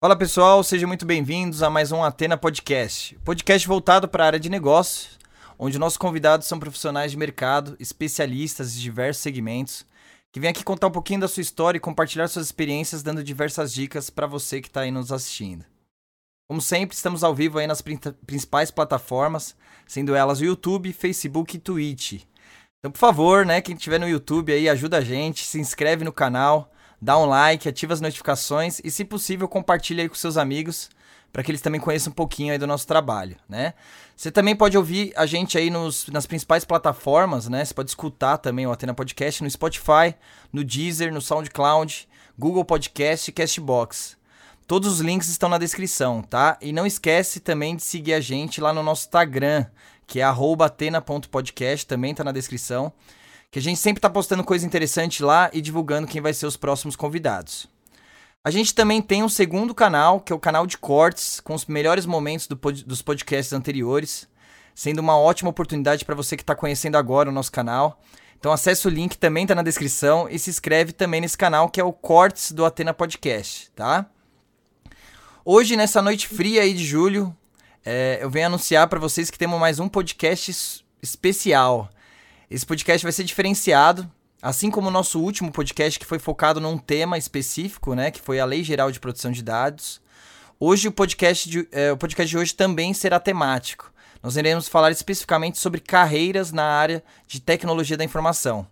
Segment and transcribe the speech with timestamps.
[0.00, 3.18] Fala pessoal, sejam muito bem-vindos a mais um Atena Podcast.
[3.24, 5.18] Podcast voltado para a área de negócios,
[5.58, 9.84] onde nossos convidados são profissionais de mercado, especialistas de diversos segmentos,
[10.30, 13.74] que vêm aqui contar um pouquinho da sua história e compartilhar suas experiências, dando diversas
[13.74, 15.64] dicas para você que está aí nos assistindo.
[16.48, 21.58] Como sempre, estamos ao vivo aí nas principais plataformas, sendo elas o YouTube, Facebook e
[21.58, 22.22] Twitch.
[22.78, 26.12] Então, por favor, né, quem estiver no YouTube aí, ajuda a gente, se inscreve no
[26.12, 26.70] canal,
[27.00, 30.90] dá um like, ativa as notificações e, se possível, compartilha aí com seus amigos
[31.32, 33.74] para que eles também conheçam um pouquinho aí do nosso trabalho, né?
[34.16, 37.64] Você também pode ouvir a gente aí nos, nas principais plataformas, né?
[37.64, 40.14] Você pode escutar também o Atena Podcast no Spotify,
[40.52, 44.16] no Deezer, no SoundCloud, Google Podcast e Castbox.
[44.66, 46.58] Todos os links estão na descrição, tá?
[46.60, 49.66] E não esquece também de seguir a gente lá no nosso Instagram,
[50.06, 52.92] que é atena.podcast, também tá na descrição
[53.50, 56.56] que a gente sempre está postando coisa interessante lá e divulgando quem vai ser os
[56.56, 57.66] próximos convidados.
[58.44, 61.66] A gente também tem um segundo canal, que é o canal de cortes, com os
[61.66, 64.28] melhores momentos do pod dos podcasts anteriores,
[64.74, 68.00] sendo uma ótima oportunidade para você que está conhecendo agora o nosso canal.
[68.38, 71.80] Então acesse o link, também está na descrição, e se inscreve também nesse canal, que
[71.80, 74.06] é o Cortes do Atena Podcast, tá?
[75.44, 77.34] Hoje, nessa noite fria aí de julho,
[77.84, 81.90] é, eu venho anunciar para vocês que temos mais um podcast especial.
[82.50, 84.10] Esse podcast vai ser diferenciado,
[84.40, 88.40] assim como o nosso último podcast que foi focado num tema específico, né, que foi
[88.40, 90.00] a Lei Geral de Proteção de Dados.
[90.58, 93.92] Hoje o podcast de, é, o podcast de hoje também será temático.
[94.22, 98.66] Nós iremos falar especificamente sobre carreiras na área de tecnologia da informação,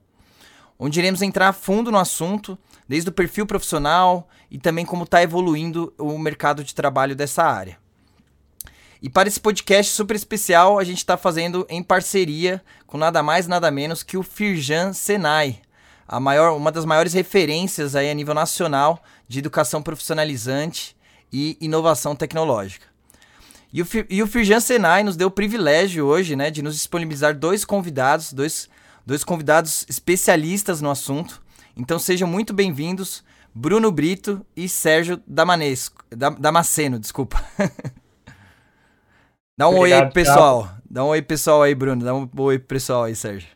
[0.79, 5.23] onde iremos entrar a fundo no assunto, desde o perfil profissional e também como está
[5.23, 7.79] evoluindo o mercado de trabalho dessa área.
[9.07, 13.47] E para esse podcast super especial, a gente está fazendo em parceria com nada mais
[13.47, 15.61] nada menos que o Firjan Senai,
[16.09, 20.97] a maior, uma das maiores referências aí a nível nacional de educação profissionalizante
[21.33, 22.85] e inovação tecnológica.
[23.73, 27.33] E o, e o Firjan Senai nos deu o privilégio hoje né, de nos disponibilizar
[27.33, 28.69] dois convidados, dois,
[29.07, 31.41] dois convidados especialistas no assunto.
[31.77, 33.23] Então sejam muito bem-vindos,
[33.55, 36.05] Bruno Brito e Sérgio Damanesco,
[36.41, 37.41] Damasceno, desculpa.
[39.59, 40.63] Dá um Obrigado, oi aí, pessoal.
[40.65, 40.83] Thiago.
[40.91, 42.05] Dá um oi, pessoal aí, Bruno.
[42.05, 43.49] Dá um oi, pessoal aí, Sérgio.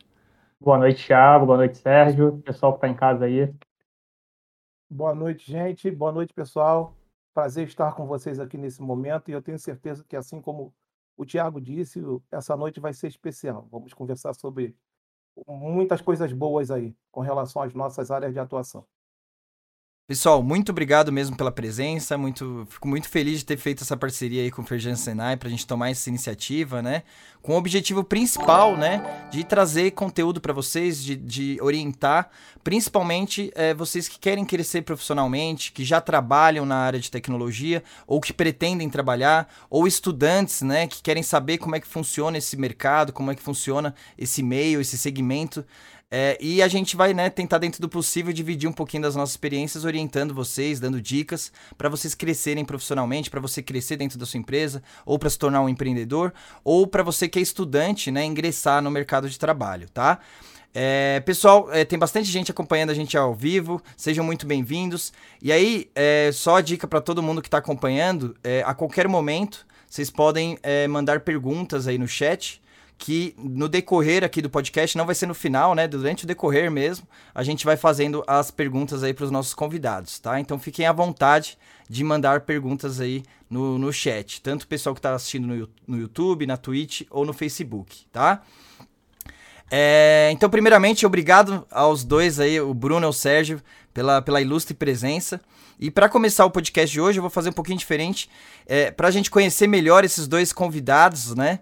[0.58, 1.44] Boa noite, Thiago.
[1.44, 2.38] Boa noite, Sérgio.
[2.38, 3.52] Pessoal que está em casa aí.
[4.88, 5.90] Boa noite, gente.
[5.90, 6.96] Boa noite, pessoal.
[7.34, 10.74] Prazer estar com vocês aqui nesse momento e eu tenho certeza que, assim como
[11.18, 12.00] o Thiago disse,
[12.32, 13.68] essa noite vai ser especial.
[13.70, 14.74] Vamos conversar sobre
[15.46, 18.86] muitas coisas boas aí com relação às nossas áreas de atuação.
[20.10, 22.18] Pessoal, muito obrigado mesmo pela presença.
[22.18, 25.46] Muito, fico muito feliz de ter feito essa parceria aí com o Ferjan Senai para
[25.46, 27.04] a gente tomar essa iniciativa, né?
[27.40, 32.28] Com o objetivo principal, né, de trazer conteúdo para vocês, de, de, orientar,
[32.62, 38.20] principalmente é, vocês que querem crescer profissionalmente, que já trabalham na área de tecnologia ou
[38.20, 43.12] que pretendem trabalhar, ou estudantes, né, que querem saber como é que funciona esse mercado,
[43.12, 45.64] como é que funciona esse meio, esse segmento.
[46.12, 49.30] É, e a gente vai né, tentar, dentro do possível, dividir um pouquinho das nossas
[49.34, 54.38] experiências, orientando vocês, dando dicas para vocês crescerem profissionalmente, para você crescer dentro da sua
[54.38, 56.32] empresa, ou para se tornar um empreendedor,
[56.64, 60.18] ou para você que é estudante, né, ingressar no mercado de trabalho, tá?
[60.74, 65.12] É, pessoal, é, tem bastante gente acompanhando a gente ao vivo, sejam muito bem-vindos.
[65.40, 69.08] E aí, é, só a dica para todo mundo que está acompanhando: é, a qualquer
[69.08, 72.62] momento vocês podem é, mandar perguntas aí no chat
[73.00, 75.88] que no decorrer aqui do podcast, não vai ser no final, né?
[75.88, 80.18] Durante o decorrer mesmo, a gente vai fazendo as perguntas aí para os nossos convidados,
[80.18, 80.38] tá?
[80.38, 81.56] Então fiquem à vontade
[81.88, 85.98] de mandar perguntas aí no, no chat, tanto o pessoal que está assistindo no, no
[85.98, 88.42] YouTube, na Twitch ou no Facebook, tá?
[89.70, 93.62] É, então, primeiramente, obrigado aos dois aí, o Bruno e o Sérgio,
[93.94, 95.40] pela, pela ilustre presença.
[95.78, 98.28] E para começar o podcast de hoje, eu vou fazer um pouquinho diferente,
[98.66, 101.60] é, para a gente conhecer melhor esses dois convidados, né?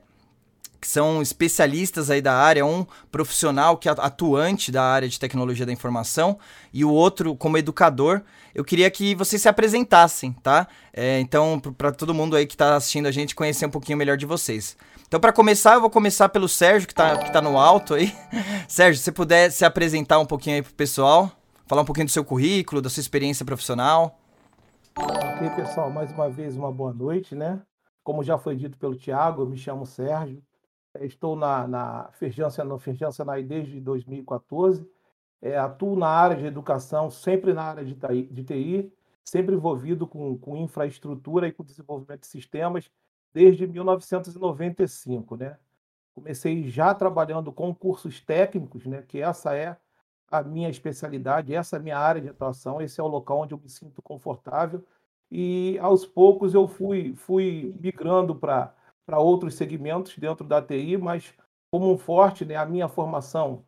[0.81, 5.67] Que são especialistas aí da área, um profissional que é atuante da área de tecnologia
[5.67, 6.39] da informação
[6.73, 8.23] e o outro como educador.
[8.55, 10.69] Eu queria que vocês se apresentassem, tá?
[10.93, 14.17] É, então, para todo mundo aí que está assistindo a gente conhecer um pouquinho melhor
[14.17, 14.77] de vocês.
[15.07, 18.15] Então, para começar, eu vou começar pelo Sérgio, que está que tá no alto aí.
[18.69, 21.33] Sérgio, se puder se apresentar um pouquinho aí pro pessoal,
[21.67, 24.19] falar um pouquinho do seu currículo, da sua experiência profissional.
[24.97, 27.61] Ok, pessoal, mais uma vez uma boa noite, né?
[28.03, 30.43] Como já foi dito pelo Tiago, eu me chamo Sérgio,
[31.03, 34.89] estou na, na Fergância, no Fergância Senai desde 2014.
[35.41, 38.93] É, atuo na área de educação, sempre na área de, de TI,
[39.25, 42.91] sempre envolvido com, com infraestrutura e com desenvolvimento de sistemas
[43.33, 45.57] desde 1995, né?
[46.15, 49.03] Comecei já trabalhando com cursos técnicos, né?
[49.07, 49.77] Que essa é
[50.31, 53.55] a minha especialidade, essa é a minha área de atuação, esse é o local onde
[53.55, 54.85] eu me sinto confortável
[55.31, 58.75] e aos poucos eu fui, fui migrando para
[59.17, 61.33] outros segmentos dentro da TI, mas
[61.73, 63.65] como um forte, né, a minha formação,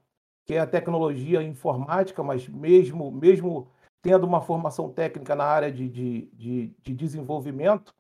[0.47, 3.69] que é a tecnologia informática, mas mesmo, mesmo
[4.03, 7.95] tendo uma formação técnica na área de, de, de, de desenvolvimento,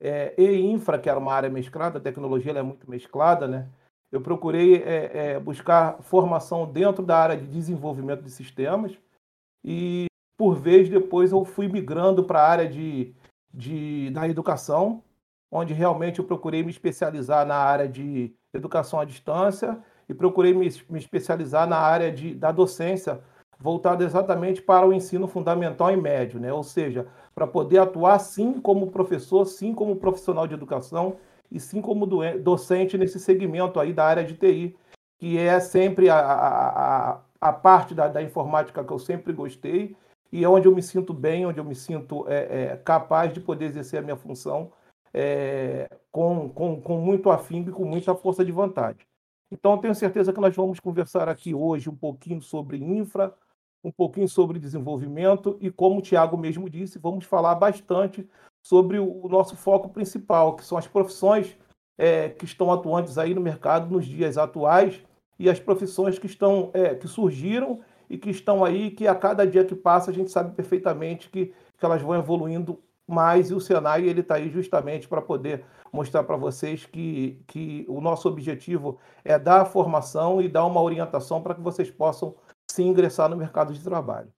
[0.00, 3.70] é, e infra, que era uma área mesclada, a tecnologia é muito mesclada, né?
[4.12, 8.96] Eu procurei é, é, buscar formação dentro da área de desenvolvimento de sistemas
[9.64, 10.06] e,
[10.36, 13.14] por vez, depois eu fui migrando para a área de,
[13.52, 15.02] de, da educação,
[15.54, 19.78] onde realmente eu procurei me especializar na área de educação à distância
[20.08, 23.20] e procurei me, me especializar na área de, da docência,
[23.56, 26.52] voltada exatamente para o ensino fundamental e médio, né?
[26.52, 31.16] ou seja, para poder atuar sim como professor, sim como profissional de educação
[31.52, 34.76] e sim como docente nesse segmento aí da área de TI,
[35.20, 39.96] que é sempre a, a, a parte da, da, informática que eu sempre gostei
[40.32, 43.40] e é onde eu me sinto bem, onde eu me sinto é, é, capaz de
[43.40, 44.72] poder exercer a minha função
[45.14, 49.06] é, com, com, com muito afinco e com muita força de vontade.
[49.50, 53.32] Então, tenho certeza que nós vamos conversar aqui hoje um pouquinho sobre infra,
[53.84, 58.28] um pouquinho sobre desenvolvimento e, como o Tiago mesmo disse, vamos falar bastante
[58.60, 61.56] sobre o nosso foco principal, que são as profissões
[61.96, 65.00] é, que estão atuantes aí no mercado nos dias atuais
[65.38, 69.46] e as profissões que estão é, que surgiram e que estão aí, que a cada
[69.46, 73.60] dia que passa a gente sabe perfeitamente que, que elas vão evoluindo mais e o
[73.60, 78.98] Senai ele está aí justamente para poder mostrar para vocês que, que o nosso objetivo
[79.24, 82.34] é dar a formação e dar uma orientação para que vocês possam
[82.68, 84.32] se ingressar no mercado de trabalho.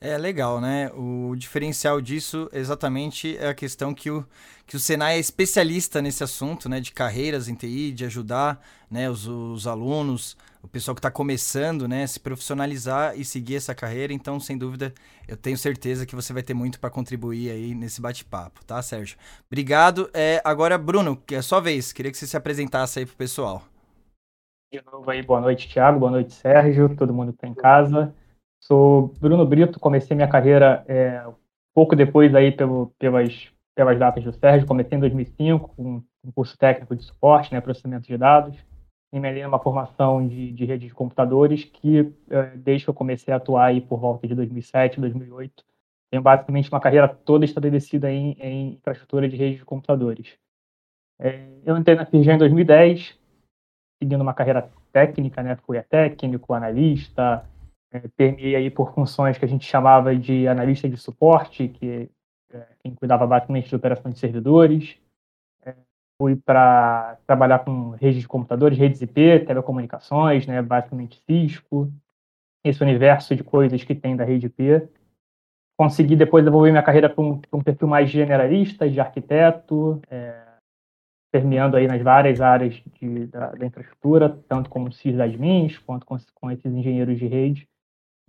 [0.00, 0.90] É legal, né?
[0.94, 4.26] O diferencial disso exatamente é a questão que o,
[4.66, 6.78] que o Senai é especialista nesse assunto, né?
[6.80, 8.60] De carreiras em TI, de ajudar
[8.90, 12.06] né, os, os alunos, o pessoal que está começando, né?
[12.06, 14.12] Se profissionalizar e seguir essa carreira.
[14.12, 14.92] Então, sem dúvida,
[15.26, 19.16] eu tenho certeza que você vai ter muito para contribuir aí nesse bate-papo, tá, Sérgio?
[19.46, 20.10] Obrigado.
[20.12, 21.92] É, agora, Bruno, que é a sua vez.
[21.92, 23.62] Queria que você se apresentasse aí pro pessoal.
[24.70, 28.12] De novo aí, boa noite, Thiago, boa noite, Sérgio, todo mundo que está em casa.
[28.66, 31.22] Sou Bruno Brito, comecei minha carreira é,
[31.74, 36.56] pouco depois aí pelo, pelas, pelas datas do Sérgio, comecei em 2005 com um curso
[36.56, 38.56] técnico de suporte, né, processamento de dados,
[39.12, 43.36] emendei uma formação de, de rede de computadores que, é, desde que eu comecei a
[43.36, 45.62] atuar aí por volta de 2007, 2008,
[46.10, 50.38] tenho basicamente uma carreira toda estabelecida em, em infraestrutura de rede de computadores.
[51.18, 53.14] É, eu entrei na Firjan em 2010,
[54.02, 57.44] seguindo uma carreira técnica, né, fui a técnico, analista,
[57.94, 62.10] é, permeei aí por funções que a gente chamava de analista de suporte, que
[62.52, 64.98] é quem cuidava basicamente de operações de servidores.
[65.64, 65.74] É,
[66.20, 71.88] fui para trabalhar com redes de computadores, redes IP, telecomunicações, né, basicamente Cisco,
[72.64, 74.88] esse universo de coisas que tem da rede IP.
[75.78, 80.42] Consegui depois desenvolver minha carreira para um, um, perfil mais generalista, de arquiteto, é,
[81.32, 86.50] permeando aí nas várias áreas de, da, da, infraestrutura, tanto como sysadmins, quanto com, com
[86.50, 87.68] esses engenheiros de rede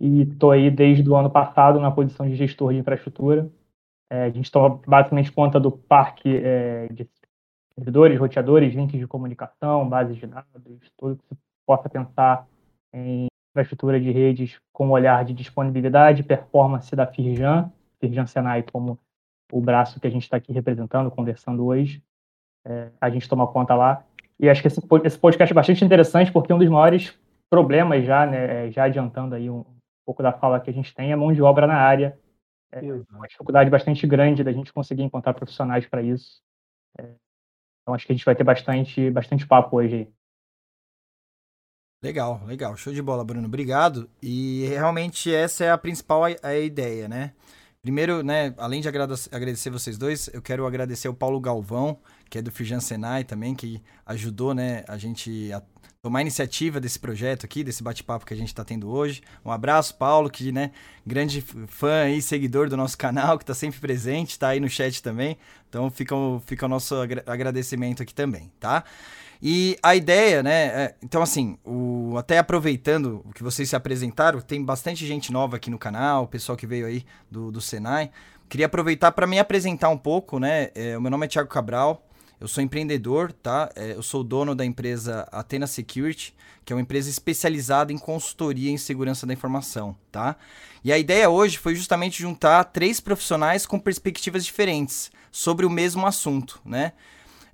[0.00, 3.50] e estou aí desde o ano passado na posição de gestor de infraestrutura.
[4.10, 7.08] É, a gente toma basicamente conta do parque é, de
[7.74, 12.46] servidores, roteadores, links de comunicação, bases de dados, tudo que você possa pensar
[12.92, 18.98] em infraestrutura de redes com olhar de disponibilidade, performance da Firjan, Firjan Senai como
[19.50, 22.02] o braço que a gente está aqui representando, conversando hoje.
[22.64, 24.04] É, a gente toma conta lá.
[24.38, 28.66] E acho que esse, podcast é bastante interessante porque um dos maiores problemas já, né,
[28.66, 29.64] é, já adiantando aí um,
[30.06, 32.18] pouco da fala que a gente tem é mão de obra na área.
[32.70, 36.40] É uma dificuldade bastante grande da gente conseguir encontrar profissionais para isso.
[36.98, 37.14] É,
[37.82, 40.08] então acho que a gente vai ter bastante, bastante papo hoje.
[42.02, 42.76] Legal, legal.
[42.76, 43.46] Show de bola, Bruno.
[43.46, 44.08] Obrigado.
[44.22, 47.32] E realmente essa é a principal a, ideia, né?
[47.80, 52.42] Primeiro, né, além de agradecer vocês dois, eu quero agradecer o Paulo Galvão, que é
[52.42, 55.62] do Firjan Senai também, que ajudou, né, a gente a
[56.06, 59.22] tomar iniciativa desse projeto aqui, desse bate-papo que a gente está tendo hoje.
[59.44, 60.70] Um abraço, Paulo, que, né,
[61.04, 65.02] grande fã e seguidor do nosso canal, que está sempre presente, está aí no chat
[65.02, 65.36] também.
[65.68, 66.94] Então fica o, fica o nosso
[67.26, 68.84] agradecimento aqui também, tá?
[69.42, 70.66] E a ideia, né?
[70.66, 75.56] É, então, assim, o, até aproveitando o que vocês se apresentaram, tem bastante gente nova
[75.56, 78.12] aqui no canal, o pessoal que veio aí do, do Senai.
[78.48, 80.70] Queria aproveitar para me apresentar um pouco, né?
[80.72, 82.05] É, o meu nome é Thiago Cabral,
[82.40, 83.70] eu sou empreendedor, tá?
[83.74, 88.70] É, eu sou dono da empresa Athena Security, que é uma empresa especializada em consultoria
[88.70, 90.36] em segurança da informação, tá?
[90.84, 96.06] E a ideia hoje foi justamente juntar três profissionais com perspectivas diferentes sobre o mesmo
[96.06, 96.92] assunto, né?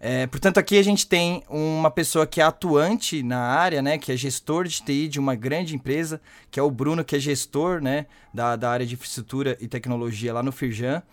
[0.05, 4.11] É, portanto, aqui a gente tem uma pessoa que é atuante na área, né, que
[4.11, 6.21] é gestor de TI de uma grande empresa,
[6.51, 10.35] que é o Bruno, que é gestor né, da, da área de infraestrutura e tecnologia
[10.35, 11.05] lá no Firjan.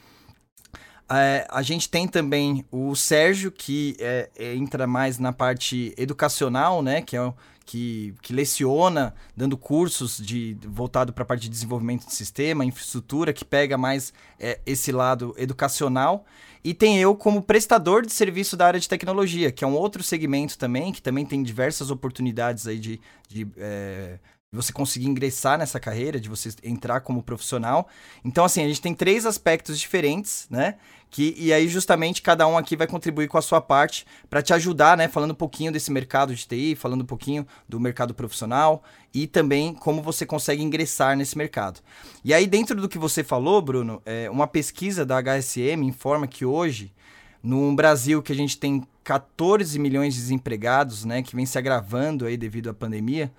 [1.11, 6.83] É, a gente tem também o Sérgio, que é, é, entra mais na parte educacional,
[6.83, 7.01] né?
[7.01, 7.33] Que, é,
[7.65, 13.33] que, que leciona, dando cursos de voltado para a parte de desenvolvimento de sistema, infraestrutura,
[13.33, 16.25] que pega mais é, esse lado educacional.
[16.63, 20.03] E tem eu como prestador de serviço da área de tecnologia, que é um outro
[20.03, 24.19] segmento também, que também tem diversas oportunidades aí de, de é,
[24.51, 27.87] você conseguir ingressar nessa carreira, de você entrar como profissional.
[28.25, 30.75] Então, assim, a gente tem três aspectos diferentes, né?
[31.11, 34.53] Que, e aí, justamente, cada um aqui vai contribuir com a sua parte para te
[34.53, 35.07] ajudar, né?
[35.07, 39.73] Falando um pouquinho desse mercado de TI, falando um pouquinho do mercado profissional e também
[39.73, 41.79] como você consegue ingressar nesse mercado.
[42.23, 46.45] E aí, dentro do que você falou, Bruno, é, uma pesquisa da HSM informa que
[46.45, 46.93] hoje,
[47.41, 51.23] num Brasil que a gente tem 14 milhões de desempregados, né?
[51.23, 53.31] Que vem se agravando aí devido à pandemia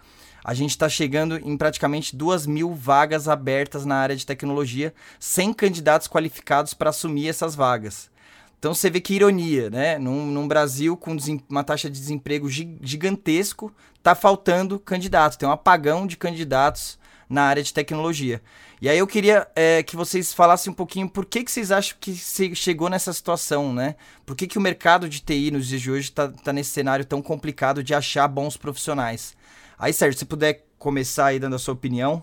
[0.44, 5.52] a gente está chegando em praticamente duas mil vagas abertas na área de tecnologia, sem
[5.52, 8.10] candidatos qualificados para assumir essas vagas.
[8.58, 9.98] Então você vê que ironia, né?
[9.98, 11.16] Num, num Brasil com
[11.48, 17.62] uma taxa de desemprego gigantesco, está faltando candidatos, tem um apagão de candidatos na área
[17.62, 18.42] de tecnologia.
[18.82, 21.96] E aí eu queria é, que vocês falassem um pouquinho por que, que vocês acham
[22.00, 22.14] que
[22.54, 23.94] chegou nessa situação, né?
[24.26, 27.04] Por que, que o mercado de TI nos dias de hoje está tá nesse cenário
[27.04, 29.36] tão complicado de achar bons profissionais?
[29.82, 32.22] Aí, Sérgio, se puder começar aí dando a sua opinião.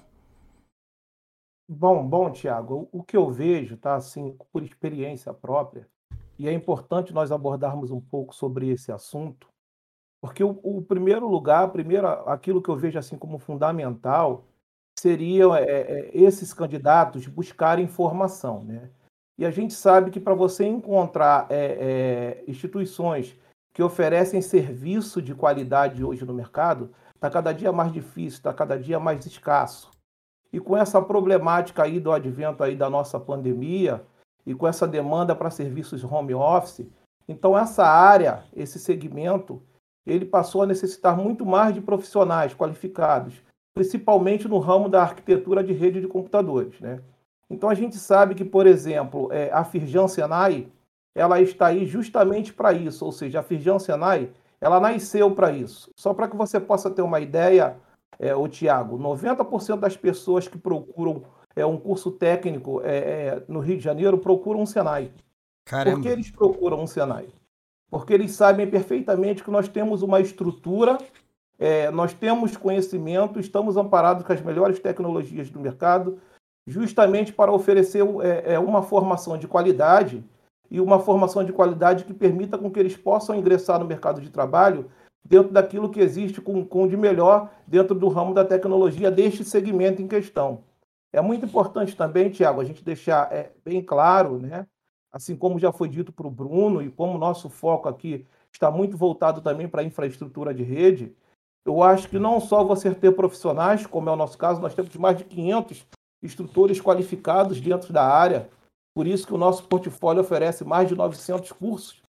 [1.68, 5.88] Bom, bom, Tiago, o que eu vejo, tá, assim, por experiência própria,
[6.38, 9.48] e é importante nós abordarmos um pouco sobre esse assunto,
[10.22, 14.46] porque o, o primeiro lugar, primeiro, aquilo que eu vejo assim como fundamental,
[15.00, 18.92] seriam é, é, esses candidatos buscarem informação, né?
[19.36, 23.36] E a gente sabe que para você encontrar é, é, instituições
[23.74, 28.80] que oferecem serviço de qualidade hoje no mercado, está cada dia mais difícil, está cada
[28.80, 29.90] dia mais escasso.
[30.54, 34.04] E com essa problemática aí do advento aí da nossa pandemia
[34.46, 36.88] e com essa demanda para serviços home office,
[37.28, 39.62] então essa área, esse segmento,
[40.06, 43.42] ele passou a necessitar muito mais de profissionais qualificados,
[43.74, 47.02] principalmente no ramo da arquitetura de rede de computadores, né?
[47.50, 50.68] Então a gente sabe que, por exemplo, é, a Firjan Senai,
[51.16, 55.92] ela está aí justamente para isso, ou seja, a Firjan Senai ela nasceu para isso.
[55.96, 57.78] Só para que você possa ter uma ideia,
[58.20, 61.24] é, o Tiago, 90% das pessoas que procuram
[61.56, 65.12] é, um curso técnico é, é, no Rio de Janeiro procuram um Senai.
[65.66, 65.98] Caramba.
[65.98, 67.28] Por que eles procuram um Senai?
[67.90, 70.98] Porque eles sabem perfeitamente que nós temos uma estrutura,
[71.58, 76.20] é, nós temos conhecimento, estamos amparados com as melhores tecnologias do mercado,
[76.68, 80.24] justamente para oferecer é, é, uma formação de qualidade
[80.70, 84.30] e uma formação de qualidade que permita com que eles possam ingressar no mercado de
[84.30, 84.90] trabalho
[85.24, 90.02] dentro daquilo que existe com, com de melhor dentro do ramo da tecnologia deste segmento
[90.02, 90.64] em questão.
[91.12, 94.66] É muito importante também, Tiago, a gente deixar é, bem claro, né?
[95.12, 98.70] assim como já foi dito para o Bruno, e como o nosso foco aqui está
[98.70, 101.16] muito voltado também para a infraestrutura de rede,
[101.66, 104.96] eu acho que não só você ter profissionais, como é o nosso caso, nós temos
[104.96, 105.86] mais de 500
[106.24, 108.50] instrutores qualificados dentro da área,
[108.98, 112.02] por isso que o nosso portfólio oferece mais de 900 cursos.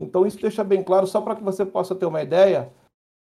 [0.00, 2.68] Então, isso deixa bem claro, só para que você possa ter uma ideia,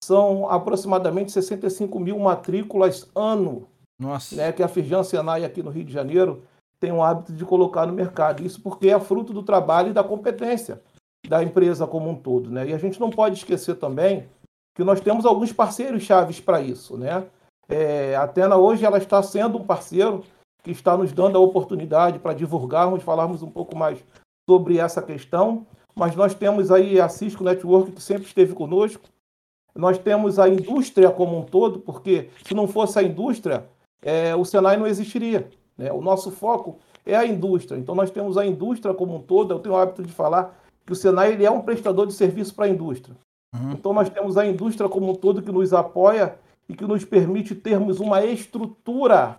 [0.04, 3.68] são aproximadamente 65 mil matrículas ano
[4.00, 4.36] Nossa.
[4.36, 6.42] Né, que a Firjan Senai aqui no Rio de Janeiro
[6.80, 8.44] tem o hábito de colocar no mercado.
[8.44, 10.82] Isso porque é fruto do trabalho e da competência
[11.28, 12.50] da empresa como um todo.
[12.50, 12.70] Né?
[12.70, 14.28] E a gente não pode esquecer também
[14.75, 16.98] que nós temos alguns parceiros chaves para isso.
[16.98, 17.24] Né?
[17.70, 20.24] É, a Atena hoje ela está sendo um parceiro
[20.63, 24.03] que está nos dando a oportunidade para divulgarmos, falarmos um pouco mais
[24.50, 25.65] sobre essa questão.
[25.96, 29.03] Mas nós temos aí a Cisco Network, que sempre esteve conosco.
[29.75, 33.65] Nós temos a indústria como um todo, porque se não fosse a indústria,
[34.01, 35.50] é, o Senai não existiria.
[35.77, 35.91] Né?
[35.91, 37.77] O nosso foco é a indústria.
[37.77, 39.53] Então nós temos a indústria como um todo.
[39.53, 42.53] Eu tenho o hábito de falar que o Senai ele é um prestador de serviço
[42.53, 43.15] para a indústria.
[43.53, 43.72] Uhum.
[43.72, 46.36] Então nós temos a indústria como um todo que nos apoia
[46.68, 49.38] e que nos permite termos uma estrutura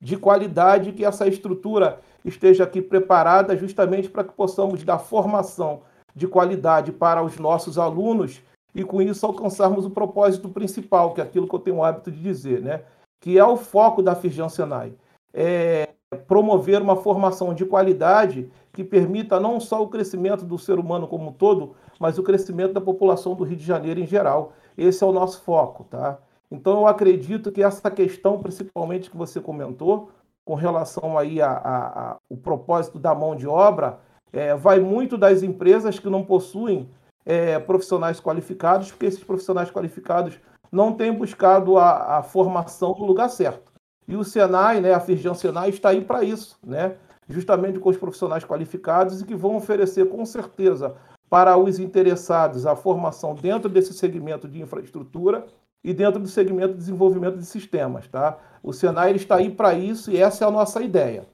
[0.00, 5.82] de qualidade, que essa estrutura esteja aqui preparada justamente para que possamos dar formação
[6.14, 8.42] de qualidade para os nossos alunos
[8.74, 12.10] e com isso alcançarmos o propósito principal, que é aquilo que eu tenho o hábito
[12.10, 12.82] de dizer, né?
[13.20, 14.92] que é o foco da Firjan Senai.
[15.32, 15.88] É
[16.26, 21.28] promover uma formação de qualidade que permita não só o crescimento do ser humano como
[21.28, 24.52] um todo, mas o crescimento da população do Rio de Janeiro em geral.
[24.76, 26.18] Esse é o nosso foco, tá?
[26.50, 30.10] Então, eu acredito que essa questão, principalmente que você comentou,
[30.44, 34.00] com relação aí a, a, a o propósito da mão de obra,
[34.32, 36.88] é, vai muito das empresas que não possuem
[37.24, 40.40] é, profissionais qualificados, porque esses profissionais qualificados
[40.72, 43.70] não têm buscado a, a formação no lugar certo.
[44.08, 46.96] E o Senai, né, a Firjan Senai, está aí para isso, né?
[47.30, 50.96] justamente com os profissionais qualificados e que vão oferecer, com certeza,
[51.28, 55.46] para os interessados a formação dentro desse segmento de infraestrutura
[55.82, 58.06] e dentro do segmento de desenvolvimento de sistemas.
[58.08, 58.38] Tá?
[58.62, 61.26] O Senai está aí para isso e essa é a nossa ideia.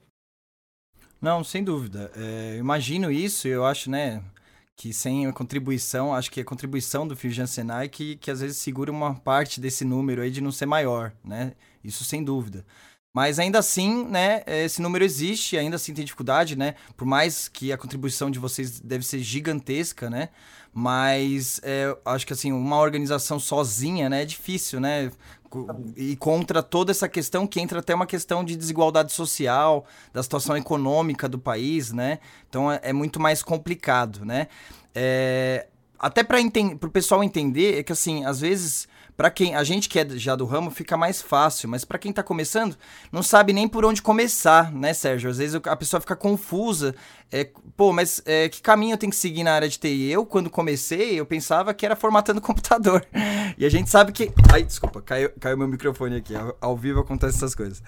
[1.21, 2.11] Não, sem dúvida.
[2.17, 4.23] É, imagino isso, eu acho, né,
[4.77, 8.59] que sem a contribuição, acho que a contribuição do Firjan Senai que, que às vezes
[8.59, 11.55] segura uma parte desse número aí de não ser maior, né?
[11.83, 12.65] Isso sem dúvida.
[13.15, 16.75] Mas ainda assim, né, esse número existe, ainda assim tem dificuldade, né?
[16.95, 20.29] Por mais que a contribuição de vocês deve ser gigantesca, né?
[20.79, 25.11] Mas é, acho que assim, uma organização sozinha, né, é difícil, né?
[25.97, 30.55] E contra toda essa questão que entra até uma questão de desigualdade social, da situação
[30.55, 32.19] econômica do país, né?
[32.47, 34.49] Então é, é muito mais complicado, né?
[34.95, 35.67] É,
[35.99, 39.99] até para o pessoal entender, é que assim, às vezes para quem a gente que
[39.99, 42.77] é já do ramo fica mais fácil, mas para quem tá começando,
[43.11, 45.31] não sabe nem por onde começar, né, Sérgio?
[45.31, 46.95] Às vezes a pessoa fica confusa.
[47.31, 50.11] É, pô, mas é, que caminho eu tenho que seguir na área de TI?
[50.11, 53.05] Eu, quando comecei, eu pensava que era formatando computador.
[53.59, 54.31] E a gente sabe que.
[54.53, 56.37] Ai, desculpa, caiu, caiu meu microfone aqui.
[56.37, 57.83] Ao, ao vivo acontecem essas coisas.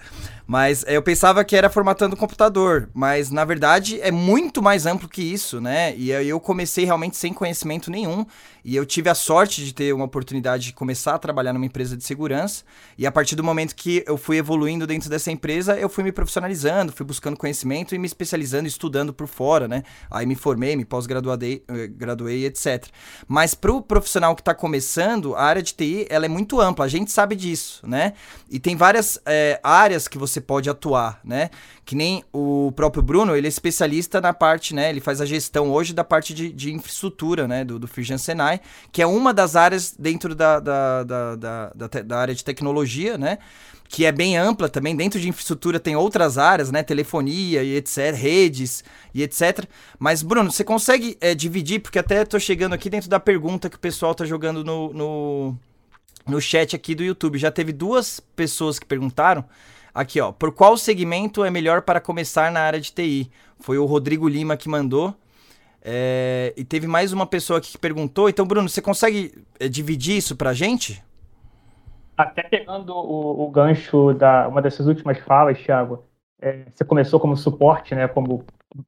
[0.45, 2.89] Mas é, eu pensava que era formatando computador.
[2.93, 5.95] Mas na verdade é muito mais amplo que isso, né?
[5.95, 8.25] E eu comecei realmente sem conhecimento nenhum.
[8.63, 11.95] E eu tive a sorte de ter uma oportunidade de começar a trabalhar numa empresa
[11.95, 12.63] de segurança.
[12.97, 16.11] E a partir do momento que eu fui evoluindo dentro dessa empresa, eu fui me
[16.11, 19.83] profissionalizando, fui buscando conhecimento e me especializando, estudando por fora, né?
[20.11, 22.87] Aí me formei, me pós-graduei, eh, graduei, etc.
[23.27, 26.85] Mas para o profissional que está começando, a área de TI ela é muito ampla,
[26.85, 28.13] a gente sabe disso, né?
[28.49, 31.49] E tem várias é, áreas que você pode atuar, né?
[31.85, 34.89] Que nem o próprio Bruno, ele é especialista na parte, né?
[34.89, 37.63] Ele faz a gestão hoje da parte de, de infraestrutura, né?
[37.63, 38.59] Do, do Firjan Senai,
[38.91, 43.17] que é uma das áreas dentro da, da, da, da, da, da área de tecnologia,
[43.17, 43.37] né?
[43.89, 44.95] Que é bem ampla também.
[44.95, 46.83] Dentro de infraestrutura tem outras áreas, né?
[46.83, 48.83] Telefonia e etc, redes
[49.15, 49.65] e etc.
[49.97, 53.77] Mas, Bruno, você consegue é, dividir, porque até tô chegando aqui dentro da pergunta que
[53.77, 55.57] o pessoal tá jogando no, no,
[56.27, 57.39] no chat aqui do YouTube.
[57.39, 59.43] Já teve duas pessoas que perguntaram.
[59.91, 60.31] Aqui, ó.
[60.31, 63.31] Por qual segmento é melhor para começar na área de TI?
[63.59, 65.15] Foi o Rodrigo Lima que mandou.
[65.81, 68.29] É, e teve mais uma pessoa aqui que perguntou.
[68.29, 71.03] Então, Bruno, você consegue é, dividir isso pra gente?
[72.19, 76.03] Até pegando o, o gancho da uma dessas últimas falas, Thiago,
[76.41, 78.43] é, você começou como suporte, né, como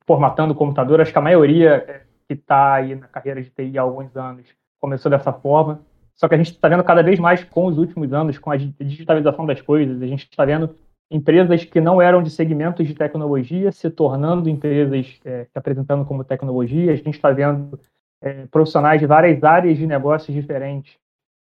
[0.06, 1.00] formatando o computador.
[1.00, 4.46] Acho que a maioria é, que está aí na carreira de TI há alguns anos
[4.82, 5.80] começou dessa forma.
[6.14, 8.58] Só que a gente está vendo cada vez mais com os últimos anos, com a
[8.58, 10.76] digitalização das coisas, a gente está vendo
[11.10, 16.26] empresas que não eram de segmentos de tecnologia se tornando empresas é, se apresentando como
[16.26, 16.92] tecnologia.
[16.92, 17.80] A gente está vendo
[18.22, 21.00] é, profissionais de várias áreas de negócios diferentes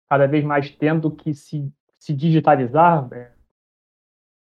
[0.09, 3.31] cada vez mais tendo que se, se digitalizar, é,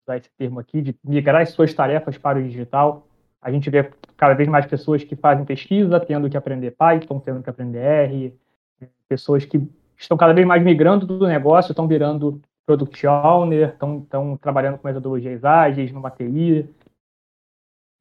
[0.06, 3.08] usar esse termo aqui, de migrar as suas tarefas para o digital.
[3.40, 7.42] A gente vê cada vez mais pessoas que fazem pesquisa, tendo que aprender Python, tendo
[7.42, 8.38] que aprender R,
[8.80, 9.60] é, pessoas que
[9.96, 14.88] estão cada vez mais migrando do negócio, estão virando product owner, estão, estão trabalhando com
[14.88, 16.68] metodologias ágeis, numa TI,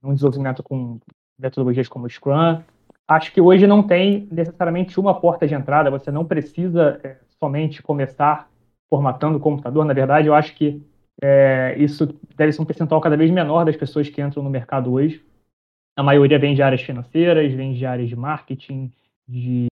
[0.02, 1.00] no desenvolvimento com
[1.38, 2.62] metodologias como Scrum.
[3.08, 7.82] Acho que hoje não tem necessariamente uma porta de entrada, você não precisa é, somente
[7.82, 8.50] começar
[8.90, 9.84] formatando o computador.
[9.86, 10.82] Na verdade, eu acho que
[11.22, 14.92] é, isso deve ser um percentual cada vez menor das pessoas que entram no mercado
[14.92, 15.24] hoje.
[15.96, 18.92] A maioria vem de áreas financeiras, vem de áreas de marketing,
[19.28, 19.68] de,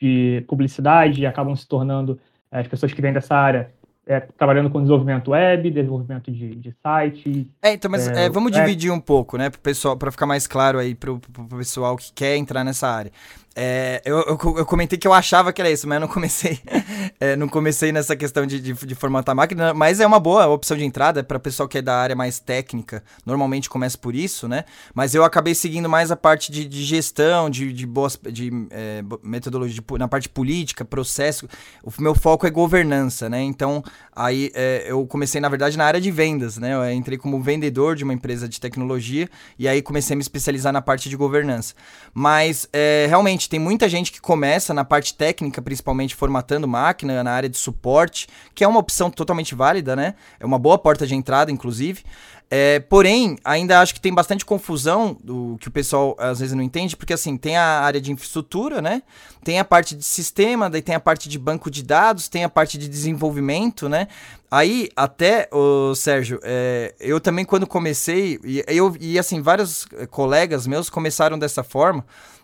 [0.00, 2.18] de publicidade, e acabam se tornando
[2.50, 3.70] as pessoas que vêm dessa área
[4.08, 7.46] é, trabalhando com desenvolvimento web, desenvolvimento de, de site.
[7.60, 10.46] É, então, mas é, é vamos dividir um pouco, né, para pessoal, para ficar mais
[10.46, 11.20] claro aí para o
[11.58, 13.12] pessoal que quer entrar nessa área.
[13.60, 16.60] É, eu, eu, eu, comentei que eu achava que era isso, mas eu não comecei,
[17.18, 20.76] é, não comecei nessa questão de, de, de, formatar máquina, mas é uma boa opção
[20.76, 23.02] de entrada para pessoal que é da área mais técnica.
[23.26, 24.64] Normalmente começa por isso, né?
[24.94, 29.02] Mas eu acabei seguindo mais a parte de, de gestão, de, de boas, de é,
[29.24, 31.48] metodologia, na parte política, processo.
[31.82, 33.42] O meu foco é governança, né?
[33.42, 33.82] Então
[34.14, 36.74] aí é, eu comecei na verdade na área de vendas, né?
[36.74, 40.72] Eu entrei como vendedor de uma empresa de tecnologia e aí comecei a me especializar
[40.72, 41.74] na parte de governança.
[42.14, 43.08] Mas é,
[43.48, 48.26] tem muita gente que começa na parte técnica, principalmente formatando máquina, na área de suporte,
[48.54, 50.14] que é uma opção totalmente válida, né?
[50.38, 52.02] É uma boa porta de entrada, inclusive.
[52.50, 56.62] É, porém, ainda acho que tem bastante confusão do que o pessoal às vezes não
[56.62, 59.02] entende, porque assim, tem a área de infraestrutura, né?
[59.44, 62.48] Tem a parte de sistema, daí tem a parte de banco de dados, tem a
[62.48, 64.08] parte de desenvolvimento, né?
[64.50, 70.66] Aí, até, o Sérgio, é, eu também quando comecei, e, eu, e assim, vários colegas
[70.66, 72.02] meus começaram dessa forma,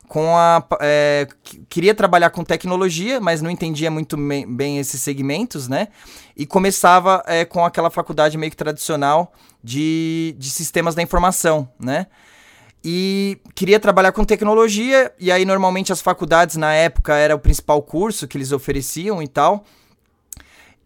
[0.09, 0.65] com a.
[0.81, 1.27] É,
[1.69, 4.17] queria trabalhar com tecnologia, mas não entendia muito
[4.49, 5.89] bem esses segmentos, né?
[6.37, 12.07] E começava é, com aquela faculdade meio que tradicional de, de sistemas da informação, né?
[12.85, 17.81] e queria trabalhar com tecnologia, e aí normalmente as faculdades na época era o principal
[17.81, 19.65] curso que eles ofereciam e tal.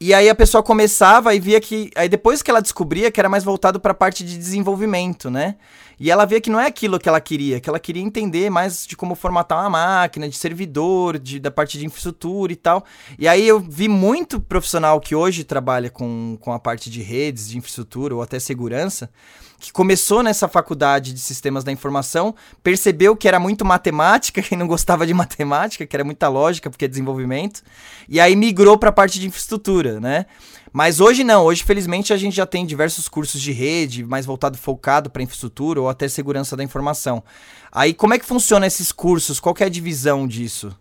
[0.01, 1.91] E aí a pessoa começava e via que.
[1.97, 5.57] Aí depois que ela descobria que era mais voltado para a parte de desenvolvimento, né?
[6.01, 8.87] E ela via que não é aquilo que ela queria, que ela queria entender mais
[8.87, 12.85] de como formatar uma máquina, de servidor, de, da parte de infraestrutura e tal.
[13.19, 17.49] E aí eu vi muito profissional que hoje trabalha com, com a parte de redes,
[17.49, 19.11] de infraestrutura ou até segurança,
[19.59, 24.67] que começou nessa faculdade de sistemas da informação, percebeu que era muito matemática, quem não
[24.67, 27.63] gostava de matemática, que era muita lógica, porque é desenvolvimento,
[28.09, 30.27] e aí migrou para a parte de infraestrutura, né?
[30.73, 34.57] Mas hoje não, hoje felizmente a gente já tem diversos cursos de rede, mais voltado
[34.59, 37.25] focado para infraestrutura ou até segurança da informação.
[37.73, 39.41] Aí como é que funciona esses cursos?
[39.41, 40.79] Qual é a divisão disso?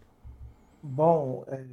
[0.83, 1.63] Bom, é,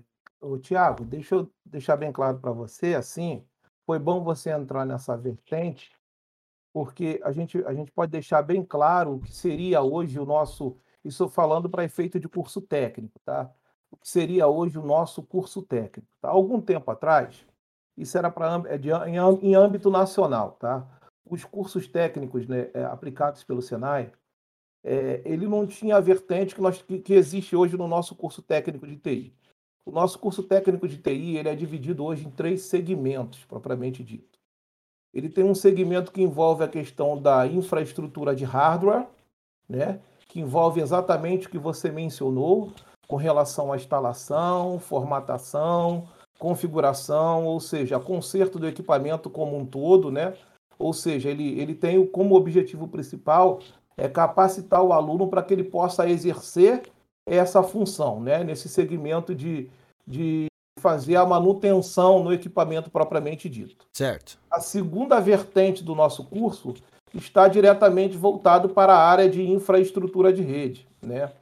[0.62, 3.42] Tiago, deixa eu deixar bem claro para você, assim,
[3.84, 5.90] foi bom você entrar nessa vertente,
[6.74, 10.76] porque a gente, a gente pode deixar bem claro o que seria hoje o nosso,
[11.04, 13.48] isso falando para efeito de curso técnico, tá?
[13.92, 16.10] O que seria hoje o nosso curso técnico.
[16.20, 16.30] Tá?
[16.30, 17.46] Algum tempo atrás,
[17.96, 18.76] isso era para é
[19.40, 20.84] em, âmbito nacional, tá?
[21.24, 24.10] Os cursos técnicos né, é, aplicados pelo Senai,
[24.82, 28.42] é, ele não tinha a vertente que, nós, que, que existe hoje no nosso curso
[28.42, 29.32] técnico de TI.
[29.86, 34.33] O nosso curso técnico de TI ele é dividido hoje em três segmentos, propriamente dito.
[35.14, 39.06] Ele tem um segmento que envolve a questão da infraestrutura de hardware,
[39.68, 40.00] né?
[40.28, 42.72] que envolve exatamente o que você mencionou
[43.06, 50.34] com relação à instalação, formatação, configuração, ou seja, conserto do equipamento como um todo, né?
[50.78, 53.60] Ou seja, ele, ele tem como objetivo principal
[53.96, 56.82] é capacitar o aluno para que ele possa exercer
[57.26, 58.42] essa função, né?
[58.42, 59.70] Nesse segmento de,
[60.04, 60.46] de
[60.84, 63.86] fazer a manutenção no equipamento propriamente dito.
[63.90, 64.38] Certo.
[64.50, 66.74] A segunda vertente do nosso curso
[67.14, 71.32] está diretamente voltado para a área de infraestrutura de rede, né?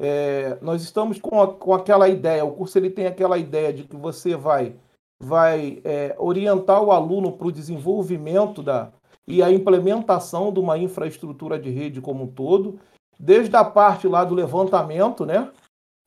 [0.00, 3.84] É, nós estamos com, a, com aquela ideia, o curso ele tem aquela ideia de
[3.84, 4.74] que você vai,
[5.20, 8.90] vai é, orientar o aluno para o desenvolvimento da,
[9.28, 12.80] e a implementação de uma infraestrutura de rede como um todo,
[13.18, 15.50] desde a parte lá do levantamento, né?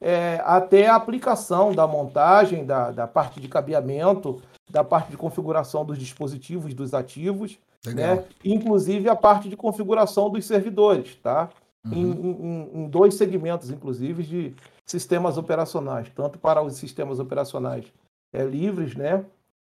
[0.02, 5.86] É, até a aplicação da montagem, da, da parte de cabeamento, da parte de configuração
[5.86, 8.24] dos dispositivos, dos ativos, né?
[8.44, 11.50] inclusive a parte de configuração dos servidores, tá?
[11.86, 11.94] Uhum.
[11.94, 17.86] Em, em, em, dois segmentos, inclusive, de sistemas operacionais, tanto para os sistemas operacionais
[18.34, 19.26] é, livres, né?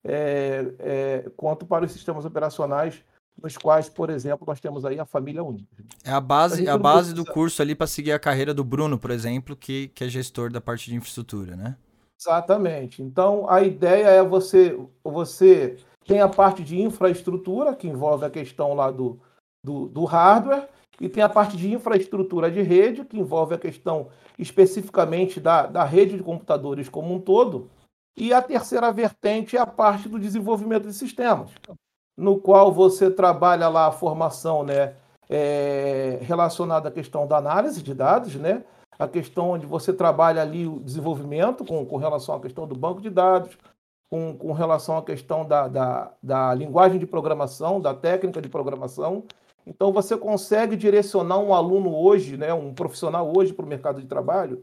[0.04, 3.04] É, é, quanto para os sistemas operacionais
[3.40, 5.66] nos quais, por exemplo, nós temos aí a família única.
[6.04, 8.98] É a base, a, a base do curso ali para seguir a carreira do Bruno,
[8.98, 11.76] por exemplo, que, que é gestor da parte de infraestrutura, né?
[12.20, 13.02] Exatamente.
[13.02, 18.74] Então, a ideia é você, você tem a parte de infraestrutura, que envolve a questão
[18.74, 19.18] lá do,
[19.64, 20.68] do, do hardware,
[21.00, 25.84] e tem a parte de infraestrutura de rede, que envolve a questão especificamente da, da
[25.84, 27.68] rede de computadores como um todo,
[28.16, 31.50] e a terceira vertente é a parte do desenvolvimento de sistemas
[32.16, 34.94] no qual você trabalha lá a formação né,
[35.28, 38.64] é, relacionada à questão da análise de dados, né,
[38.98, 43.00] a questão onde você trabalha ali o desenvolvimento com, com relação à questão do banco
[43.00, 43.56] de dados,
[44.10, 49.24] com, com relação à questão da, da, da linguagem de programação, da técnica de programação.
[49.66, 54.06] Então, você consegue direcionar um aluno hoje, né, um profissional hoje para o mercado de
[54.06, 54.62] trabalho,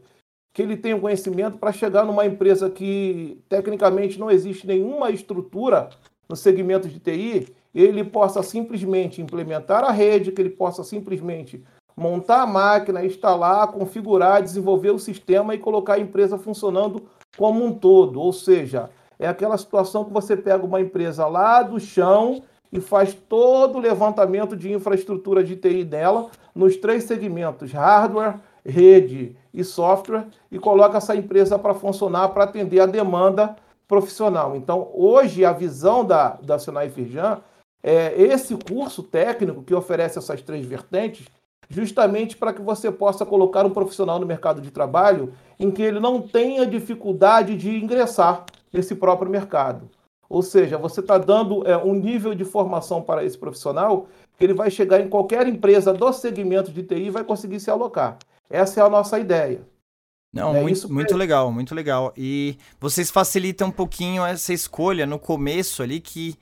[0.52, 5.90] que ele tenha um conhecimento para chegar numa empresa que, tecnicamente, não existe nenhuma estrutura
[6.30, 11.64] no segmento de TI, ele possa simplesmente implementar a rede, que ele possa simplesmente
[11.96, 17.02] montar a máquina, instalar, configurar, desenvolver o sistema e colocar a empresa funcionando
[17.36, 18.20] como um todo.
[18.20, 23.12] Ou seja, é aquela situação que você pega uma empresa lá do chão e faz
[23.12, 30.28] todo o levantamento de infraestrutura de TI dela nos três segmentos: hardware, rede e software,
[30.50, 33.56] e coloca essa empresa para funcionar para atender a demanda
[33.90, 34.54] profissional.
[34.54, 37.40] Então, hoje, a visão da, da Senai Firjan
[37.82, 41.26] é esse curso técnico que oferece essas três vertentes,
[41.68, 45.98] justamente para que você possa colocar um profissional no mercado de trabalho em que ele
[45.98, 49.90] não tenha dificuldade de ingressar nesse próprio mercado.
[50.28, 54.06] Ou seja, você está dando é, um nível de formação para esse profissional
[54.38, 57.68] que ele vai chegar em qualquer empresa do segmento de TI e vai conseguir se
[57.68, 58.18] alocar.
[58.48, 59.62] Essa é a nossa ideia.
[60.32, 62.12] Não, é muito, muito legal, muito legal.
[62.16, 66.36] E vocês facilitam um pouquinho essa escolha no começo ali que,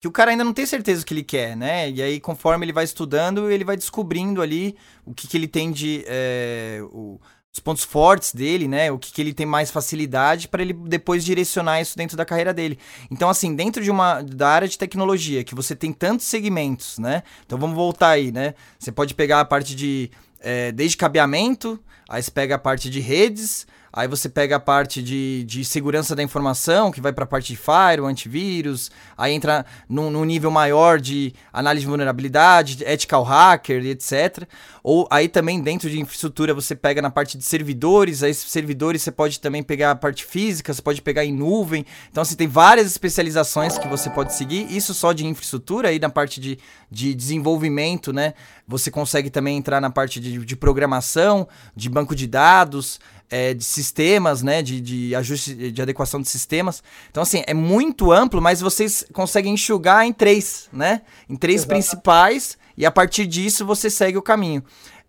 [0.00, 1.90] que o cara ainda não tem certeza o que ele quer, né?
[1.90, 5.72] E aí, conforme ele vai estudando, ele vai descobrindo ali o que, que ele tem
[5.72, 6.04] de.
[6.06, 7.20] É, o,
[7.52, 8.90] os pontos fortes dele, né?
[8.90, 12.54] O que, que ele tem mais facilidade para ele depois direcionar isso dentro da carreira
[12.54, 12.78] dele.
[13.10, 17.22] Então, assim, dentro de uma da área de tecnologia, que você tem tantos segmentos, né?
[17.44, 18.54] Então vamos voltar aí, né?
[18.78, 21.78] Você pode pegar a parte de é, desde cabeamento,
[22.12, 26.16] aí você pega a parte de redes, Aí você pega a parte de, de segurança
[26.16, 30.50] da informação, que vai para a parte de firewall, antivírus, aí entra num, num, nível
[30.50, 34.48] maior de análise de vulnerabilidade, de ethical hacker, etc.
[34.82, 39.12] Ou aí também dentro de infraestrutura você pega na parte de servidores, aí servidores você
[39.12, 41.84] pode também pegar a parte física, você pode pegar em nuvem.
[42.10, 46.08] Então assim, tem várias especializações que você pode seguir, isso só de infraestrutura, aí na
[46.08, 46.58] parte de,
[46.90, 48.32] de desenvolvimento, né?
[48.66, 51.46] Você consegue também entrar na parte de, de programação,
[51.76, 54.62] de banco de dados, é, de sistemas, né?
[54.62, 56.82] De, de ajuste, de adequação de sistemas.
[57.10, 61.02] Então, assim, é muito amplo, mas vocês conseguem enxugar em três, né?
[61.28, 61.70] Em três Exato.
[61.70, 64.62] principais, e a partir disso você segue o caminho.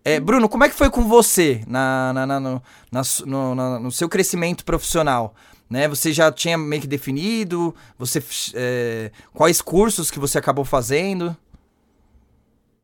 [0.04, 3.90] É, Bruno, como é que foi com você na, na, na no, na, no, no
[3.90, 5.34] seu crescimento profissional?
[5.68, 5.88] Né?
[5.88, 7.74] Você já tinha meio que definido?
[7.98, 8.22] Você
[8.54, 11.34] é, quais cursos que você acabou fazendo?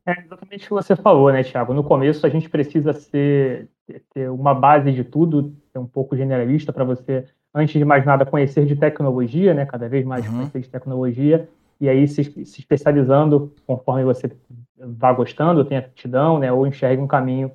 [0.03, 1.75] É exatamente o que você falou, né, Thiago?
[1.75, 3.67] No começo a gente precisa ser,
[4.13, 8.25] ter uma base de tudo, ser um pouco generalista para você, antes de mais nada,
[8.25, 9.65] conhecer de tecnologia, né?
[9.65, 10.33] Cada vez mais uhum.
[10.33, 11.49] conhecer de tecnologia,
[11.79, 14.31] e aí se, se, especializando conforme você
[14.77, 16.51] vá gostando, tem aptidão, né?
[16.51, 17.51] Ou enxerga um caminho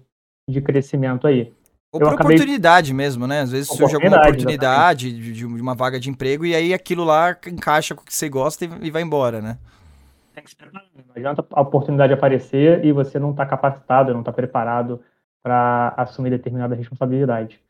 [0.48, 1.52] de crescimento aí.
[1.92, 2.36] Ou por acabei...
[2.36, 3.40] oportunidade mesmo, né?
[3.40, 7.36] Às vezes surge alguma oportunidade de, de, uma vaga de emprego e aí aquilo lá
[7.46, 9.56] encaixa com o que você gosta e, e vai embora, né?
[10.36, 10.86] tem que se preparar.
[10.94, 15.00] Não adianta a oportunidade aparecer e você não está capacitado, não está preparado
[15.46, 17.60] para assumir determinada responsabilidade.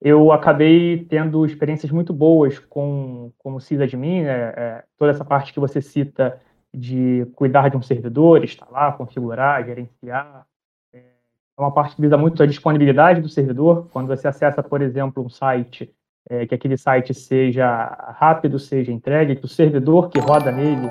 [0.00, 4.52] Eu acabei tendo experiências muito boas com, com o sysadmin, né?
[4.56, 6.40] É, toda essa parte que você cita
[6.72, 10.46] de cuidar de um servidor, instalar, configurar, gerenciar.
[10.92, 13.88] É, é uma parte que visa muito a disponibilidade do servidor.
[13.92, 15.92] Quando você acessa, por exemplo, um site,
[16.30, 17.66] é, que aquele site seja
[18.16, 20.88] rápido, seja entregue, que o servidor que roda nele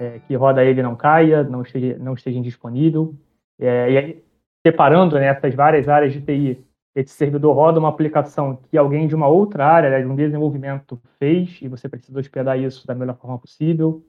[0.00, 3.14] é, que roda ele não caia, não esteja, não esteja indisponível.
[3.58, 4.24] É, e aí,
[4.66, 9.14] separando né, essas várias áreas de TI, esse servidor roda uma aplicação que alguém de
[9.14, 13.16] uma outra área, né, de um desenvolvimento, fez, e você precisa hospedar isso da melhor
[13.16, 14.04] forma possível.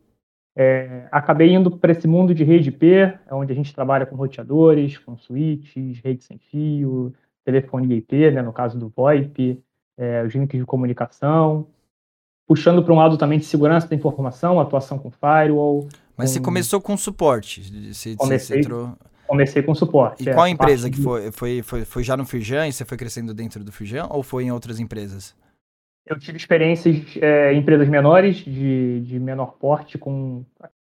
[0.56, 4.98] É, acabei indo para esse mundo de rede IP, onde a gente trabalha com roteadores,
[4.98, 7.14] com switches, rede sem fio,
[7.44, 9.64] telefonia IP, né, no caso do VoIP,
[9.98, 11.68] é, os links de comunicação
[12.48, 15.88] puxando para um lado também de segurança da informação, atuação com firewall.
[16.18, 16.34] Mas com...
[16.34, 17.62] você começou com suporte?
[17.94, 18.96] Você, comecei, você entrou...
[19.28, 20.24] comecei com suporte.
[20.24, 21.32] E é, qual empresa que foi?
[21.32, 21.62] foi?
[21.62, 22.04] Foi, foi?
[22.04, 25.36] já no Firjan e você foi crescendo dentro do Firjan ou foi em outras empresas?
[26.06, 30.44] Eu tive experiências é, em empresas menores, de, de menor porte, com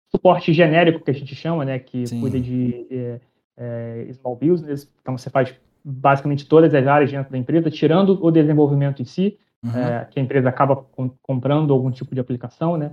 [0.09, 2.19] suporte genérico que a gente chama, né, que Sim.
[2.19, 3.19] cuida de é,
[3.57, 4.91] é, small business.
[5.01, 9.37] Então você faz basicamente todas as áreas dentro da empresa, tirando o desenvolvimento em si
[9.63, 9.77] uhum.
[9.77, 12.91] é, que a empresa acaba com, comprando algum tipo de aplicação, né?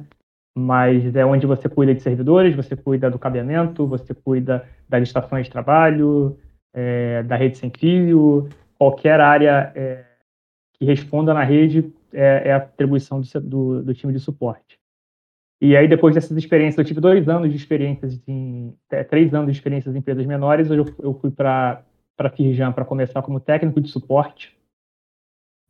[0.56, 5.46] Mas é onde você cuida de servidores, você cuida do cabeamento, você cuida das estações
[5.46, 6.36] de trabalho,
[6.74, 10.04] é, da rede sem fio, qualquer área é,
[10.74, 14.78] que responda na rede é, é a atribuição do, do, do, time de suporte.
[15.60, 19.52] E aí, depois dessas experiências, eu tive dois anos de experiências, em, é, três anos
[19.52, 21.84] de experiências em empresas menores, eu, eu fui para
[22.18, 24.58] a Firjan para começar como técnico de suporte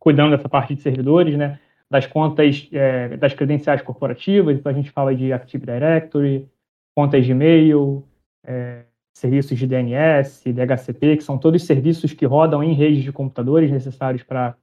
[0.01, 1.59] cuidando dessa parte de servidores, né?
[1.91, 6.47] Das contas, é, das credenciais corporativas, então a gente fala de Active Directory,
[6.95, 8.07] contas de e-mail,
[8.45, 13.69] é, serviços de DNS, DHCP, que são todos serviços que rodam em redes de computadores
[13.69, 14.55] necessários para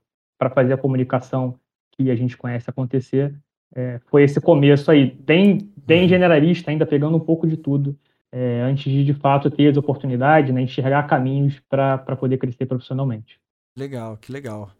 [0.55, 1.53] fazer a comunicação
[1.91, 3.31] que a gente conhece acontecer.
[3.75, 7.95] É, foi esse começo aí, bem, bem generalista, ainda pegando um pouco de tudo,
[8.31, 13.39] é, antes de de fato ter as oportunidades, né, enxergar caminhos para poder crescer profissionalmente.
[13.77, 14.71] Legal, que legal.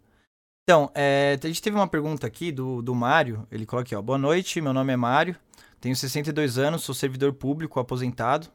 [0.69, 3.47] Então, é, a gente teve uma pergunta aqui do, do Mário.
[3.51, 4.03] Ele coloca aqui, ó.
[4.03, 5.35] Boa noite, meu nome é Mário.
[5.81, 8.47] Tenho 62 anos, sou servidor público aposentado.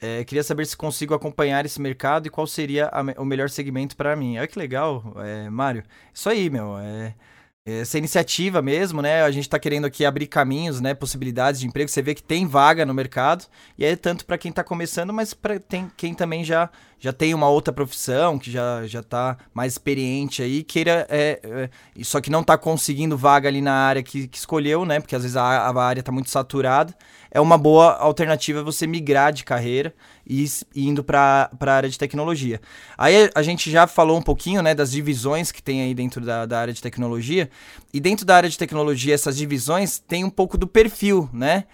[0.00, 3.98] É, queria saber se consigo acompanhar esse mercado e qual seria a, o melhor segmento
[3.98, 4.38] para mim.
[4.38, 5.82] Olha que legal, é, Mário.
[6.14, 6.78] Isso aí, meu.
[6.78, 7.14] É,
[7.66, 9.22] essa iniciativa mesmo, né?
[9.22, 10.94] A gente está querendo aqui abrir caminhos, né?
[10.94, 11.90] Possibilidades de emprego.
[11.90, 13.44] Você vê que tem vaga no mercado.
[13.76, 15.60] E é tanto para quem está começando, mas para
[15.96, 16.70] quem também já,
[17.02, 21.04] já tem uma outra profissão, que já, já tá mais experiente aí, queira.
[21.10, 25.00] É, é, só que não está conseguindo vaga ali na área que, que escolheu, né?
[25.00, 26.94] Porque às vezes a, a área está muito saturada.
[27.28, 29.92] É uma boa alternativa você migrar de carreira
[30.24, 32.60] e, indo para a área de tecnologia.
[32.96, 36.46] Aí a gente já falou um pouquinho né, das divisões que tem aí dentro da,
[36.46, 37.50] da área de tecnologia.
[37.92, 41.64] E dentro da área de tecnologia, essas divisões tem um pouco do perfil, né?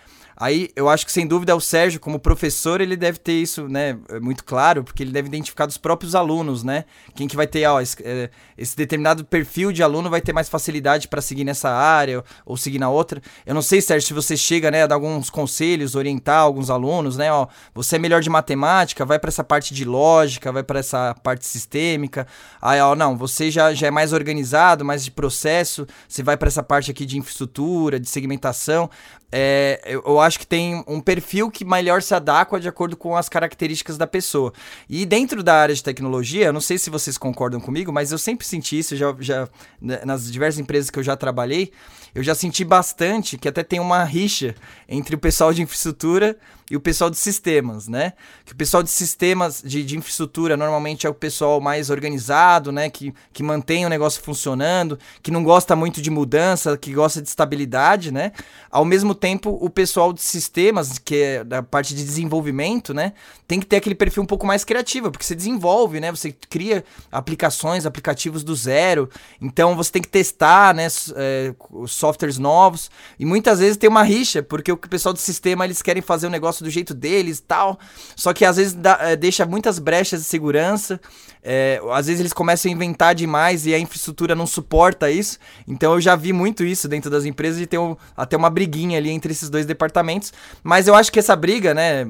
[0.41, 3.99] Aí eu acho que sem dúvida o Sérgio, como professor, ele deve ter isso, né,
[4.23, 6.85] muito claro, porque ele deve identificar dos próprios alunos, né?
[7.17, 10.49] Quem que vai ter, ó, esse, é, esse determinado perfil de aluno vai ter mais
[10.49, 13.21] facilidade para seguir nessa área ou seguir na outra.
[13.45, 17.17] Eu não sei, Sérgio, se você chega, né, a dar alguns conselhos, orientar alguns alunos,
[17.17, 20.79] né, ó, você é melhor de matemática, vai para essa parte de lógica, vai para
[20.79, 22.29] essa parte sistêmica.
[22.63, 26.47] Aí, ó, não, você já, já é mais organizado, mais de processo, você vai para
[26.47, 28.89] essa parte aqui de infraestrutura, de segmentação
[29.31, 33.17] é, eu, eu, acho que tem um perfil que melhor se adequa de acordo com
[33.17, 34.53] as características da pessoa.
[34.89, 38.19] E dentro da área de tecnologia, eu não sei se vocês concordam comigo, mas eu
[38.19, 39.49] sempre senti isso, já, já
[39.81, 41.73] né, nas diversas empresas que eu já trabalhei,
[42.15, 44.55] eu já senti bastante que até tem uma rixa
[44.89, 46.37] entre o pessoal de infraestrutura
[46.71, 48.13] e o pessoal de sistemas, né?
[48.45, 52.91] Que o pessoal de sistemas de, de infraestrutura normalmente é o pessoal mais organizado, né?
[52.91, 57.29] Que, que mantém o negócio funcionando, que não gosta muito de mudança, que gosta de
[57.29, 58.33] estabilidade, né?
[58.71, 63.15] Ao mesmo tempo, o pessoal de sistemas, que é da parte de desenvolvimento, né?
[63.47, 66.11] Tem que ter aquele perfil um pouco mais criativo, porque você desenvolve, né?
[66.11, 69.09] Você cria aplicações, aplicativos do zero.
[69.41, 70.87] Então você tem que testar, né?
[71.17, 71.55] É,
[71.99, 72.91] softwares novos.
[73.19, 76.31] E muitas vezes tem uma rixa, porque o pessoal do sistema eles querem fazer o
[76.31, 77.79] negócio do jeito deles e tal.
[78.17, 81.01] Só que às vezes dá, é, deixa muitas brechas de segurança.
[81.43, 85.39] É, às vezes eles começam a inventar demais e a infraestrutura não suporta isso.
[85.67, 88.99] Então eu já vi muito isso dentro das empresas de ter um, até uma briguinha
[88.99, 90.33] ali entre esses dois departamentos.
[90.63, 92.07] Mas eu acho que essa briga, né?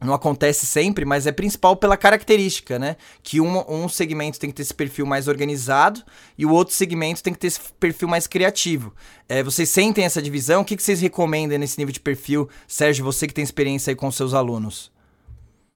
[0.00, 2.96] Não acontece sempre, mas é principal pela característica, né?
[3.22, 6.02] Que um, um segmento tem que ter esse perfil mais organizado
[6.36, 8.94] e o outro segmento tem que ter esse perfil mais criativo.
[9.28, 10.62] É, vocês sentem essa divisão?
[10.62, 12.48] O que, que vocês recomendam nesse nível de perfil?
[12.68, 14.92] Sérgio, você que tem experiência aí com seus alunos.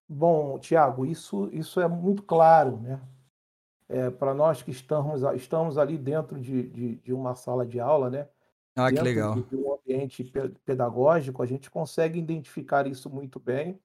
[0.06, 3.00] Bom, Tiago, isso, isso é muito claro, né?
[3.88, 8.10] É, Para nós que estamos, estamos ali dentro de, de, de uma sala de aula,
[8.10, 8.28] né?
[8.76, 9.34] Ah, dentro que legal.
[9.34, 10.24] De um ambiente
[10.64, 13.80] pedagógico, a gente consegue identificar isso muito bem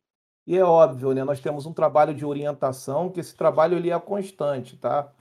[0.47, 1.23] e é óbvio, né?
[1.23, 5.12] Nós temos um trabalho de orientação, que esse trabalho ele é constante, tá?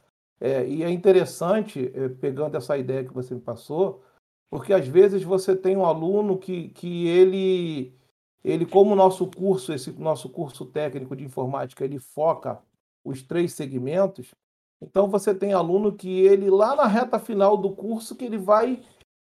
[0.40, 4.02] É, e é interessante, é, pegando essa ideia que você me passou,
[4.50, 7.94] porque às vezes você tem um aluno que, que ele,
[8.44, 12.60] ele, como o nosso curso, esse nosso curso técnico de informática, ele foca
[13.04, 14.34] os três segmentos,
[14.82, 18.82] então você tem aluno que ele, lá na reta final do curso, que ele vai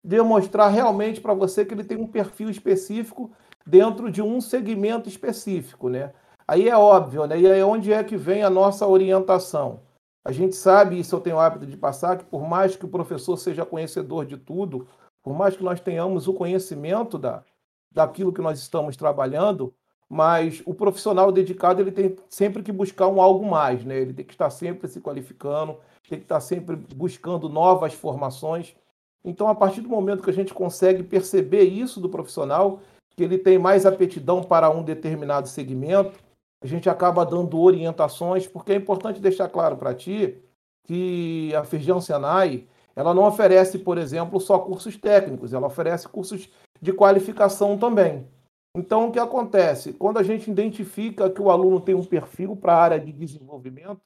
[0.03, 3.31] demonstrar realmente para você que ele tem um perfil específico
[3.65, 6.13] dentro de um segmento específico, né?
[6.47, 7.39] Aí é óbvio, né?
[7.39, 9.81] E aí onde é que vem a nossa orientação?
[10.23, 12.89] A gente sabe, isso eu tenho o hábito de passar, que por mais que o
[12.89, 14.87] professor seja conhecedor de tudo,
[15.23, 17.43] por mais que nós tenhamos o conhecimento da,
[17.91, 19.73] daquilo que nós estamos trabalhando,
[20.07, 23.99] mas o profissional dedicado ele tem sempre que buscar um algo mais, né?
[23.99, 28.75] Ele tem que estar sempre se qualificando, tem que estar sempre buscando novas formações.
[29.23, 32.79] Então, a partir do momento que a gente consegue perceber isso do profissional,
[33.15, 36.19] que ele tem mais aptidão para um determinado segmento,
[36.63, 40.41] a gente acaba dando orientações, porque é importante deixar claro para ti
[40.83, 46.49] que a Feijão Senai, ela não oferece, por exemplo, só cursos técnicos, ela oferece cursos
[46.81, 48.27] de qualificação também.
[48.75, 49.93] Então, o que acontece?
[49.93, 54.01] Quando a gente identifica que o aluno tem um perfil para a área de desenvolvimento,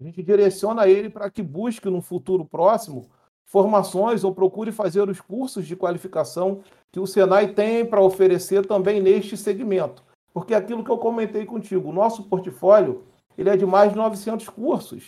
[0.00, 3.10] a gente direciona ele para que busque no futuro próximo
[3.48, 6.60] formações ou procure fazer os cursos de qualificação
[6.92, 10.04] que o Senai tem para oferecer também neste segmento.
[10.32, 13.02] Porque é aquilo que eu comentei contigo, o nosso portfólio
[13.36, 15.04] ele é de mais de 900 cursos.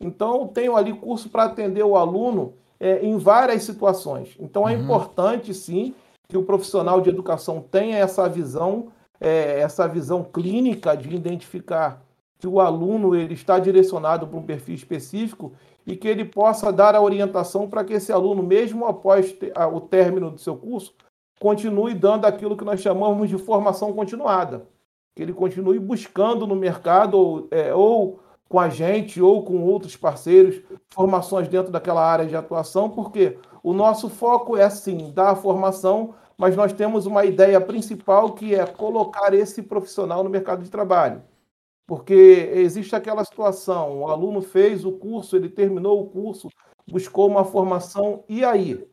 [0.00, 4.34] Então, eu tenho ali curso para atender o aluno é, em várias situações.
[4.40, 4.84] Então, é uhum.
[4.84, 5.94] importante, sim,
[6.28, 12.02] que o profissional de educação tenha essa visão, é, essa visão clínica de identificar
[12.38, 15.52] que o aluno ele está direcionado para um perfil específico
[15.86, 19.34] e que ele possa dar a orientação para que esse aluno, mesmo após
[19.72, 20.94] o término do seu curso,
[21.40, 24.66] continue dando aquilo que nós chamamos de formação continuada.
[25.16, 29.96] Que ele continue buscando no mercado, ou, é, ou com a gente, ou com outros
[29.96, 35.36] parceiros, formações dentro daquela área de atuação, porque o nosso foco é sim dar a
[35.36, 40.70] formação, mas nós temos uma ideia principal que é colocar esse profissional no mercado de
[40.70, 41.22] trabalho.
[41.88, 46.50] Porque existe aquela situação, o aluno fez o curso, ele terminou o curso,
[46.86, 48.86] buscou uma formação, e aí?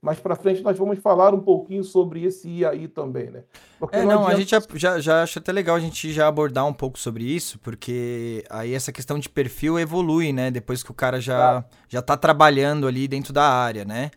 [0.00, 3.44] Mais para frente nós vamos falar um pouquinho sobre esse e aí também, né?
[3.78, 4.34] Porque é, não, não adianta...
[4.34, 7.22] a gente já, já, já acha até legal a gente já abordar um pouco sobre
[7.22, 10.50] isso, porque aí essa questão de perfil evolui, né?
[10.50, 14.10] Depois que o cara já, já tá trabalhando ali dentro da área, né?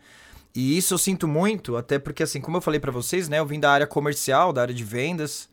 [0.54, 3.40] E isso eu sinto muito, até porque assim, como eu falei para vocês, né?
[3.40, 5.50] Eu vim da área comercial, da área de vendas,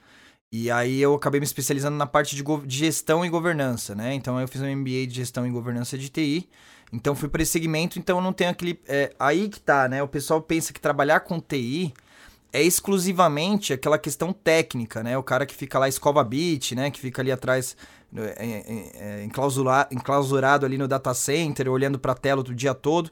[0.51, 4.15] e aí eu acabei me especializando na parte de, de, gestão e governança, né?
[4.15, 6.49] Então eu fiz um MBA de gestão e governança de TI.
[6.91, 8.79] Então fui para esse segmento, então não tenho aquele.
[8.87, 10.01] É, aí que tá, né?
[10.01, 11.93] O pessoal pensa que trabalhar com TI
[12.51, 15.15] é exclusivamente aquela questão técnica, né?
[15.17, 16.89] O cara que fica lá escova bit, né?
[16.89, 17.77] Que fica ali atrás
[18.15, 19.23] é, é, é,
[19.91, 23.11] enclausurado ali no data center, olhando para a tela o dia todo.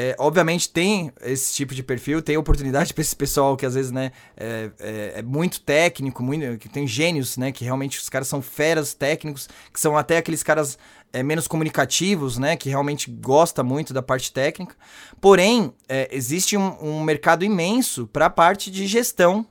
[0.00, 3.90] É, obviamente tem esse tipo de perfil, tem oportunidade para esse pessoal que às vezes
[3.90, 7.50] né, é, é, é, muito técnico, muito, que tem gênios, né?
[7.50, 10.78] Que realmente os caras são feras técnicos, que são até aqueles caras
[11.12, 12.56] é, menos comunicativos, né?
[12.56, 14.76] Que realmente gosta muito da parte técnica.
[15.20, 19.44] Porém, é, existe um, um, mercado imenso para a parte de gestão,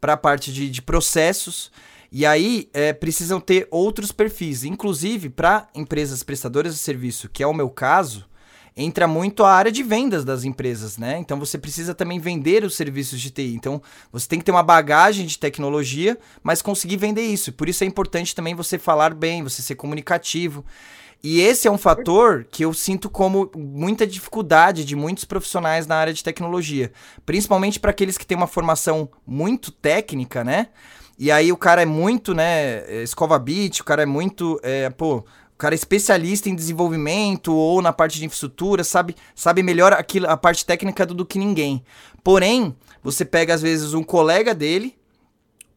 [0.00, 1.70] para a parte de, de processos.
[2.10, 7.46] E aí é, precisam ter outros perfis, inclusive para empresas prestadoras de serviço, que é
[7.46, 8.31] o meu caso
[8.76, 11.18] entra muito a área de vendas das empresas, né?
[11.18, 13.54] Então você precisa também vender os serviços de TI.
[13.54, 17.52] Então você tem que ter uma bagagem de tecnologia, mas conseguir vender isso.
[17.52, 20.64] Por isso é importante também você falar bem, você ser comunicativo.
[21.22, 25.94] E esse é um fator que eu sinto como muita dificuldade de muitos profissionais na
[25.94, 26.90] área de tecnologia,
[27.24, 30.68] principalmente para aqueles que têm uma formação muito técnica, né?
[31.16, 35.24] E aí o cara é muito, né, escova bit, o cara é muito, é, pô,
[35.62, 40.36] cara é especialista em desenvolvimento ou na parte de infraestrutura, sabe, sabe melhor aquilo, a
[40.36, 41.84] parte técnica do, do que ninguém.
[42.24, 44.96] Porém, você pega às vezes um colega dele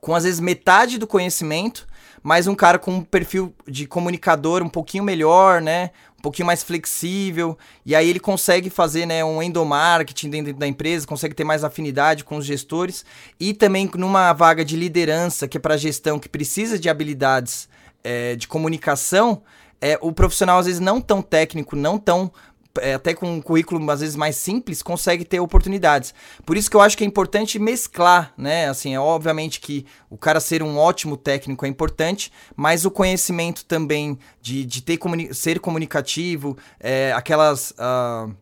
[0.02, 1.88] com às vezes metade do conhecimento,
[2.24, 5.92] mas um cara com um perfil de comunicador um pouquinho melhor, né?
[6.18, 7.56] Um pouquinho mais flexível,
[7.86, 12.24] e aí ele consegue fazer, né, um endomarketing dentro da empresa, consegue ter mais afinidade
[12.24, 13.06] com os gestores
[13.40, 17.70] e também numa vaga de liderança que é para gestão que precisa de habilidades
[18.04, 19.44] é, de comunicação,
[19.82, 22.32] é, o profissional, às vezes, não tão técnico, não tão
[22.80, 26.14] é, até com um currículo às vezes mais simples, consegue ter oportunidades.
[26.46, 28.68] Por isso que eu acho que é importante mesclar, né?
[28.70, 33.66] Assim, é obviamente que o cara ser um ótimo técnico é importante, mas o conhecimento
[33.66, 37.72] também de, de ter comuni ser comunicativo, é, aquelas.
[37.72, 38.36] Uh,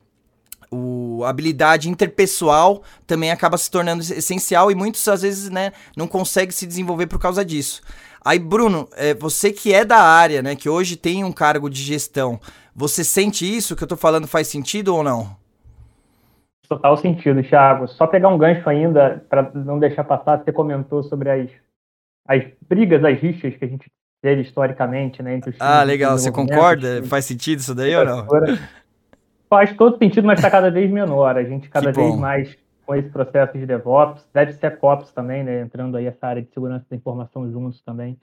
[0.74, 6.08] o, a habilidade interpessoal também acaba se tornando essencial e muitos às vezes né, não
[6.08, 7.84] conseguem se desenvolver por causa disso.
[8.26, 11.82] Aí, Bruno, é, você que é da área, né, que hoje tem um cargo de
[11.82, 12.40] gestão,
[12.76, 15.36] você sente isso que eu tô falando faz sentido ou não?
[16.68, 17.88] Total sentido, Thiago.
[17.88, 21.50] Só pegar um gancho ainda, para não deixar passar, você comentou sobre as,
[22.28, 25.36] as brigas, as rixas que a gente teve historicamente, né?
[25.36, 26.18] Entre os ah, legal.
[26.18, 27.04] Você concorda?
[27.04, 28.26] Faz sentido isso daí ou não?
[29.50, 31.38] Faz todo sentido, mas está cada vez menor.
[31.38, 35.62] A gente cada vez mais com esse processo de DevOps, deve ser COPS também, né,
[35.62, 38.18] entrando aí essa área de segurança da informação juntos também.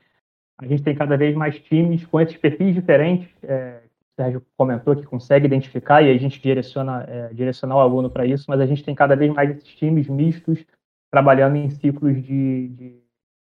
[0.58, 4.94] A gente tem cada vez mais times com esses perfis diferentes, é, o Sérgio comentou
[4.94, 8.66] que consegue identificar e a gente direciona, é, direcionar o aluno para isso, mas a
[8.66, 10.64] gente tem cada vez mais esses times mistos
[11.10, 13.00] trabalhando em ciclos de, de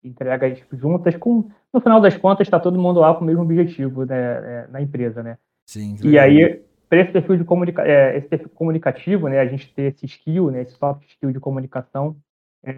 [0.03, 4.05] entregas juntas, com, no final das contas, está todo mundo lá com o mesmo objetivo
[4.05, 5.37] né, é, na empresa, né?
[5.65, 5.97] Sim.
[6.03, 6.61] E aí,
[6.95, 10.49] para esse perfil de comunica é, esse perfil comunicativo, né, a gente ter esse skill,
[10.49, 12.15] né, esse soft skill de comunicação
[12.63, 12.73] é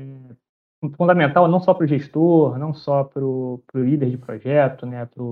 [0.95, 5.24] fundamental não só para o gestor, não só para o líder de projeto, né, para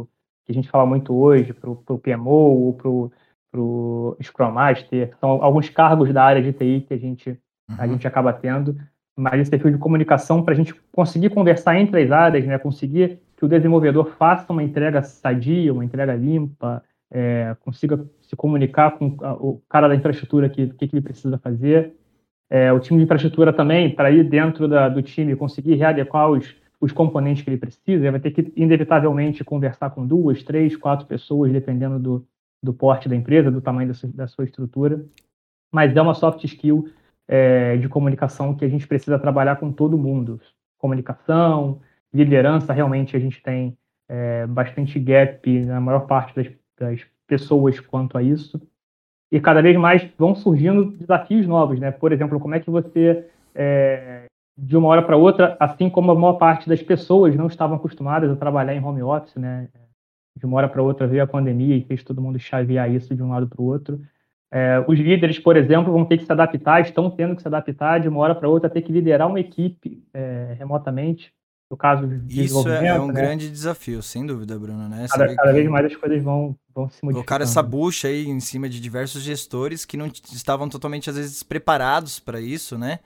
[0.45, 5.43] que a gente fala muito hoje, para o PMO ou para o Scrum Master, são
[5.43, 7.75] alguns cargos da área de TI que a gente, uhum.
[7.79, 8.77] a gente acaba tendo,
[9.17, 13.19] mas esse perfil de comunicação para a gente conseguir conversar entre as áreas, né, conseguir
[13.35, 19.17] que o desenvolvedor faça uma entrega sadia, uma entrega limpa, é, consiga se comunicar com
[19.39, 21.93] o cara da infraestrutura que que, que ele precisa fazer.
[22.49, 26.55] É, o time de infraestrutura também, para ir dentro da, do time, conseguir readequar os,
[26.79, 31.07] os componentes que ele precisa, ele vai ter que, inevitavelmente, conversar com duas, três, quatro
[31.07, 32.27] pessoas, dependendo do,
[32.61, 35.03] do porte da empresa, do tamanho da sua, da sua estrutura.
[35.71, 36.87] Mas é uma soft skill
[37.27, 40.39] é, de comunicação que a gente precisa trabalhar com todo mundo.
[40.77, 41.81] Comunicação,
[42.13, 43.75] liderança, realmente a gente tem
[44.07, 46.47] é, bastante gap na maior parte das,
[46.77, 48.61] das pessoas quanto a isso.
[49.31, 51.91] E cada vez mais vão surgindo desafios novos, né?
[51.91, 54.25] Por exemplo, como é que você, é,
[54.57, 58.29] de uma hora para outra, assim como a maior parte das pessoas não estavam acostumadas
[58.29, 59.67] a trabalhar em home office, né?
[60.37, 63.23] De uma hora para outra veio a pandemia e fez todo mundo chavear isso de
[63.23, 63.99] um lado para o outro.
[64.51, 67.99] É, os líderes, por exemplo, vão ter que se adaptar, estão tendo que se adaptar
[67.99, 71.33] de uma hora para outra, ter que liderar uma equipe é, remotamente
[71.69, 73.13] no caso de Isso é, é um né?
[73.13, 75.07] grande desafio, sem dúvida, Bruno, né?
[75.09, 77.13] Cada, cada vez mais as coisas vão, vão se modificando.
[77.13, 81.41] Colocar essa bucha aí em cima de diversos gestores que não estavam totalmente, às vezes,
[81.41, 82.99] preparados para isso, né?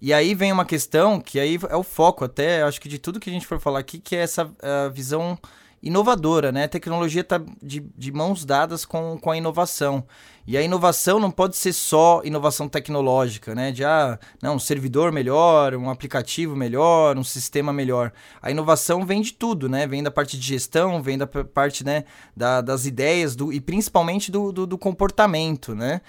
[0.00, 3.20] E aí vem uma questão que aí é o foco até, acho que de tudo
[3.20, 4.50] que a gente for falar aqui, que é essa
[4.92, 5.38] visão
[5.82, 6.64] inovadora, né?
[6.64, 10.04] A tecnologia está de, de mãos dadas com, com a inovação.
[10.46, 13.72] E a inovação não pode ser só inovação tecnológica, né?
[13.72, 18.12] De, ah, não, um servidor melhor, um aplicativo melhor, um sistema melhor.
[18.42, 19.86] A inovação vem de tudo, né?
[19.86, 22.04] Vem da parte de gestão, vem da parte, né,
[22.36, 26.00] da, das ideias do, e principalmente do, do, do comportamento, né?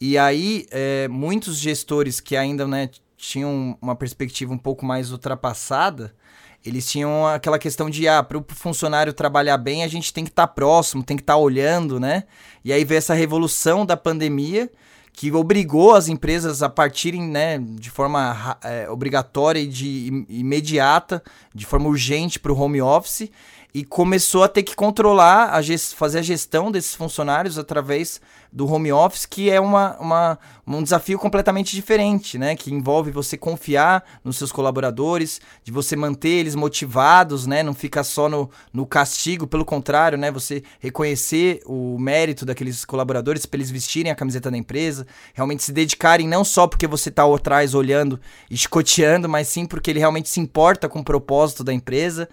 [0.00, 6.14] E aí, é, muitos gestores que ainda, né, tinham uma perspectiva um pouco mais ultrapassada,
[6.68, 10.30] eles tinham aquela questão de, ah, para o funcionário trabalhar bem, a gente tem que
[10.30, 12.24] estar tá próximo, tem que estar tá olhando, né?
[12.64, 14.70] E aí veio essa revolução da pandemia
[15.12, 21.20] que obrigou as empresas a partirem né, de forma é, obrigatória e de imediata,
[21.52, 23.28] de forma urgente para o home office
[23.74, 25.60] e começou a ter que controlar, a
[25.94, 31.18] fazer a gestão desses funcionários através do home office, que é uma, uma, um desafio
[31.18, 32.56] completamente diferente, né?
[32.56, 37.62] Que envolve você confiar nos seus colaboradores, de você manter eles motivados, né?
[37.62, 40.30] Não ficar só no, no castigo, pelo contrário, né?
[40.30, 45.72] Você reconhecer o mérito daqueles colaboradores para eles vestirem a camiseta da empresa, realmente se
[45.72, 48.18] dedicarem não só porque você está atrás olhando
[48.50, 52.28] e escoteando, mas sim porque ele realmente se importa com o propósito da empresa.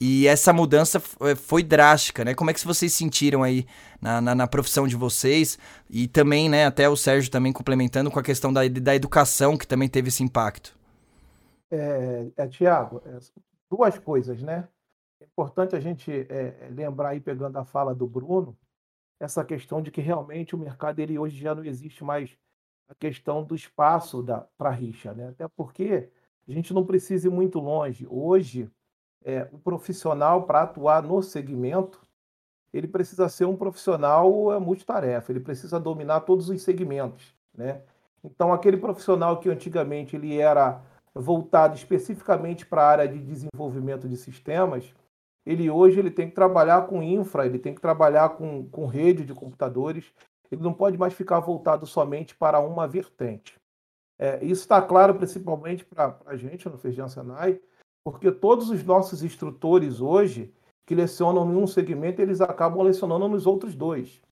[0.00, 2.34] E essa mudança eh, foi drástica, né?
[2.34, 3.66] Como é que vocês sentiram aí
[4.00, 5.58] na, na, na, profissão de vocês?
[5.90, 9.66] E também, né, até o Sérgio também complementando com a questão da, da educação, que
[9.66, 10.78] também teve esse impacto.
[11.70, 13.18] É, é Tiago, é,
[13.68, 14.68] duas coisas, né?
[15.20, 18.56] É importante a gente é, lembrar aí, pegando a fala do Bruno,
[19.20, 22.36] essa questão de que realmente o mercado ele hoje já não existe mais
[22.88, 24.24] a questão do espaço
[24.56, 25.28] para rixa, né?
[25.30, 26.08] Até porque
[26.48, 28.06] a gente não precisa ir muito longe.
[28.08, 28.70] Hoje,
[29.24, 32.00] é, o profissional para atuar no segmento,
[32.72, 37.82] ele precisa ser um profissional é, multitarefa, ele precisa dominar todos os segmentos, né?
[38.22, 40.82] Então, aquele profissional que antigamente ele era
[41.14, 44.92] voltado especificamente para a área de desenvolvimento de sistemas,
[45.46, 49.24] ele hoje ele tem que trabalhar com infra, ele tem que trabalhar com, com rede
[49.24, 50.12] de computadores,
[50.50, 53.58] ele não pode mais ficar voltado somente para uma vertente.
[54.18, 57.60] É, isso está claro principalmente para a gente no Feijão Senai,
[58.10, 60.52] porque todos os nossos instrutores hoje
[60.86, 64.22] que lecionam em um segmento, eles acabam lecionando nos outros dois.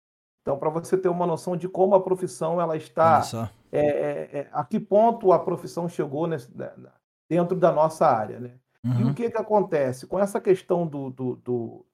[0.41, 3.23] Então, para você ter uma noção de como a profissão ela está,
[3.73, 6.73] é, é, é, a que ponto a profissão chegou nesse, né,
[7.29, 8.53] dentro da nossa área, né?
[8.85, 8.93] Uhum.
[8.93, 9.15] E o uhum.
[9.15, 11.87] que que acontece com essa questão do, do, do,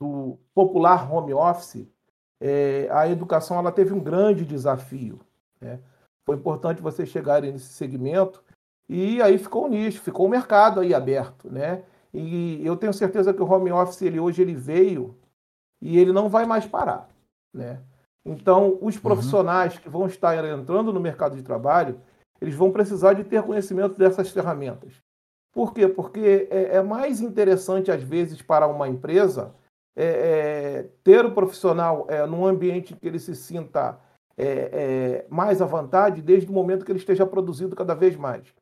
[0.00, 1.88] do popular home office?
[2.40, 5.20] É, a educação ela teve um grande desafio.
[5.60, 5.78] Né?
[6.24, 8.42] Foi importante você chegar nesse segmento
[8.92, 11.82] e aí ficou o nicho, ficou o mercado aí aberto, né?
[12.12, 15.16] E eu tenho certeza que o home office ele hoje ele veio
[15.80, 17.08] e ele não vai mais parar,
[17.54, 17.80] né?
[18.22, 19.00] Então, os uhum.
[19.00, 19.80] profissionais uhum.
[19.80, 21.98] que vão estar entrando no mercado de trabalho,
[22.38, 24.92] eles vão precisar de ter conhecimento dessas ferramentas.
[25.54, 25.88] Por quê?
[25.88, 29.54] Porque é, é mais interessante, às vezes, para uma empresa
[29.96, 33.98] é, é, ter o profissional é, num ambiente que ele se sinta
[34.36, 38.52] é, é, mais à vontade, desde o momento que ele esteja produzindo cada vez mais.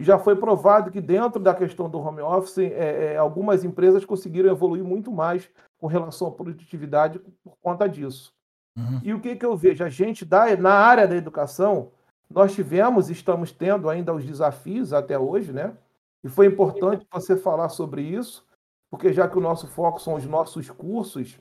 [0.00, 4.02] E já foi provado que dentro da questão do home office, é, é, algumas empresas
[4.02, 8.32] conseguiram evoluir muito mais com relação à produtividade por conta disso.
[8.78, 9.00] Uhum.
[9.04, 9.84] E o que, que eu vejo?
[9.84, 11.90] A gente, da, na área da educação,
[12.30, 15.76] nós tivemos e estamos tendo ainda os desafios até hoje, né?
[16.24, 18.46] E foi importante você falar sobre isso,
[18.90, 21.38] porque já que o nosso foco são os nossos cursos,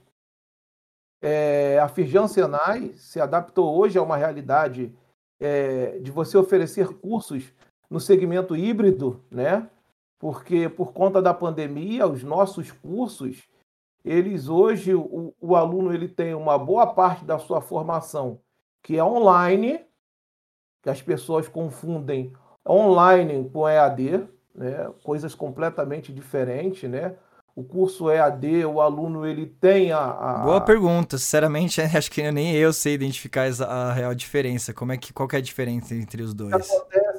[1.21, 4.93] é, a Firjan Senai se adaptou hoje a uma realidade
[5.39, 7.53] é, de você oferecer cursos
[7.89, 9.69] no segmento híbrido, né?
[10.19, 13.47] Porque por conta da pandemia, os nossos cursos,
[14.03, 18.39] eles hoje o, o aluno ele tem uma boa parte da sua formação
[18.81, 19.81] que é online,
[20.81, 22.33] que as pessoas confundem
[22.67, 24.91] online com EAD, né?
[25.03, 27.15] Coisas completamente diferentes, né?
[27.59, 31.17] o curso EAD, o aluno ele tem a, a, Boa pergunta.
[31.17, 34.73] Sinceramente, acho que nem eu sei identificar a real diferença.
[34.73, 36.69] Como é que qual é a diferença entre os dois?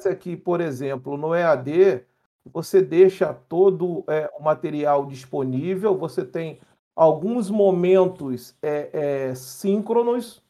[0.01, 2.03] Acontece é que, por exemplo, no EAD
[2.51, 6.59] você deixa todo é, o material disponível, você tem
[6.95, 8.89] alguns momentos é,
[9.29, 10.41] é, síncronos,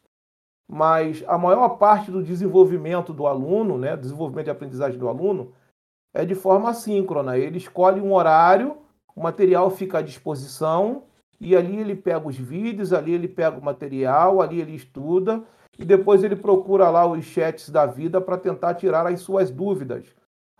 [0.70, 5.54] mas a maior parte do desenvolvimento do aluno, né, desenvolvimento de aprendizagem do aluno,
[6.14, 7.38] é de forma síncrona.
[7.38, 8.78] Ele escolhe um horário
[9.16, 11.04] o material fica à disposição
[11.40, 15.44] e ali ele pega os vídeos, ali ele pega o material, ali ele estuda
[15.78, 20.06] e depois ele procura lá os chats da vida para tentar tirar as suas dúvidas.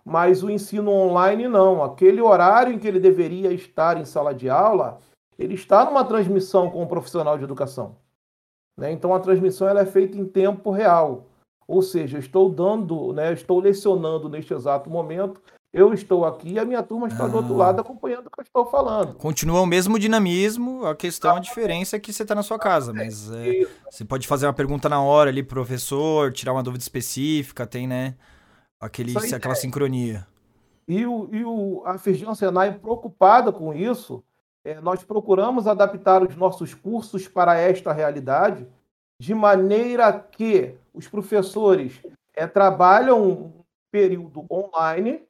[0.04, 1.82] Mas o ensino online não.
[1.82, 4.98] Aquele horário em que ele deveria estar em sala de aula,
[5.38, 7.96] ele está numa transmissão com um profissional de educação.
[8.76, 8.90] Né?
[8.90, 11.26] Então a transmissão ela é feita em tempo real.
[11.68, 15.40] Ou seja, estou dando, né, estou lecionando neste exato momento
[15.72, 17.28] eu estou aqui e a minha turma está ah.
[17.28, 17.80] do outro lado ah.
[17.80, 19.14] acompanhando o que eu estou falando.
[19.14, 22.92] Continua o mesmo dinamismo, a questão, a diferença é que você está na sua casa,
[22.92, 26.82] mas é, você pode fazer uma pergunta na hora ali pro professor, tirar uma dúvida
[26.82, 28.14] específica, tem, né,
[28.78, 29.56] aquele, aquela é.
[29.56, 30.26] sincronia.
[30.86, 34.22] E, o, e o, a Feijão Senai, preocupada com isso,
[34.64, 38.66] é, nós procuramos adaptar os nossos cursos para esta realidade,
[39.18, 42.00] de maneira que os professores
[42.34, 43.52] é, trabalham
[43.90, 45.22] período online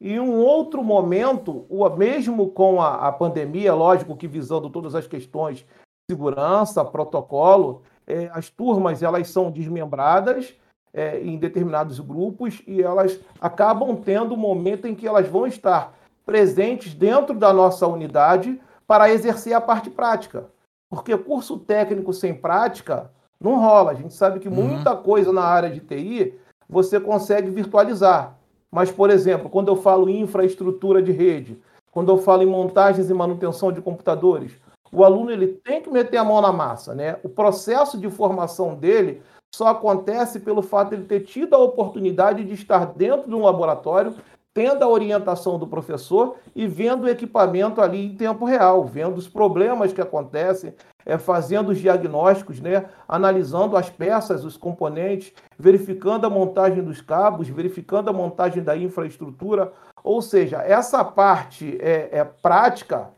[0.00, 5.06] e um outro momento, o mesmo com a, a pandemia, lógico que visando todas as
[5.06, 5.66] questões de
[6.10, 10.54] segurança, protocolo, é, as turmas elas são desmembradas
[10.92, 15.94] é, em determinados grupos e elas acabam tendo um momento em que elas vão estar
[16.24, 20.46] presentes dentro da nossa unidade para exercer a parte prática.
[20.88, 23.92] Porque curso técnico sem prática não rola.
[23.92, 24.54] A gente sabe que uhum.
[24.54, 26.34] muita coisa na área de TI
[26.68, 28.39] você consegue virtualizar.
[28.70, 31.58] Mas, por exemplo, quando eu falo em infraestrutura de rede,
[31.90, 34.52] quando eu falo em montagens e manutenção de computadores,
[34.92, 37.18] o aluno ele tem que meter a mão na massa, né?
[37.22, 39.22] O processo de formação dele
[39.54, 43.42] só acontece pelo fato de ele ter tido a oportunidade de estar dentro de um
[43.42, 44.14] laboratório,
[44.54, 49.28] tendo a orientação do professor e vendo o equipamento ali em tempo real, vendo os
[49.28, 50.74] problemas que acontecem,
[51.04, 57.48] é, fazendo os diagnósticos, né, analisando as peças, os componentes, verificando a montagem dos cabos,
[57.48, 59.72] verificando a montagem da infraestrutura.
[60.02, 63.10] Ou seja, essa parte é, é prática,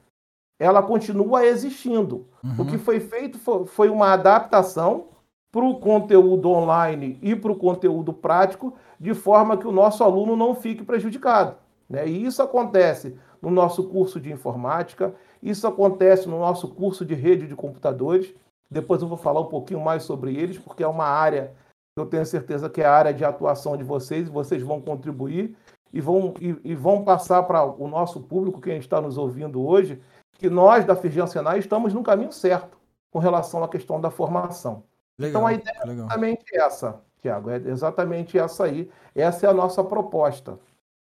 [0.59, 2.27] ela continua existindo.
[2.43, 2.55] Uhum.
[2.59, 5.09] O que foi feito foi, foi uma adaptação
[5.53, 10.35] para o conteúdo online e para o conteúdo prático, de forma que o nosso aluno
[10.35, 11.57] não fique prejudicado.
[11.89, 12.09] Né?
[12.09, 17.49] E isso acontece no nosso curso de informática, isso acontece no nosso curso de rede
[17.49, 18.33] de computadores.
[18.71, 21.53] Depois eu vou falar um pouquinho mais sobre eles, porque é uma área
[21.95, 24.81] que eu tenho certeza que é a área de atuação de vocês, e vocês vão
[24.81, 25.57] contribuir
[25.93, 30.01] e vão, e, e vão passar para o nosso público, quem está nos ouvindo hoje,
[30.33, 32.79] que nós da Firjan Senai estamos no caminho certo
[33.11, 34.85] com relação à questão da formação.
[35.19, 35.93] Legal, então a ideia legal.
[35.93, 38.91] é exatamente essa, Tiago, é exatamente essa aí.
[39.15, 40.59] Essa é a nossa proposta.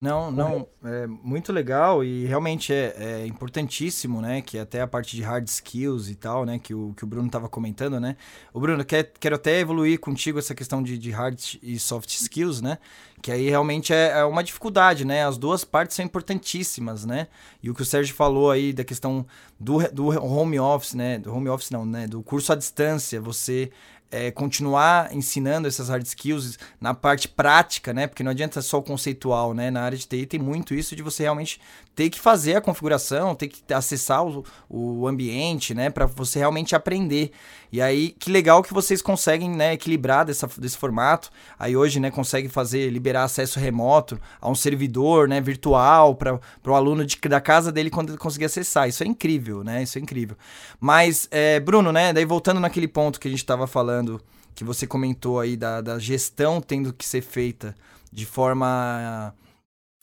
[0.01, 4.41] Não, não, é muito legal e realmente é, é, importantíssimo, né?
[4.41, 6.57] Que até a parte de hard skills e tal, né?
[6.57, 8.15] Que o, que o Bruno estava comentando, né?
[8.53, 12.61] O Bruno, quer, quero até evoluir contigo essa questão de, de hard e soft skills,
[12.61, 12.77] né?
[13.21, 15.25] Que aí realmente é, é, uma dificuldade, né?
[15.25, 17.27] As duas partes são importantíssimas, né?
[17.61, 19.25] E o que o Sérgio falou aí da questão
[19.59, 21.19] do, do home office, né?
[21.19, 22.07] Do home office não, né?
[22.07, 23.69] Do curso à distância, você
[24.11, 28.07] é, continuar ensinando essas hard skills na parte prática, né?
[28.07, 29.69] Porque não adianta só o conceitual, né?
[29.69, 31.61] Na área de TI tem muito isso de você realmente
[31.95, 35.89] ter que fazer a configuração, ter que acessar o, o ambiente, né?
[35.89, 37.31] Para você realmente aprender.
[37.71, 39.73] E aí, que legal que vocês conseguem, né?
[39.73, 41.29] Equilibrar dessa, desse formato.
[41.57, 42.09] Aí hoje, né?
[42.09, 45.39] Consegue fazer, liberar acesso remoto a um servidor, né?
[45.39, 48.89] Virtual para o aluno de, da casa dele quando ele conseguir acessar.
[48.89, 49.83] Isso é incrível, né?
[49.83, 50.35] Isso é incrível.
[50.79, 52.11] Mas, é, Bruno, né?
[52.11, 54.19] Daí voltando naquele ponto que a gente estava falando,
[54.55, 57.75] que você comentou aí da, da gestão tendo que ser feita
[58.11, 59.33] de forma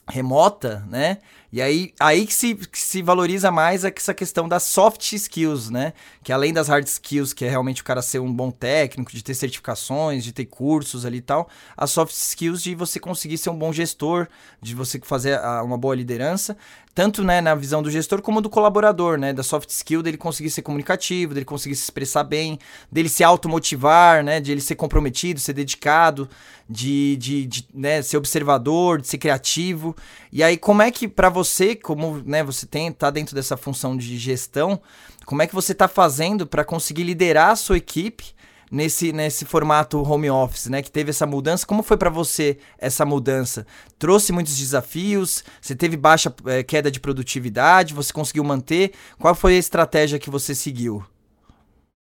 [0.09, 1.17] remota, né?
[1.51, 5.93] E aí, aí que, se, que se valoriza mais essa questão das soft skills, né?
[6.21, 9.23] Que além das hard skills, que é realmente o cara ser um bom técnico, de
[9.23, 13.49] ter certificações, de ter cursos ali e tal, as soft skills de você conseguir ser
[13.49, 14.27] um bom gestor,
[14.61, 16.57] de você fazer uma boa liderança,
[16.93, 19.31] tanto né, na visão do gestor como do colaborador, né?
[19.31, 22.59] Da soft skill dele conseguir ser comunicativo, dele conseguir se expressar bem,
[22.91, 24.41] dele se automotivar, né?
[24.41, 26.27] De ele ser comprometido, ser dedicado,
[26.69, 29.95] de, de, de né, ser observador, de ser criativo.
[30.31, 33.95] E aí, como é que para você, como né, você tem tá dentro dessa função
[33.95, 34.81] de gestão,
[35.25, 38.33] como é que você está fazendo para conseguir liderar a sua equipe
[38.71, 40.81] nesse, nesse formato home office, né?
[40.81, 41.67] Que teve essa mudança.
[41.67, 43.67] Como foi para você essa mudança?
[43.99, 45.43] Trouxe muitos desafios?
[45.61, 47.93] Você teve baixa é, queda de produtividade?
[47.93, 48.93] Você conseguiu manter?
[49.19, 51.03] Qual foi a estratégia que você seguiu?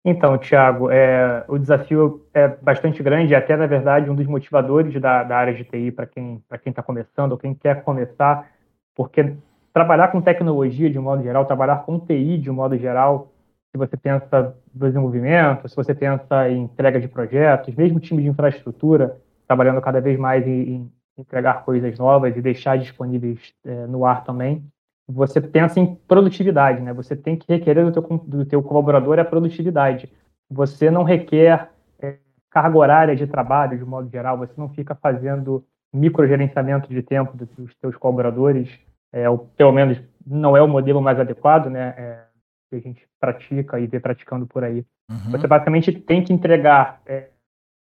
[0.03, 4.99] Então, Thiago, é, o desafio é bastante grande, e até, na verdade, um dos motivadores
[4.99, 8.49] da, da área de TI para quem está começando ou quem quer começar,
[8.96, 9.36] porque
[9.74, 13.32] trabalhar com tecnologia de modo geral, trabalhar com TI de modo geral,
[13.72, 19.18] se você pensa desenvolvimento, se você pensa em entrega de projetos, mesmo time de infraestrutura,
[19.48, 24.66] trabalhando cada vez mais em, entregar coisas novas e deixar disponíveis é, no ar também,
[25.08, 26.94] você pensa em produtividade, né?
[26.94, 30.12] Você tem que requerer do teu, do teu colaborador a produtividade.
[30.50, 31.70] Você não requer
[32.00, 32.18] é,
[32.50, 37.76] carga horária de trabalho, de modo geral, você não fica fazendo microgerenciamento de tempo dos
[37.76, 38.70] teus colaboradores,
[39.12, 41.94] é, ou pelo menos não é o modelo mais adequado, né?
[41.98, 42.24] É,
[42.70, 44.86] que a gente pratica e vê praticando por aí.
[45.10, 45.32] Uhum.
[45.32, 47.28] Você basicamente tem que entregar é,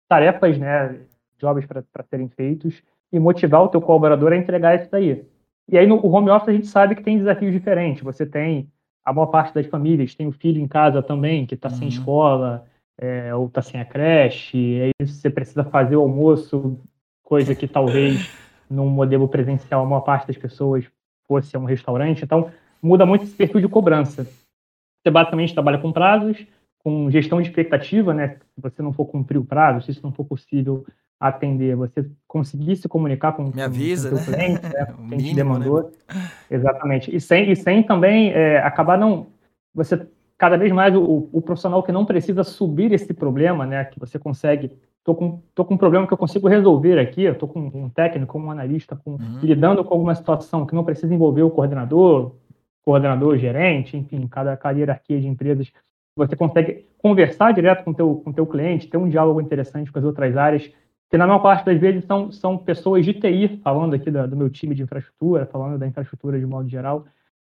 [0.07, 0.99] tarefas, né,
[1.39, 5.25] jobs para serem feitos e motivar o teu colaborador a entregar isso daí.
[5.67, 8.03] E aí no home office a gente sabe que tem desafios diferentes.
[8.03, 8.71] Você tem
[9.03, 11.75] a maior parte das famílias tem o filho em casa também que está uhum.
[11.75, 12.65] sem escola
[12.97, 14.57] é, ou está sem a creche.
[14.57, 16.79] E aí você precisa fazer o almoço,
[17.27, 18.31] coisa que talvez
[18.69, 20.85] num modelo presencial a maior parte das pessoas
[21.27, 22.23] fosse um restaurante.
[22.23, 22.49] Então
[22.81, 24.23] muda muito esse perfil de cobrança.
[24.23, 26.47] Você basicamente trabalha com prazos,
[26.79, 28.37] com gestão de expectativa, né?
[28.55, 30.85] Se você não for cumprir o prazo, se isso não for possível,
[31.19, 34.25] atender, você conseguir se comunicar com, Me avisa, com o né?
[34.25, 35.91] cliente, né, O mínimo, demandou.
[36.13, 36.29] né?
[36.49, 37.13] Exatamente.
[37.13, 39.27] E sem, e sem também é, acabar não.
[39.75, 40.07] Você,
[40.37, 43.83] cada vez mais, o, o profissional que não precisa subir esse problema, né?
[43.83, 44.71] Que você consegue.
[45.07, 47.87] Tô com, tô com um problema que eu consigo resolver aqui, eu tô com um
[47.87, 49.19] técnico, um analista, com, Uhum.
[49.41, 52.35] lidando com alguma situação que não precisa envolver o coordenador,
[52.83, 55.71] coordenador, gerente, enfim, cada, cada hierarquia de empresas.
[56.17, 60.03] Você consegue conversar direto com teu, com teu cliente, ter um diálogo interessante com as
[60.03, 60.69] outras áreas,
[61.09, 64.35] que na maior parte das vezes são, são pessoas de TI, falando aqui da- do
[64.35, 67.05] meu time de infraestrutura, falando da infraestrutura de modo geral,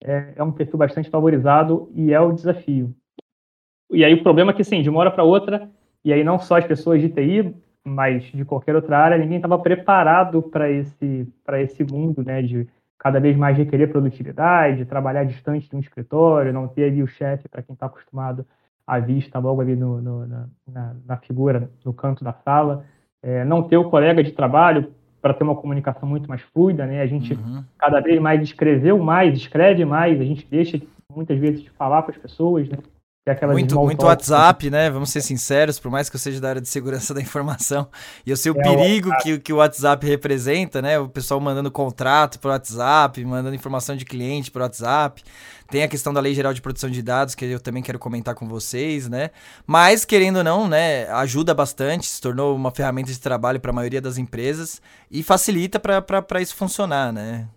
[0.02, 2.96] é, é um perfil bastante favorizado e é o desafio.
[3.92, 5.70] E aí o problema é que, sim, de uma hora para outra,
[6.04, 9.58] e aí não só as pessoas de TI, mas de qualquer outra área, ninguém estava
[9.58, 12.68] preparado para esse, para esse mundo, né, de
[13.00, 17.48] cada vez mais requerer produtividade, trabalhar distante de um escritório, não ter ali o chefe
[17.50, 18.46] para quem está acostumado
[18.86, 22.86] à vista logo ali no, no- na, na- figura, no canto da sala,
[23.24, 24.92] é, não ter o colega de trabalho
[25.22, 27.02] para ter uma comunicação muito mais fluida, né?
[27.02, 27.64] A gente Uhum.
[27.78, 30.80] cada vez mais escreveu mais, escreve mais, a gente deixa
[31.12, 32.78] muitas vezes de falar com as pessoas, né?
[33.30, 34.90] Aquelas Muito, muito talk, WhatsApp, né?
[34.90, 37.88] Vamos ser sinceros, por mais que eu seja da área de segurança da informação,
[38.26, 40.98] e eu sei o É, o perigo que, que o WhatsApp representa, né?
[40.98, 45.24] O pessoal mandando contrato por WhatsApp, mandando informação de cliente por WhatsApp.
[45.70, 48.34] Tem a questão da Lei Geral de Proteção de Dados, que eu também quero comentar
[48.34, 49.30] com vocês, né?
[49.68, 53.74] Mas, querendo ou não, né, ajuda bastante, se tornou uma ferramenta de trabalho para a
[53.74, 57.48] maioria das empresas e facilita para isso funcionar, né?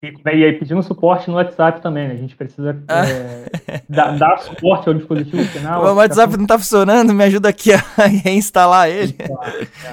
[0.00, 2.14] E, e aí pedindo suporte no WhatsApp também, né?
[2.14, 5.84] A gente precisa é, dar, dar suporte ao dispositivo final.
[5.84, 9.16] o WhatsApp não tá funcionando, me ajuda aqui a reinstalar ele.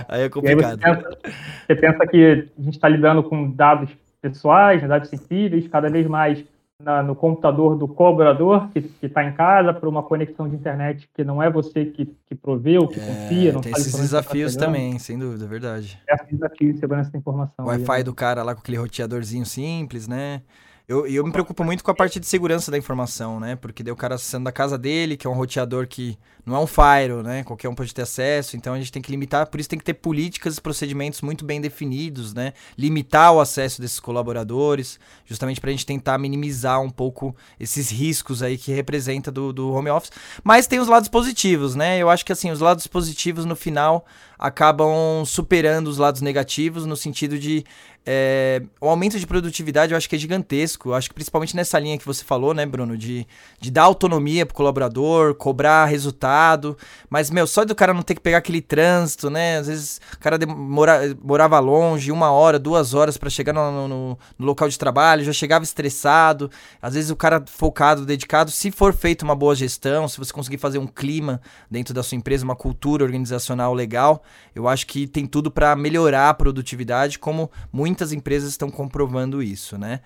[0.07, 0.79] Aí é E aí você complicado.
[0.79, 1.17] pensa,
[1.65, 3.89] você pensa que a gente está lidando com dados
[4.21, 6.43] pessoais, né, dados sensíveis, cada vez mais
[6.85, 11.23] na- no computador do colaborador que está em casa por uma conexão de internet que
[11.23, 14.55] não é você que, que proveu, que confia, não É, tem esses você tá desafios
[14.55, 15.99] também, sem dúvida, é verdade.
[16.07, 17.65] É um desafio de segurança da informação.
[17.65, 18.03] O Wi-Fi né?
[18.03, 20.43] do cara lá com aquele roteadorzinho simples, né?
[20.87, 23.55] Eu, eu me preocupo muito com a parte de segurança da informação, né?
[23.55, 26.15] Porque daí o cara acessando da casa dele, que é um roteador que
[26.45, 27.43] não é um firewall, né?
[27.43, 29.85] Qualquer um pode ter acesso, então a gente tem que limitar, por isso tem que
[29.85, 32.53] ter políticas e procedimentos muito bem definidos, né?
[32.77, 38.55] Limitar o acesso desses colaboradores, justamente pra gente tentar minimizar um pouco esses riscos aí
[38.55, 40.11] que representa do, do home office.
[40.43, 41.97] Mas tem os lados positivos, né?
[41.97, 44.05] Eu acho que assim, os lados positivos no final
[44.37, 47.65] acabam superando os lados negativos no sentido de
[48.07, 50.89] é, o aumento de produtividade eu acho que é gigantesco.
[50.89, 53.25] Eu acho que principalmente nessa linha que você falou, né, Bruno, de,
[53.59, 56.77] de dar autonomia pro colaborador, cobrar resultado.
[57.09, 59.57] Mas, meu, só do cara não ter que pegar aquele trânsito, né?
[59.57, 64.19] Às vezes o cara demora, morava longe, uma hora, duas horas para chegar no, no,
[64.37, 66.51] no local de trabalho, já chegava estressado.
[66.79, 70.59] Às vezes o cara focado, dedicado, se for feita uma boa gestão, se você conseguir
[70.59, 71.41] fazer um clima
[71.71, 74.21] dentro da sua empresa, uma cultura organizacional legal,
[74.53, 77.49] eu acho que tem tudo para melhorar a produtividade, como
[77.95, 80.01] muitas empresas estão comprovando isso, né?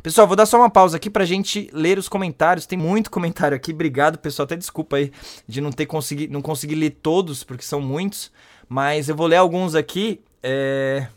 [0.00, 2.66] Pessoal, vou dar só uma pausa aqui pra gente ler os comentários.
[2.66, 3.72] Tem muito comentário aqui.
[3.72, 4.44] Obrigado, pessoal.
[4.44, 5.10] Até desculpa aí
[5.46, 8.30] de não ter conseguido, não conseguir ler todos, porque são muitos,
[8.68, 10.20] mas eu vou ler alguns aqui.
[10.40, 11.08] É...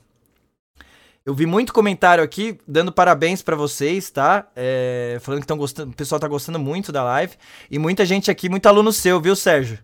[1.23, 4.47] Eu vi muito comentário aqui dando parabéns pra vocês, tá?
[4.55, 7.33] É, Falando que estão gostando, o pessoal tá gostando muito da live
[7.69, 9.79] e muita gente aqui, muito aluno seu, viu, Sérgio?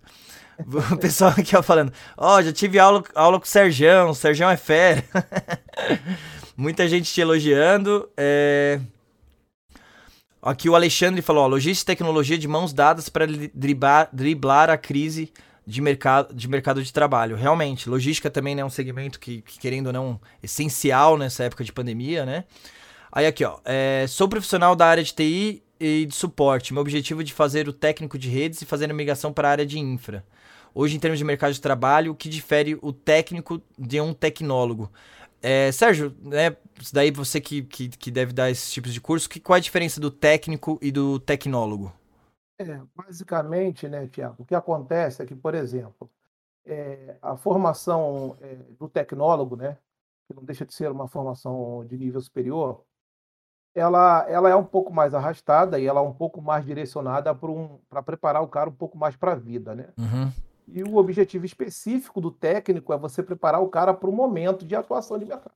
[0.92, 4.50] O pessoal aqui ó, falando, ó, já tive aula, aula com o Serjão, o Serjão
[4.50, 5.04] é fera.
[6.56, 8.10] Muita gente te elogiando.
[8.16, 8.80] É...
[10.42, 14.78] Aqui o Alexandre falou, ó, logística e tecnologia de mãos dadas para driblar, driblar a
[14.78, 15.32] crise
[15.66, 17.36] de mercado, de mercado de trabalho.
[17.36, 21.64] Realmente, logística também né, é um segmento que, que, querendo ou não, essencial nessa época
[21.64, 22.44] de pandemia, né?
[23.12, 26.74] Aí aqui, ó, é, sou profissional da área de TI e de suporte.
[26.74, 29.52] Meu objetivo é de fazer o técnico de redes e fazer a migração para a
[29.52, 30.24] área de infra.
[30.74, 34.90] Hoje, em termos de mercado de trabalho, o que difere o técnico de um tecnólogo?
[35.42, 39.30] É, Sérgio, né, isso daí você que, que, que deve dar esses tipos de curso,
[39.30, 41.92] que, qual é a diferença do técnico e do tecnólogo?
[42.60, 46.10] É, basicamente, né, Tiago, o que acontece é que, por exemplo,
[46.64, 49.78] é, a formação é, do tecnólogo, né,
[50.28, 52.84] que não deixa de ser uma formação de nível superior,
[53.74, 57.50] ela, ela é um pouco mais arrastada e ela é um pouco mais direcionada para
[57.50, 59.88] um, preparar o cara um pouco mais para a vida, né?
[59.98, 60.32] Uhum.
[60.68, 64.76] E o objetivo específico do técnico é você preparar o cara para o momento de
[64.76, 65.56] atuação de mercado.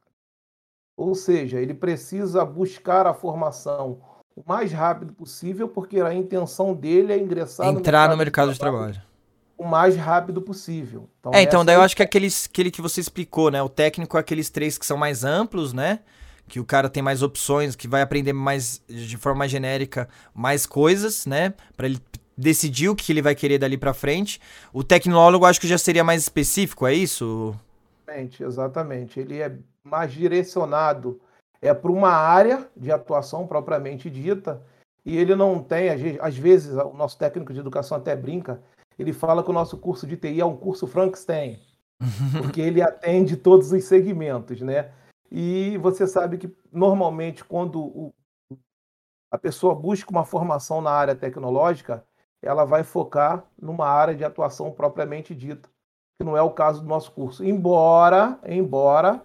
[0.97, 4.01] Ou seja, ele precisa buscar a formação
[4.35, 8.53] o mais rápido possível, porque a intenção dele é ingressar Entrar no mercado, no mercado
[8.53, 9.01] de, trabalho,
[9.57, 11.09] o mais rápido possível.
[11.19, 13.61] Então, é, então daí eu acho que é aqueles, aquele que você explicou, né?
[13.63, 15.99] O técnico é aqueles três que são mais amplos, né?
[16.47, 21.25] Que o cara tem mais opções, que vai aprender mais de forma genérica mais coisas,
[21.25, 21.53] né?
[21.75, 21.99] Para ele
[22.37, 24.39] decidir o que ele vai querer dali para frente.
[24.73, 27.55] O tecnólogo acho que já seria mais específico, é isso?
[28.07, 29.19] Exatamente, exatamente.
[29.19, 31.19] Ele é mais direcionado
[31.61, 34.61] é para uma área de atuação propriamente dita
[35.03, 38.61] e ele não tem, às vezes, o nosso técnico de educação até brinca,
[38.97, 41.59] ele fala que o nosso curso de TI é um curso Frankenstein,
[42.41, 44.91] porque ele atende todos os segmentos, né?
[45.31, 48.13] E você sabe que normalmente quando o,
[49.31, 52.03] a pessoa busca uma formação na área tecnológica,
[52.45, 55.67] ela vai focar numa área de atuação propriamente dita,
[56.17, 57.43] que não é o caso do nosso curso.
[57.43, 59.21] Embora, embora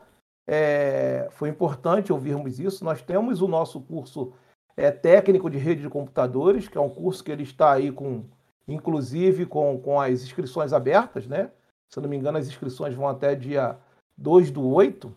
[0.49, 4.33] é, foi importante ouvirmos isso, nós temos o nosso curso
[4.77, 8.25] é, técnico de rede de computadores, que é um curso que ele está aí com,
[8.66, 11.51] inclusive com, com as inscrições abertas, né?
[11.89, 13.77] Se não me engano, as inscrições vão até dia
[14.16, 15.14] 2 do 8,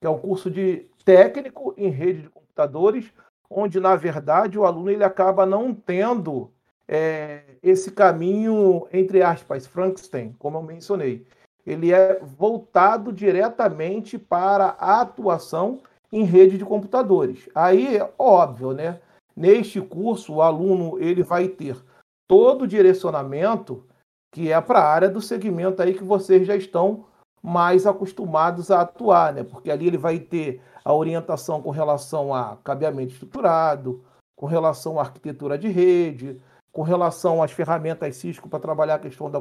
[0.00, 3.12] que é um curso de técnico em rede de computadores,
[3.50, 6.52] onde, na verdade, o aluno ele acaba não tendo
[6.92, 11.24] é, esse caminho, entre aspas, Frankenstein, como eu mencionei.
[11.64, 15.80] Ele é voltado diretamente para a atuação
[16.10, 17.48] em rede de computadores.
[17.54, 18.98] Aí, óbvio, né?
[19.36, 21.76] Neste curso, o aluno ele vai ter
[22.28, 23.86] todo o direcionamento
[24.32, 27.06] que é para a área do segmento aí que vocês já estão
[27.40, 29.44] mais acostumados a atuar, né?
[29.44, 34.04] Porque ali ele vai ter a orientação com relação a cabeamento estruturado,
[34.36, 36.40] com relação à arquitetura de rede,
[36.72, 39.40] com relação às ferramentas Cisco para trabalhar a questão da,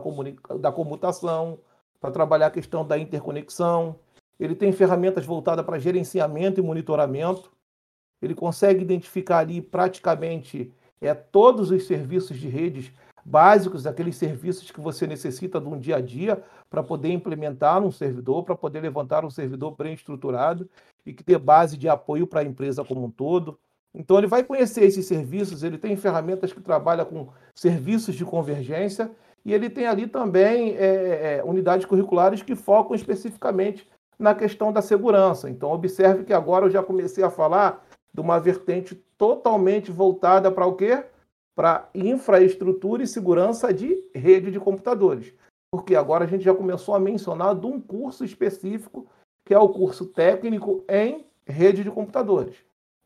[0.58, 1.60] da comutação,
[2.00, 3.96] para trabalhar a questão da interconexão.
[4.40, 7.52] Ele tem ferramentas voltadas para gerenciamento e monitoramento.
[8.22, 12.92] Ele consegue identificar ali praticamente é, todos os serviços de redes
[13.24, 17.92] básicos, aqueles serviços que você necessita de um dia a dia para poder implementar um
[17.92, 20.70] servidor, para poder levantar um servidor bem estruturado
[21.06, 23.60] e que ter base de apoio para a empresa como um todo.
[23.94, 29.12] Então ele vai conhecer esses serviços, ele tem ferramentas que trabalham com serviços de convergência
[29.44, 33.88] e ele tem ali também é, é, unidades curriculares que focam especificamente
[34.18, 35.50] na questão da segurança.
[35.50, 40.66] Então observe que agora eu já comecei a falar de uma vertente totalmente voltada para
[40.66, 41.04] o quê?
[41.56, 45.34] Para infraestrutura e segurança de rede de computadores.
[45.72, 49.08] Porque agora a gente já começou a mencionar de um curso específico,
[49.46, 52.56] que é o curso técnico em rede de computadores.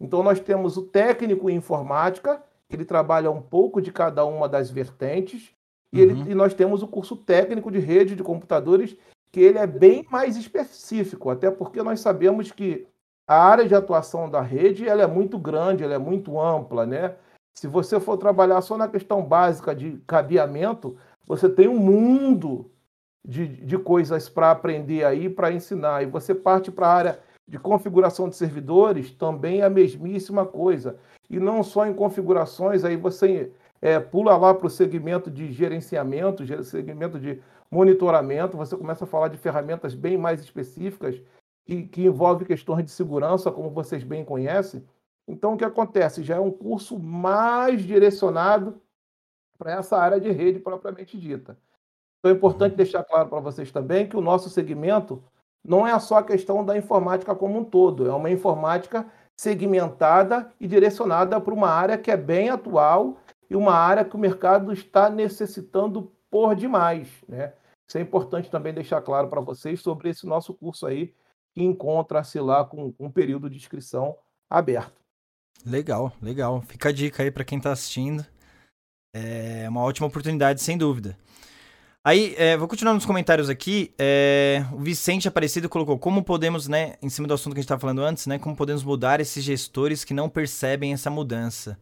[0.03, 4.49] Então nós temos o técnico em informática, que ele trabalha um pouco de cada uma
[4.49, 5.51] das vertentes,
[5.93, 6.31] e, ele, uhum.
[6.31, 8.97] e nós temos o curso técnico de rede de computadores,
[9.31, 12.85] que ele é bem mais específico, até porque nós sabemos que
[13.25, 17.15] a área de atuação da rede ela é muito grande, ela é muito ampla, né?
[17.57, 22.69] Se você for trabalhar só na questão básica de cabeamento, você tem um mundo
[23.25, 26.03] de, de coisas para aprender aí, para ensinar.
[26.03, 30.97] E você parte para a área de configuração de servidores, também é a mesmíssima coisa.
[31.29, 36.45] E não só em configurações, aí você é, pula lá para o segmento de gerenciamento,
[36.63, 41.21] segmento de monitoramento, você começa a falar de ferramentas bem mais específicas
[41.65, 44.85] que, que envolve questões de segurança, como vocês bem conhecem.
[45.27, 46.23] Então, o que acontece?
[46.23, 48.81] Já é um curso mais direcionado
[49.57, 51.57] para essa área de rede propriamente dita.
[52.19, 55.23] Então, é importante deixar claro para vocês também que o nosso segmento
[55.63, 59.05] não é só a questão da informática como um todo, é uma informática
[59.39, 63.17] segmentada e direcionada para uma área que é bem atual
[63.49, 67.07] e uma área que o mercado está necessitando por demais.
[67.27, 67.53] Né?
[67.87, 71.13] Isso é importante também deixar claro para vocês sobre esse nosso curso aí,
[71.53, 74.17] que encontra-se lá com um período de inscrição
[74.49, 74.99] aberto.
[75.65, 76.61] Legal, legal.
[76.63, 78.25] Fica a dica aí para quem está assistindo.
[79.15, 81.15] É uma ótima oportunidade, sem dúvida.
[82.05, 83.93] Aí, é, vou continuar nos comentários aqui.
[83.97, 87.65] É, o Vicente Aparecido colocou como podemos, né, em cima do assunto que a gente
[87.65, 91.79] estava falando antes, né, como podemos mudar esses gestores que não percebem essa mudança.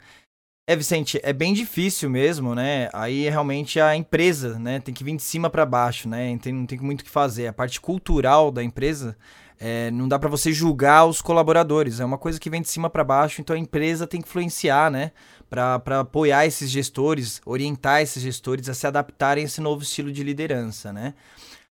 [0.69, 2.88] É, Vicente, é bem difícil mesmo, né?
[2.93, 6.38] Aí realmente a empresa, né, tem que vir de cima para baixo, né?
[6.38, 7.47] Tem, não tem muito o que fazer.
[7.47, 9.17] A parte cultural da empresa
[9.64, 12.89] é, não dá para você julgar os colaboradores, é uma coisa que vem de cima
[12.89, 15.12] para baixo, então a empresa tem que influenciar, né?
[15.47, 20.24] Para apoiar esses gestores, orientar esses gestores a se adaptarem a esse novo estilo de
[20.24, 21.14] liderança, né?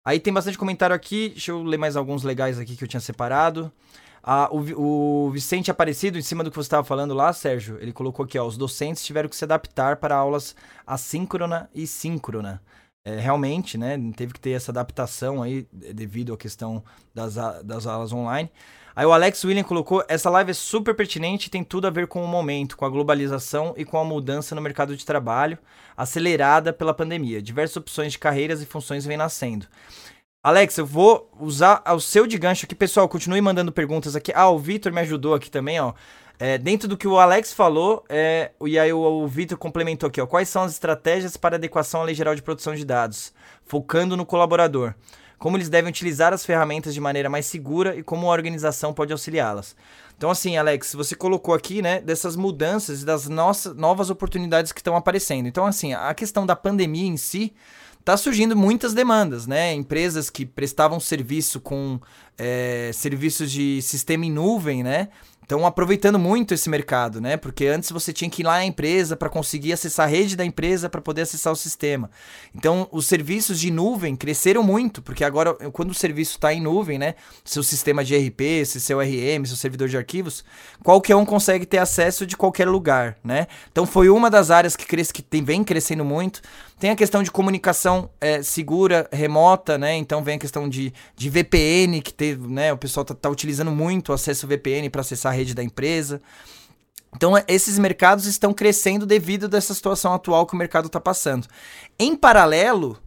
[0.05, 3.01] Aí tem bastante comentário aqui, deixa eu ler mais alguns legais aqui que eu tinha
[3.01, 3.71] separado.
[4.21, 7.93] Ah, o, o Vicente Aparecido, em cima do que você estava falando lá, Sérgio, ele
[7.93, 12.61] colocou aqui, ó, os docentes tiveram que se adaptar para aulas assíncrona e síncrona
[13.07, 16.83] é, realmente, né, teve que ter essa adaptação aí devido à questão
[17.15, 18.51] das, das aulas online.
[18.97, 22.09] Aí o Alex William colocou: essa live é super pertinente e tem tudo a ver
[22.09, 25.57] com o momento, com a globalização e com a mudança no mercado de trabalho,
[25.97, 27.41] acelerada pela pandemia.
[27.41, 29.67] Diversas opções de carreiras e funções vêm nascendo.
[30.43, 33.09] Alex, eu vou usar o seu de gancho aqui, pessoal.
[33.09, 34.33] Continue mandando perguntas aqui.
[34.35, 35.93] Ah, o Vitor me ajudou aqui também, ó.
[36.39, 40.21] É, dentro do que o Alex falou, é, e aí o, o Vitor complementou aqui,
[40.21, 43.33] ó, quais são as estratégias para adequação à Lei Geral de Proteção de Dados,
[43.65, 44.95] focando no colaborador?
[45.39, 49.13] Como eles devem utilizar as ferramentas de maneira mais segura e como a organização pode
[49.13, 49.77] auxiliá-las.
[50.17, 54.81] Então, assim, Alex, você colocou aqui, né, dessas mudanças e das nossas novas oportunidades que
[54.81, 55.47] estão aparecendo.
[55.47, 57.55] Então, assim, a questão da pandemia em si
[58.07, 59.75] tá surgindo muitas demandas, né?
[59.75, 62.01] Empresas que prestavam serviço com
[62.39, 65.09] é, serviços de sistema em nuvem, né?
[65.47, 67.37] Estão aproveitando muito esse mercado, né?
[67.37, 70.45] Porque antes você tinha que ir lá na empresa para conseguir acessar a rede da
[70.45, 72.11] empresa para poder acessar o sistema.
[72.53, 76.99] Então, os serviços de nuvem cresceram muito, porque agora, quando o serviço está em nuvem,
[76.99, 77.15] né?
[77.45, 80.45] Seu sistema de RP, seu RM, seu servidor de arquivos,
[80.83, 83.47] qualquer um consegue ter acesso de qualquer lugar, né?
[83.71, 86.43] Então, foi uma das áreas que, cresce, que tem, vem crescendo muito.
[86.79, 89.97] Tem a questão de comunicação é, segura, remota, né?
[89.97, 92.71] Então vem a questão de, de VPN, que teve, né?
[92.71, 96.21] O pessoal tá, tá utilizando muito o acesso VPN para acessar rede da empresa.
[97.15, 101.47] Então, é, esses mercados estão crescendo devido dessa situação atual que o mercado está passando.
[101.99, 102.99] Em paralelo,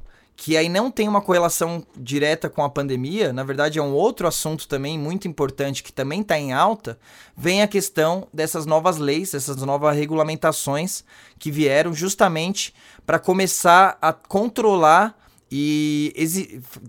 [0.41, 4.25] que aí não tem uma correlação direta com a pandemia, na verdade é um outro
[4.25, 6.97] assunto também muito importante que também está em alta,
[7.35, 11.03] vem a questão dessas novas leis, essas novas regulamentações
[11.37, 12.73] que vieram justamente
[13.05, 15.18] para começar a controlar
[15.51, 16.13] e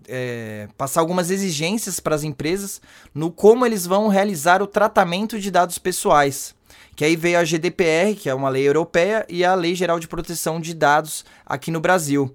[0.07, 2.81] é, passar algumas exigências para as empresas
[3.15, 6.55] no como eles vão realizar o tratamento de dados pessoais.
[6.95, 10.07] Que aí veio a GDPR, que é uma lei europeia, e a Lei Geral de
[10.07, 12.35] Proteção de Dados aqui no Brasil.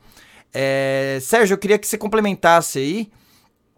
[0.52, 3.12] É, Sérgio, eu queria que você complementasse aí.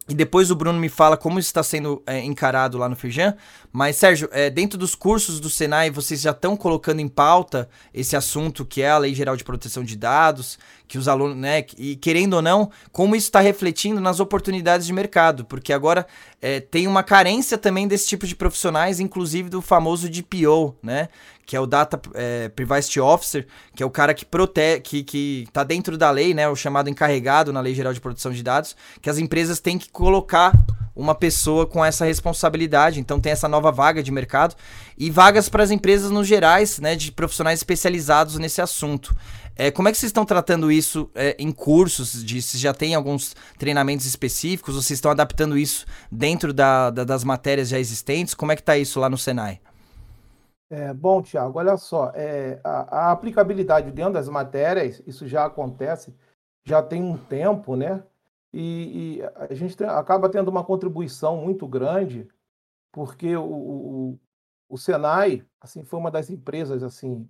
[0.10, 3.36] E depois o Bruno me fala como está sendo é, encarado lá no Firjan.
[3.74, 8.16] Mas, Sérgio, é, dentro dos cursos do Senai, vocês já estão colocando em pauta esse
[8.16, 11.98] assunto que é a Lei Geral de Proteção de Dados, que os alunos, né, e
[11.98, 16.08] querendo ou não, como isso está refletindo nas oportunidades de mercado, porque agora
[16.42, 21.10] é, tem uma carência também desse tipo de profissionais, inclusive do famoso DPO, né,
[21.48, 25.48] que é o Data é, Privacy Officer, que é o cara que protege, que, que
[25.54, 28.76] tá dentro da lei, né, o chamado encarregado na Lei Geral de Proteção de Dados,
[29.02, 30.52] que as empresas têm que colocar
[30.94, 33.00] uma pessoa com essa responsabilidade.
[33.00, 34.56] Então tem essa nova vaga de mercado
[34.98, 39.16] e vagas para as empresas no gerais, né, de profissionais especializados nesse assunto.
[39.56, 42.26] É, como é que vocês estão tratando isso é, em cursos?
[42.26, 44.76] De, se já tem alguns treinamentos específicos?
[44.76, 48.34] Ou vocês estão adaptando isso dentro da, da, das matérias já existentes?
[48.34, 49.62] Como é que está isso lá no Senai?
[50.70, 56.14] É, bom, Tiago, olha só, é, a, a, aplicabilidade dentro das matérias, isso já acontece,
[56.66, 58.04] já tem um tempo, né?
[58.52, 62.28] E, e a gente tem, acaba tendo uma contribuição muito grande,
[62.92, 64.20] porque o, o,
[64.70, 67.30] o Senai, assim, foi uma das empresas, assim,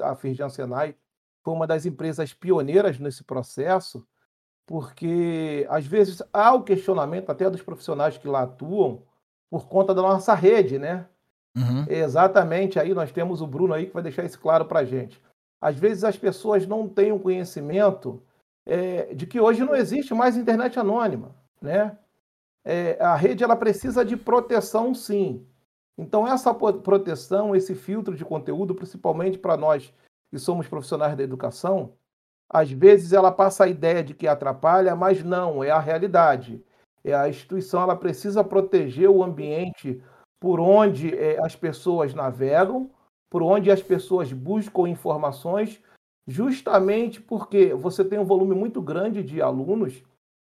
[0.00, 0.96] a Firjan Senai
[1.42, 4.06] foi uma das empresas pioneiras nesse processo,
[4.66, 9.02] porque às vezes há o questionamento até dos profissionais que lá atuam
[9.50, 11.08] por conta da nossa rede, né?
[11.56, 11.84] Uhum.
[11.88, 15.20] Exatamente, aí nós temos o Bruno aí que vai deixar isso claro para a gente.
[15.60, 18.22] Às vezes as pessoas não têm o um conhecimento
[18.66, 21.98] é, de que hoje não existe mais internet anônima, né?
[22.64, 25.46] É, a rede ela precisa de proteção, sim.
[25.98, 29.92] Então essa proteção, esse filtro de conteúdo, principalmente para nós
[30.30, 31.92] que somos profissionais da educação,
[32.48, 36.64] às vezes ela passa a ideia de que atrapalha, mas não, é a realidade.
[37.04, 40.02] É a instituição ela precisa proteger o ambiente
[40.40, 42.90] por onde é, as pessoas navegam,
[43.30, 45.80] por onde as pessoas buscam informações,
[46.26, 50.02] justamente porque você tem um volume muito grande de alunos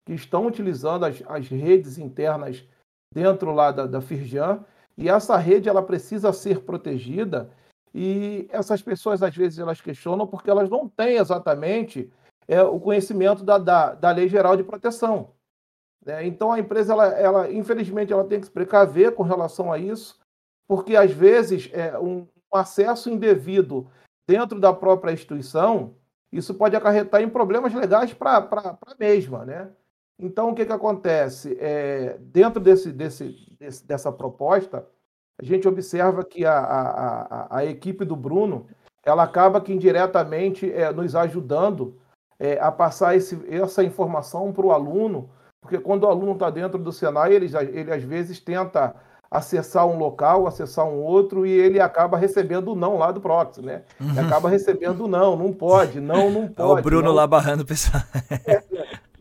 [0.04, 2.66] que estão utilizando as, as redes internas
[3.14, 4.64] dentro lá da, da Firjan,
[4.98, 7.50] e essa rede ela precisa ser protegida,
[7.94, 12.12] e essas pessoas às vezes elas questionam porque elas não têm exatamente
[12.46, 15.35] é, o conhecimento da, da, da Lei Geral de Proteção.
[16.06, 16.24] Né?
[16.24, 20.18] Então a empresa, ela, ela, infelizmente, ela tem que se precaver com relação a isso,
[20.68, 23.88] porque às vezes é, um, acesso indevido
[24.26, 25.94] dentro da própria instituição,
[26.32, 29.44] isso pode acarretar em problemas legais para a mesma.
[29.44, 29.68] Né?
[30.18, 31.56] Então o que, que acontece?
[31.60, 34.86] É, dentro desse, desse, desse, dessa proposta,
[35.38, 38.68] a gente observa que a, a, a, a equipe do Bruno
[39.04, 42.00] ela acaba que indiretamente é, nos ajudando
[42.38, 45.30] é, a passar esse, essa informação para o aluno
[45.66, 48.94] porque quando o aluno está dentro do Senai, ele, ele às vezes tenta
[49.28, 53.60] acessar um local, acessar um outro, e ele acaba recebendo o não lá do proxy,
[53.60, 53.82] né?
[54.00, 54.20] Uhum.
[54.24, 56.54] acaba recebendo o não, não pode, não, não pode.
[56.78, 57.12] É o Bruno não.
[57.12, 58.00] lá barrando o pessoal.
[58.46, 58.62] É,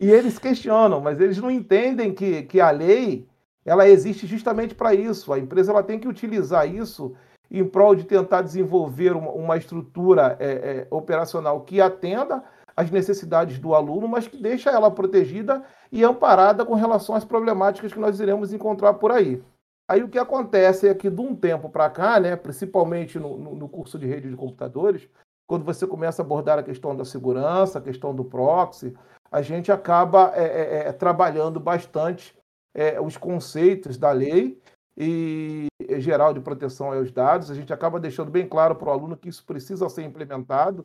[0.00, 3.26] e eles questionam, mas eles não entendem que, que a lei
[3.64, 5.32] ela existe justamente para isso.
[5.32, 7.16] A empresa ela tem que utilizar isso
[7.50, 12.44] em prol de tentar desenvolver uma, uma estrutura é, é, operacional que atenda
[12.76, 17.92] as necessidades do aluno, mas que deixa ela protegida e amparada com relação às problemáticas
[17.92, 19.42] que nós iremos encontrar por aí.
[19.88, 23.68] Aí o que acontece é que de um tempo para cá, né, principalmente no, no,
[23.68, 25.08] curso de rede de computadores,
[25.46, 28.92] quando você começa a abordar a questão da segurança, a questão do proxy,
[29.30, 32.36] a gente acaba é, é, é trabalhando bastante
[32.74, 34.60] é, os conceitos da lei
[34.96, 35.68] e
[35.98, 37.50] geral de proteção aos dados.
[37.50, 40.84] A gente acaba deixando bem claro para o aluno que isso precisa ser implementado,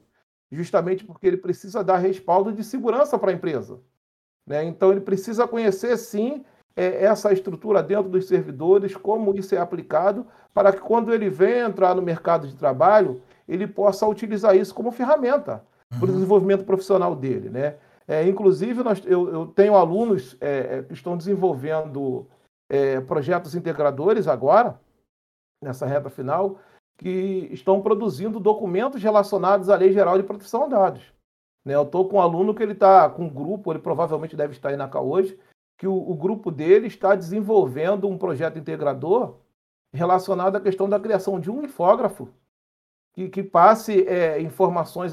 [0.51, 3.79] justamente porque ele precisa dar respaldo de segurança para a empresa.
[4.45, 4.63] Né?
[4.65, 6.43] Então, ele precisa conhecer, sim,
[6.75, 11.65] é, essa estrutura dentro dos servidores, como isso é aplicado, para que quando ele venha
[11.65, 15.99] entrar no mercado de trabalho, ele possa utilizar isso como ferramenta uhum.
[15.99, 17.49] para o desenvolvimento profissional dele.
[17.49, 17.75] Né?
[18.07, 22.27] É, inclusive, nós, eu, eu tenho alunos é, é que estão desenvolvendo
[22.69, 24.79] é, projetos integradores agora,
[25.63, 26.57] nessa reta final,
[27.01, 31.01] que estão produzindo documentos relacionados à Lei Geral de Proteção de Dados.
[31.65, 31.73] Né?
[31.73, 34.69] Eu estou com um aluno que ele está com um grupo, ele provavelmente deve estar
[34.69, 35.37] aí na CA hoje,
[35.79, 39.37] que o, o grupo dele está desenvolvendo um projeto integrador
[39.91, 42.29] relacionado à questão da criação de um infógrafo
[43.15, 45.11] que, que passe é, informações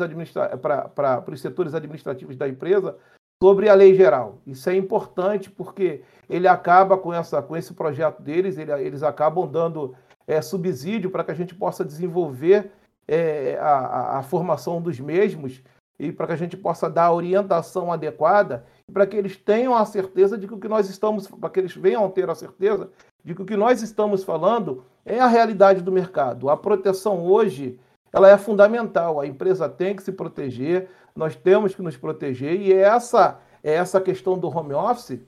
[0.62, 2.98] para os setores administrativos da empresa
[3.42, 4.42] sobre a lei geral.
[4.46, 9.50] Isso é importante porque ele acaba com, essa, com esse projeto deles, ele, eles acabam
[9.50, 9.96] dando
[10.28, 12.70] é, subsídio para que a gente possa desenvolver
[13.08, 15.62] é, a, a, formação dos mesmos
[15.98, 19.84] e para que a gente possa dar a orientação adequada para que eles tenham a
[19.86, 22.90] certeza de que o que nós estamos, para que eles venham ter a certeza
[23.24, 26.50] de que o que nós estamos falando é a realidade do mercado.
[26.50, 27.80] A proteção hoje
[28.12, 29.20] ela é fundamental.
[29.20, 34.38] A empresa tem que se proteger, nós temos que nos proteger e essa essa questão
[34.38, 35.20] do home office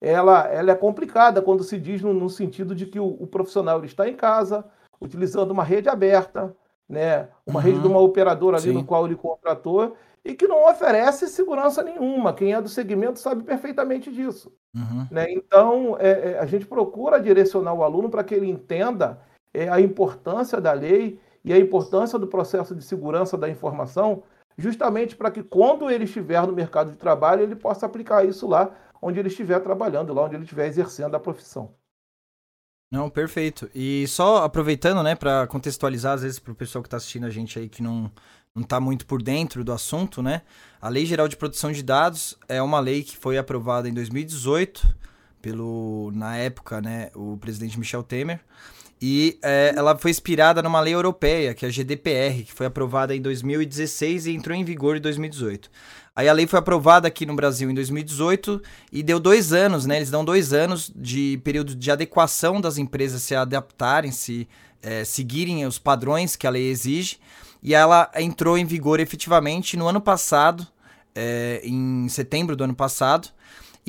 [0.00, 3.84] ela, ela é complicada quando se diz no, no sentido de que o, o profissional
[3.84, 4.64] está em casa,
[5.00, 6.54] utilizando uma rede aberta,
[6.88, 7.64] né, uma uhum.
[7.64, 8.74] rede de uma operadora ali Sim.
[8.74, 12.32] no qual ele contratou e que não oferece segurança nenhuma.
[12.32, 14.52] Quem é do segmento sabe perfeitamente disso.
[14.74, 15.06] Uhum.
[15.10, 15.26] Né?
[15.30, 19.20] Então, é, é, a gente procura direcionar o aluno para que ele entenda
[19.52, 24.22] é, a importância da lei e a importância do processo de segurança da informação,
[24.56, 28.70] justamente para que quando ele estiver no mercado de trabalho, ele possa aplicar isso lá
[29.00, 31.74] onde ele estiver trabalhando, lá onde ele estiver exercendo a profissão.
[32.90, 33.70] Não, perfeito.
[33.74, 37.30] E só aproveitando, né, para contextualizar às vezes para o pessoal que está assistindo a
[37.30, 38.10] gente aí que não
[38.54, 40.42] não está muito por dentro do assunto, né?
[40.80, 44.96] A Lei Geral de Proteção de Dados é uma lei que foi aprovada em 2018
[45.40, 48.40] pelo, na época, né, o presidente Michel Temer.
[49.00, 53.14] E é, ela foi inspirada numa lei europeia, que é a GDPR, que foi aprovada
[53.14, 55.70] em 2016 e entrou em vigor em 2018.
[56.18, 58.60] Aí a lei foi aprovada aqui no Brasil em 2018
[58.90, 59.98] e deu dois anos, né?
[59.98, 64.48] Eles dão dois anos de período de adequação das empresas se adaptarem, se
[64.82, 67.18] é, seguirem os padrões que a lei exige.
[67.62, 70.66] E ela entrou em vigor efetivamente no ano passado,
[71.14, 73.28] é, em setembro do ano passado.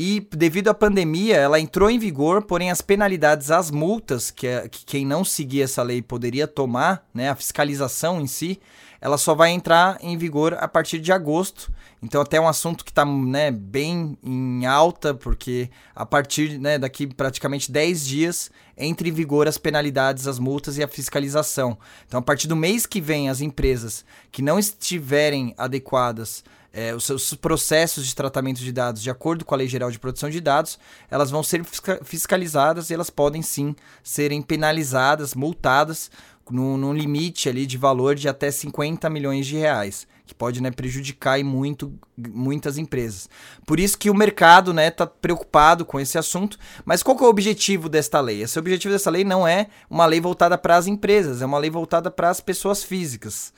[0.01, 4.85] E devido à pandemia, ela entrou em vigor, porém as penalidades, as multas que, que
[4.85, 8.61] quem não seguir essa lei poderia tomar, né, a fiscalização em si,
[9.01, 11.69] ela só vai entrar em vigor a partir de agosto.
[12.01, 16.77] Então até é um assunto que está né, bem em alta, porque a partir né,
[16.77, 21.77] daqui praticamente 10 dias entra em vigor as penalidades, as multas e a fiscalização.
[22.07, 26.41] Então a partir do mês que vem, as empresas que não estiverem adequadas
[26.71, 29.99] é, os seus processos de tratamento de dados de acordo com a Lei Geral de
[29.99, 31.63] Proteção de Dados, elas vão ser
[32.03, 36.11] fiscalizadas e elas podem sim serem penalizadas, multadas
[36.49, 40.71] no, num limite ali de valor de até 50 milhões de reais, que pode né,
[40.71, 43.29] prejudicar muito, muitas empresas.
[43.65, 46.57] Por isso que o mercado está né, tá preocupado com esse assunto.
[46.85, 48.41] Mas qual é o objetivo desta lei?
[48.41, 51.69] Esse objetivo dessa lei não é uma lei voltada para as empresas, é uma lei
[51.69, 53.53] voltada para as pessoas físicas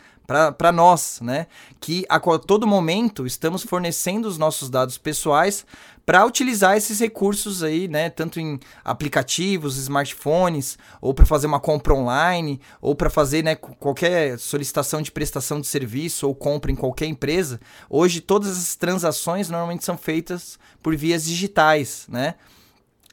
[0.58, 1.48] para nós, né?
[1.80, 5.66] Que a todo momento estamos fornecendo os nossos dados pessoais
[6.06, 8.10] para utilizar esses recursos aí, né?
[8.10, 14.38] Tanto em aplicativos, smartphones, ou para fazer uma compra online, ou para fazer né, qualquer
[14.40, 17.60] solicitação de prestação de serviço ou compra em qualquer empresa.
[17.90, 22.36] Hoje todas as transações normalmente são feitas por vias digitais, né?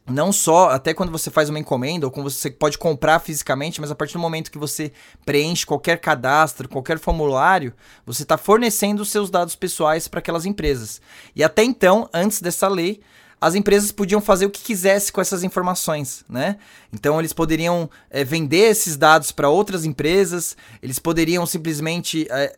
[0.09, 3.91] Não só até quando você faz uma encomenda ou quando você pode comprar fisicamente, mas
[3.91, 4.93] a partir do momento que você
[5.25, 7.75] preenche qualquer cadastro, qualquer formulário,
[8.07, 11.01] você está fornecendo os seus dados pessoais para aquelas empresas.
[11.37, 13.01] E até então, antes dessa lei,
[13.41, 16.57] as empresas podiam fazer o que quisesse com essas informações, né?
[16.93, 22.57] Então eles poderiam é, vender esses dados para outras empresas, eles poderiam simplesmente é,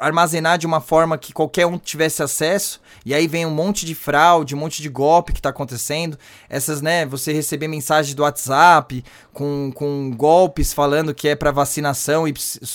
[0.00, 3.94] armazenar de uma forma que qualquer um tivesse acesso, e aí vem um monte de
[3.94, 6.18] fraude, um monte de golpe que está acontecendo.
[6.48, 12.26] Essas, né, você receber mensagem do WhatsApp com, com golpes falando que é para vacinação
[12.26, 12.34] e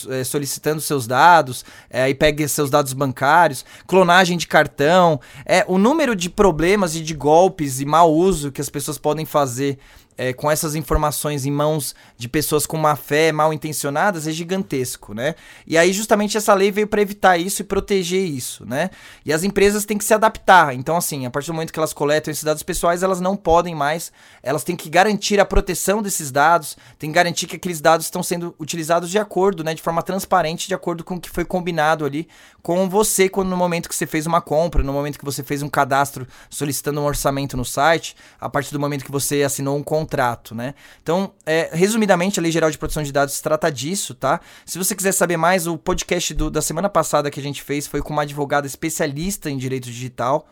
[0.09, 5.79] é, solicitando seus dados, é, aí pega seus dados bancários, clonagem de cartão, é o
[5.79, 9.79] número de problemas e de golpes e mau uso que as pessoas podem fazer
[10.17, 15.13] é, com essas informações em mãos de pessoas com má fé, mal intencionadas, é gigantesco,
[15.13, 15.35] né?
[15.67, 18.89] E aí justamente essa lei veio para evitar isso e proteger isso, né?
[19.25, 20.73] E as empresas têm que se adaptar.
[20.73, 23.75] Então, assim, a partir do momento que elas coletam esses dados pessoais, elas não podem
[23.75, 24.11] mais,
[24.41, 28.23] elas têm que garantir a proteção desses dados, têm que garantir que aqueles dados estão
[28.23, 32.05] sendo utilizados de acordo, né, de forma transparente, de acordo com o que foi combinado
[32.05, 32.27] ali
[32.65, 35.61] com você quando no momento que você fez uma compra, no momento que você fez
[35.61, 39.83] um cadastro solicitando um orçamento no site, a partir do momento que você assinou um
[39.83, 40.73] contrato, né?
[41.03, 44.41] Então, é, resumidamente, a Lei Geral de Proteção de Dados trata disso, tá?
[44.65, 47.85] Se você quiser saber mais, o podcast do, da semana passada que a gente fez
[47.85, 50.47] foi com uma advogada especialista em direito digital,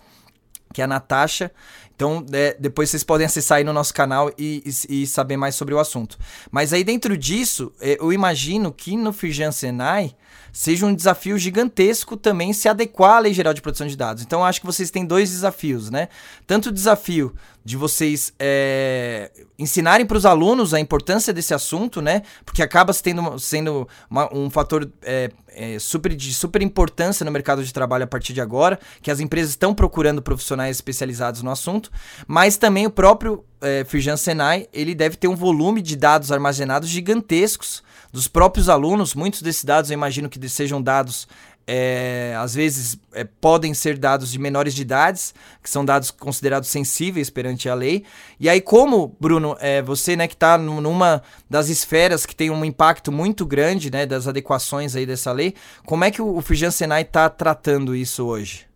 [0.72, 1.52] que é a Natasha.
[1.96, 5.56] Então, é, depois vocês podem acessar aí no nosso canal e, e, e, saber mais
[5.56, 6.18] sobre o assunto.
[6.52, 10.16] Mas aí dentro disso, é, eu imagino que no Firjan Senai
[10.52, 14.22] seja um desafio gigantesco também se adequar à Lei Geral de Proteção de Dados.
[14.22, 16.10] Então, acho que vocês têm dois desafios, né?
[16.46, 17.34] Tanto o desafio
[17.66, 22.22] de vocês é, ensinarem para os alunos a importância desse assunto, né?
[22.46, 27.74] Porque acaba sendo, uma, um fator é, é, super, de super importância no mercado de
[27.74, 31.83] trabalho a partir de agora, que as empresas estão procurando profissionais especializados no assunto,
[32.28, 36.90] mas também o próprio é, Firjan Senai, ele deve ter um volume de dados armazenados
[36.90, 39.16] gigantescos dos próprios alunos.
[39.16, 41.28] Muitos desses dados eu imagino que sejam dados
[41.66, 46.70] é, às vezes é, podem ser dados de menores de idades, que são dados considerados
[46.70, 48.04] sensíveis perante a lei.
[48.40, 52.66] E aí, como, Bruno, é, você né, que está numa das esferas que tem um
[52.66, 55.56] impacto muito grande né, das adequações aí dessa lei,
[55.86, 58.68] como é que o, o Fijan Senai está tratando isso hoje?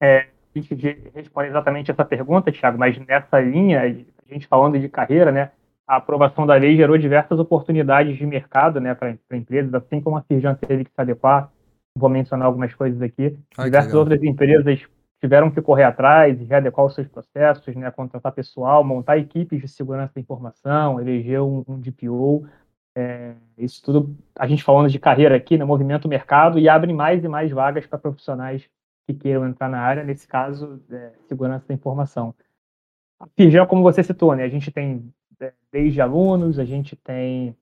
[0.00, 0.26] É,
[0.60, 5.32] a gente responde exatamente essa pergunta, Thiago, mas nessa linha, a gente falando de carreira,
[5.32, 5.50] né,
[5.86, 10.22] a aprovação da lei gerou diversas oportunidades de mercado né, para empresas, assim como a
[10.22, 11.50] Firjan teve que se adequar.
[11.96, 13.36] Vou mencionar algumas coisas aqui.
[13.58, 14.86] Ai, diversas outras empresas
[15.20, 19.68] tiveram que correr atrás e readequar os seus processos, né, contratar pessoal, montar equipes de
[19.68, 22.46] segurança da informação, eleger um, um DPO.
[22.94, 26.92] É, isso tudo, a gente falando de carreira aqui, no né, movimento mercado, e abre
[26.92, 28.68] mais e mais vagas para profissionais
[29.06, 32.34] que queiram entrar na área, nesse caso, é, segurança da informação.
[33.20, 37.56] A Firjan, como você citou, né, a gente tem é, desde alunos, a gente tem,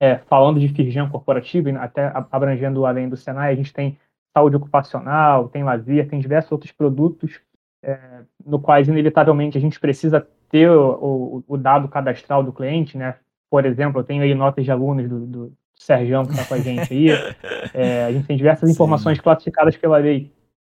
[0.00, 3.98] é, falando de Firjan corporativo, até abrangendo além do Senai, a gente tem
[4.36, 7.40] saúde ocupacional, tem lazer, tem diversos outros produtos
[7.82, 12.96] é, no quais, inevitavelmente, a gente precisa ter o, o, o, dado cadastral do cliente,
[12.96, 13.16] né?
[13.50, 16.58] Por exemplo, eu tenho aí notas de alunos do, do Sérgio que está com a
[16.58, 17.08] gente aí.
[17.74, 18.74] É, a gente tem diversas Sim.
[18.74, 20.30] informações classificadas pela lei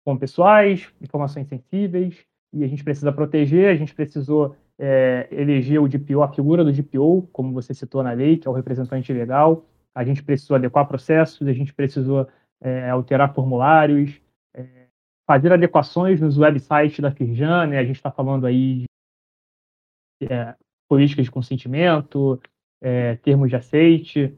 [0.08, 5.86] como pessoais, informações sensíveis, e a gente precisa proteger, a gente precisou é, eleger o
[5.86, 9.66] DPO, a figura do DPO, como você citou na lei, que é o representante legal,
[9.94, 12.26] a gente precisou adequar processos, a gente precisou
[12.58, 14.18] é, alterar formulários,
[14.54, 14.86] é,
[15.26, 17.78] fazer adequações nos websites da Firjan, né?
[17.78, 18.84] a gente está falando aí
[20.22, 20.28] de
[20.88, 22.40] políticas de consentimento,
[23.22, 24.34] termos de aceite,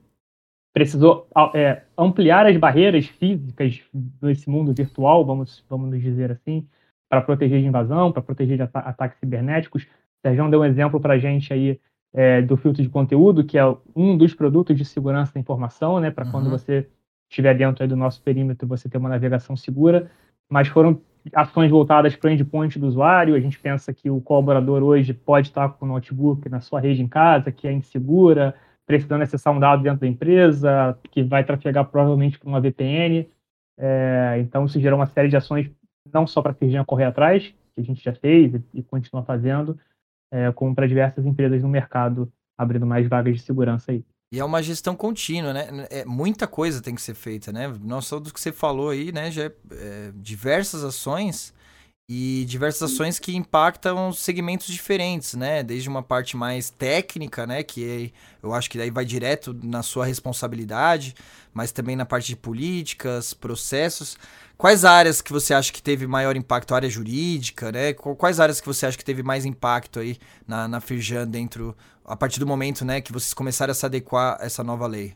[0.72, 6.66] precisou é, ampliar as barreiras físicas desse mundo virtual, vamos, vamos dizer assim,
[7.08, 9.82] para proteger de invasão, para proteger de ataques cibernéticos.
[9.82, 9.86] O
[10.22, 11.80] Sérgio deu um exemplo para a gente aí
[12.12, 13.64] é, do filtro de conteúdo, que é
[13.94, 16.30] um dos produtos de segurança da informação, né, para uhum.
[16.30, 16.86] quando você
[17.28, 20.10] estiver dentro do nosso perímetro, você ter uma navegação segura.
[20.48, 21.00] Mas foram
[21.34, 23.34] ações voltadas para o endpoint do usuário.
[23.34, 27.02] A gente pensa que o colaborador hoje pode estar com o notebook na sua rede
[27.02, 28.54] em casa, que é insegura,
[28.98, 33.28] precisando acessar um dado dentro da empresa, que vai trafegar provavelmente por uma VPN.
[33.78, 35.70] É, então, isso gerou uma série de ações,
[36.12, 39.22] não só para a Firjan correr atrás, que a gente já fez e, e continua
[39.22, 39.78] fazendo,
[40.32, 44.04] é, como para diversas empresas no mercado, abrindo mais vagas de segurança aí.
[44.32, 45.86] E é uma gestão contínua, né?
[45.90, 47.72] É, muita coisa tem que ser feita, né?
[47.82, 49.28] Não só do que você falou aí, né?
[49.30, 51.52] Já é, é, diversas ações
[52.12, 55.62] e diversas ações que impactam segmentos diferentes, né?
[55.62, 57.62] Desde uma parte mais técnica, né?
[57.62, 58.12] Que
[58.42, 61.14] é, eu acho que daí vai direto na sua responsabilidade,
[61.54, 64.18] mas também na parte de políticas, processos.
[64.58, 66.72] Quais áreas que você acha que teve maior impacto?
[66.72, 67.92] A área jurídica, né?
[67.92, 70.18] Quais áreas que você acha que teve mais impacto aí
[70.48, 74.36] na, na Firjan dentro, a partir do momento, né, que vocês começaram a se adequar
[74.40, 75.14] a essa nova lei?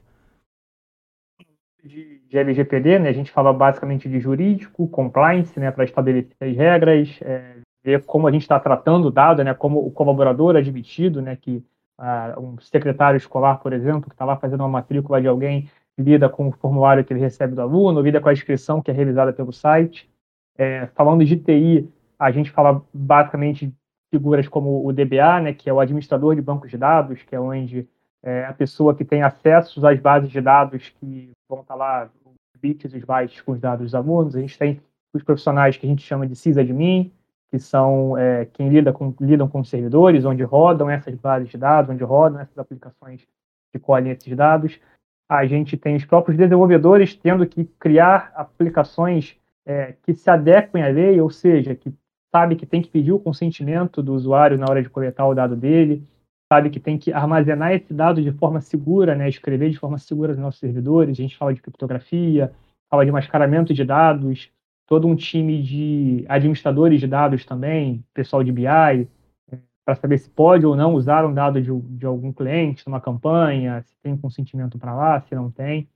[1.85, 6.57] De, de LGPD, né, a gente fala basicamente de jurídico, compliance, né, para estabelecer as
[6.57, 11.21] regras, é, ver como a gente está tratando o dado, né, como o colaborador admitido,
[11.21, 11.63] né, que
[11.99, 16.29] uh, um secretário escolar, por exemplo, que está lá fazendo uma matrícula de alguém, lida
[16.29, 19.33] com o formulário que ele recebe do aluno, lida com a inscrição que é revisada
[19.33, 20.11] pelo site.
[20.57, 21.89] É, falando de TI,
[22.19, 23.73] a gente fala basicamente
[24.11, 27.41] figuras como o DBA, né, que é o administrador de bancos de dados, que é
[27.41, 27.87] onde
[28.25, 32.61] é, a pessoa que tem acesso às bases de dados que vão estar lá, os
[32.61, 34.35] bits e os bytes com os dados dos alunos.
[34.35, 34.81] A gente tem
[35.15, 37.13] os profissionais que a gente chama de sysadmin,
[37.51, 41.59] que são é, quem lida com, lidam com os servidores, onde rodam essas bases de
[41.59, 43.27] dados, onde rodam essas aplicações
[43.71, 44.81] que colhem esses dados.
[45.29, 49.37] A gente tem os próprios desenvolvedores tendo que criar aplicações
[49.67, 51.93] é, que se adequem à lei, ou seja, que
[52.35, 55.55] sabe que tem que pedir o consentimento do usuário na hora de coletar o dado
[55.55, 56.03] dele,
[56.55, 60.33] sabe que tem que armazenar esse dado de forma segura, né, escrever de forma segura
[60.33, 61.19] nos nossos servidores.
[61.19, 62.53] A gente fala de criptografia,
[62.89, 64.51] fala de mascaramento de dados,
[64.87, 70.31] todo um time de administradores de dados também, pessoal de BI, é, para saber se
[70.31, 74.79] pode ou não usar um dado de, de algum cliente numa campanha, se tem consentimento
[74.79, 75.89] para lá, se não tem.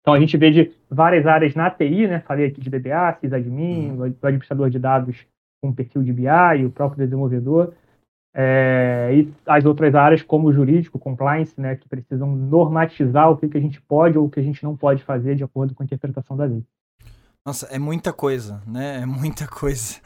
[0.00, 2.20] Então, a gente vê de várias áreas na TI, né?
[2.20, 4.00] Falei aqui de DBA, sysadmin, uhum.
[4.00, 5.26] o administrador de dados
[5.62, 7.72] com perfil de BI, o próprio desenvolvedor,
[8.36, 11.76] é, e as outras áreas, como o jurídico, compliance, né?
[11.76, 14.76] Que precisam normatizar o que, que a gente pode ou o que a gente não
[14.76, 16.64] pode fazer de acordo com a interpretação da lei.
[17.46, 19.02] Nossa, é muita coisa, né?
[19.02, 19.96] É muita coisa.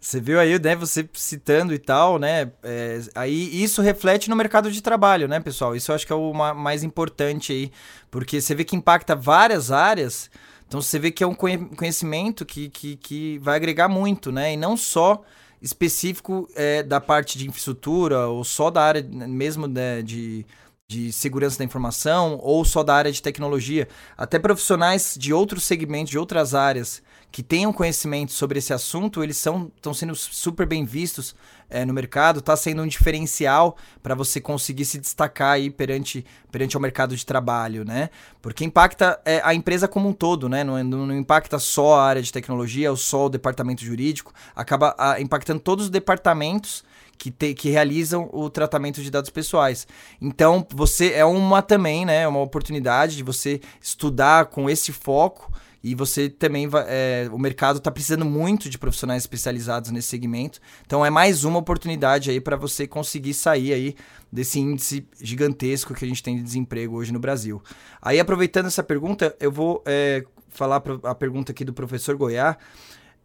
[0.00, 0.74] Você viu aí, né?
[0.74, 2.50] Você citando e tal, né?
[2.62, 5.76] É, aí isso reflete no mercado de trabalho, né, pessoal?
[5.76, 7.70] Isso eu acho que é o mais importante aí,
[8.10, 10.28] porque você vê que impacta várias áreas.
[10.66, 14.54] Então você vê que é um conhecimento que, que, que vai agregar muito, né?
[14.54, 15.22] E não só
[15.60, 20.46] específico é, da parte de infraestrutura ou só da área mesmo né, de
[20.88, 26.10] de segurança da informação ou só da área de tecnologia, até profissionais de outros segmentos,
[26.10, 27.02] de outras áreas
[27.36, 31.36] que tenham conhecimento sobre esse assunto, eles são estão sendo super bem vistos
[31.68, 36.78] é, no mercado, está sendo um diferencial para você conseguir se destacar aí perante, perante
[36.78, 38.08] o mercado de trabalho, né?
[38.40, 40.64] Porque impacta é, a empresa como um todo, né?
[40.64, 44.94] Não, não, não, impacta só a área de tecnologia ou só o departamento jurídico, acaba
[44.96, 46.82] a, impactando todos os departamentos
[47.18, 49.86] que, te, que realizam o tratamento de dados pessoais.
[50.22, 52.26] Então, você é uma também, né?
[52.26, 55.52] Uma oportunidade de você estudar com esse foco
[55.86, 56.84] e você também vai.
[56.88, 60.58] É, o mercado está precisando muito de profissionais especializados nesse segmento.
[60.84, 63.94] Então é mais uma oportunidade aí para você conseguir sair aí
[64.32, 67.62] desse índice gigantesco que a gente tem de desemprego hoje no Brasil.
[68.02, 72.56] Aí, aproveitando essa pergunta, eu vou é, falar a pergunta aqui do professor Goiás.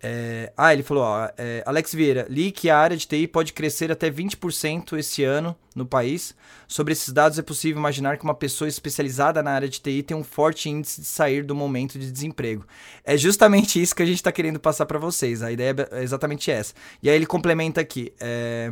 [0.03, 3.53] É, ah, ele falou, ó, é, Alex Vieira, li que a área de TI pode
[3.53, 6.35] crescer até 20% esse ano no país.
[6.67, 10.17] Sobre esses dados, é possível imaginar que uma pessoa especializada na área de TI tem
[10.17, 12.65] um forte índice de sair do momento de desemprego.
[13.03, 15.43] É justamente isso que a gente está querendo passar para vocês.
[15.43, 16.73] A ideia é exatamente essa.
[17.03, 18.71] E aí ele complementa aqui: é,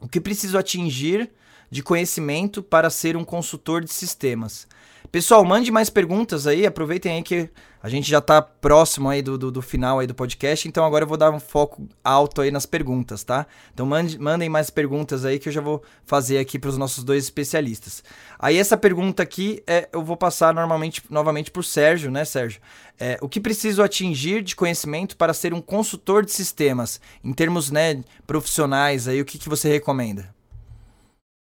[0.00, 1.30] o que preciso atingir
[1.70, 4.66] de conhecimento para ser um consultor de sistemas?
[5.10, 7.48] Pessoal, mande mais perguntas aí, aproveitem aí que
[7.82, 11.04] a gente já tá próximo aí do, do, do, final aí do podcast, então agora
[11.04, 13.46] eu vou dar um foco alto aí nas perguntas, tá?
[13.72, 17.04] Então mande, mandem mais perguntas aí que eu já vou fazer aqui para os nossos
[17.04, 18.04] dois especialistas.
[18.38, 22.60] Aí essa pergunta aqui é, eu vou passar normalmente novamente para o Sérgio, né, Sérgio?
[23.00, 27.70] É, o que preciso atingir de conhecimento para ser um consultor de sistemas, em termos
[27.70, 30.36] né, profissionais aí, o que, que você recomenda?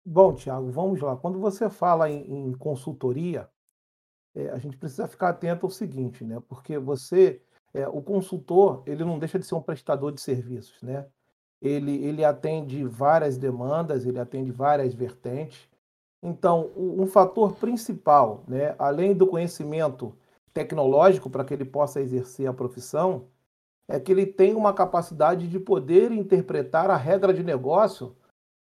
[0.04, 1.16] Bom, Tiago, vamos lá.
[1.16, 3.48] Quando você fala em, em consultoria,
[4.34, 6.40] é, a gente precisa ficar atento ao seguinte, né?
[6.48, 7.42] Porque você,
[7.74, 11.06] é, o consultor, ele não deixa de ser um prestador de serviços, né?
[11.60, 15.68] Ele, ele atende várias demandas, ele atende várias vertentes.
[16.22, 20.14] Então, um fator principal, né, além do conhecimento
[20.52, 23.26] tecnológico para que ele possa exercer a profissão,
[23.88, 28.14] é que ele tem uma capacidade de poder interpretar a regra de negócio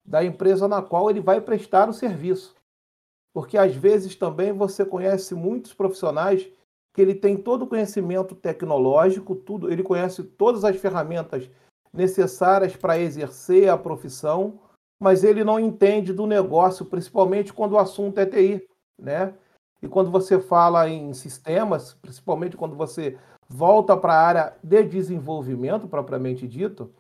[0.06, 2.56] da empresa na qual ele vai prestar o serviço.
[3.34, 6.48] Porque às vezes também você conhece muitos profissionais
[6.94, 11.50] que ele tem todo o conhecimento tecnológico, tudo, ele conhece todas as ferramentas
[11.92, 14.60] necessárias para exercer a profissão,
[15.02, 18.66] mas ele não entende do negócio, principalmente quando o assunto é TI,
[18.98, 19.34] né?
[19.82, 23.18] E quando você fala em sistemas, principalmente quando você
[23.50, 26.92] volta para a área de desenvolvimento propriamente dito,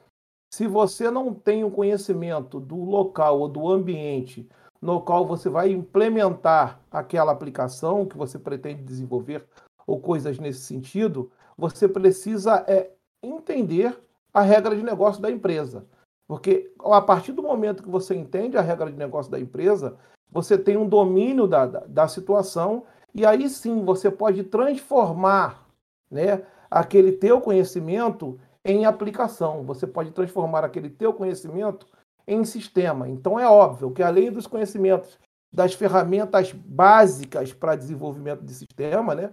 [0.52, 4.48] se você não tem o conhecimento do local ou do ambiente
[4.82, 9.46] no qual você vai implementar aquela aplicação que você pretende desenvolver
[9.88, 12.92] ou coisas nesse sentido, você precisa é,
[13.24, 13.98] entender
[14.34, 15.86] a regra de negócio da empresa.
[16.28, 19.98] Porque a partir do momento que você entende a regra de negócio da empresa,
[20.32, 25.66] você tem um domínio da, da, da situação e aí sim você pode transformar
[26.12, 29.64] né, aquele teu conhecimento em aplicação.
[29.64, 31.86] Você pode transformar aquele teu conhecimento
[32.28, 33.08] em sistema.
[33.08, 35.20] Então é óbvio que além dos conhecimentos
[35.54, 39.32] das ferramentas básicas para desenvolvimento de sistema, né,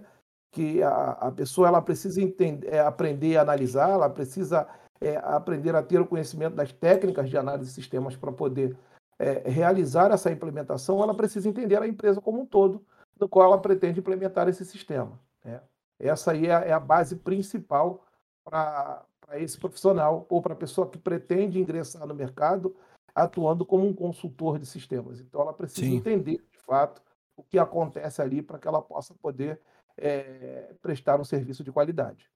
[0.51, 4.67] que a, a pessoa ela precisa entender, é, aprender a analisar, ela precisa
[5.01, 8.77] é, aprender a ter o conhecimento das técnicas de análise de sistemas para poder
[9.17, 12.85] é, realizar essa implementação, ela precisa entender a empresa como um todo,
[13.19, 15.19] no qual ela pretende implementar esse sistema.
[15.43, 15.59] Né?
[15.99, 18.05] Essa aí é, é a base principal
[18.45, 19.03] para
[19.39, 22.75] esse profissional ou para a pessoa que pretende ingressar no mercado
[23.15, 25.19] atuando como um consultor de sistemas.
[25.19, 25.97] Então, ela precisa Sim.
[25.97, 27.01] entender, de fato,
[27.37, 29.59] o que acontece ali para que ela possa poder
[29.97, 32.27] é, prestar um serviço de qualidade.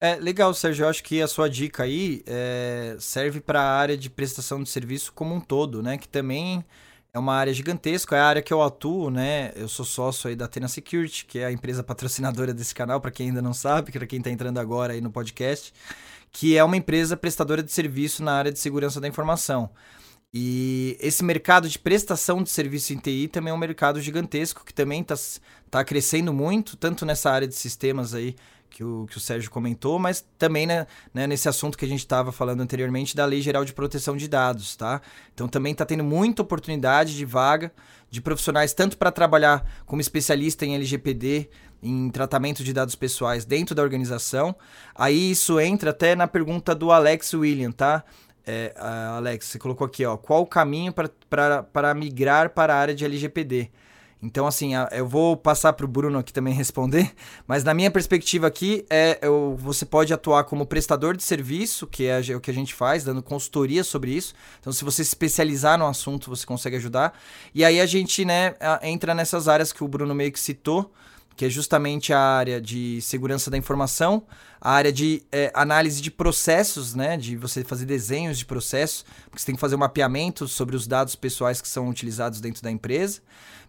[0.00, 0.84] É legal, Sérgio.
[0.84, 4.68] Eu acho que a sua dica aí é, serve para a área de prestação de
[4.68, 5.98] serviço como um todo, né?
[5.98, 6.64] Que também
[7.12, 9.52] é uma área gigantesca, é a área que eu atuo, né?
[9.56, 13.10] Eu sou sócio aí da Atena Security, que é a empresa patrocinadora desse canal, para
[13.10, 15.72] quem ainda não sabe, para quem está entrando agora aí no podcast,
[16.30, 19.70] que é uma empresa prestadora de serviço na área de segurança da informação.
[20.32, 24.72] E esse mercado de prestação de serviço em TI também é um mercado gigantesco, que
[24.72, 25.16] também está
[25.68, 28.36] tá crescendo muito, tanto nessa área de sistemas aí
[28.70, 32.00] que o, que o Sérgio comentou, mas também né, né nesse assunto que a gente
[32.00, 35.02] estava falando anteriormente da Lei Geral de Proteção de Dados, tá?
[35.34, 37.72] Então também está tendo muita oportunidade de vaga
[38.08, 41.48] de profissionais, tanto para trabalhar como especialista em LGPD,
[41.82, 44.54] em tratamento de dados pessoais dentro da organização.
[44.94, 48.04] Aí isso entra até na pergunta do Alex William, tá?
[48.46, 53.04] É, Alex, você colocou aqui, ó, qual o caminho para migrar para a área de
[53.04, 53.70] LGPD?
[54.22, 57.10] Então, assim, eu vou passar para o Bruno aqui também responder,
[57.46, 62.04] mas na minha perspectiva aqui, é, eu, você pode atuar como prestador de serviço, que
[62.06, 64.34] é o que a gente faz, dando consultoria sobre isso.
[64.60, 67.18] Então, se você se especializar no assunto, você consegue ajudar.
[67.54, 70.92] E aí a gente né, entra nessas áreas que o Bruno meio que citou,
[71.34, 74.22] que é justamente a área de segurança da informação,
[74.60, 79.38] a área de é, análise de processos, né, de você fazer desenhos de processos, porque
[79.38, 82.70] você tem que fazer um mapeamento sobre os dados pessoais que são utilizados dentro da
[82.70, 83.22] empresa.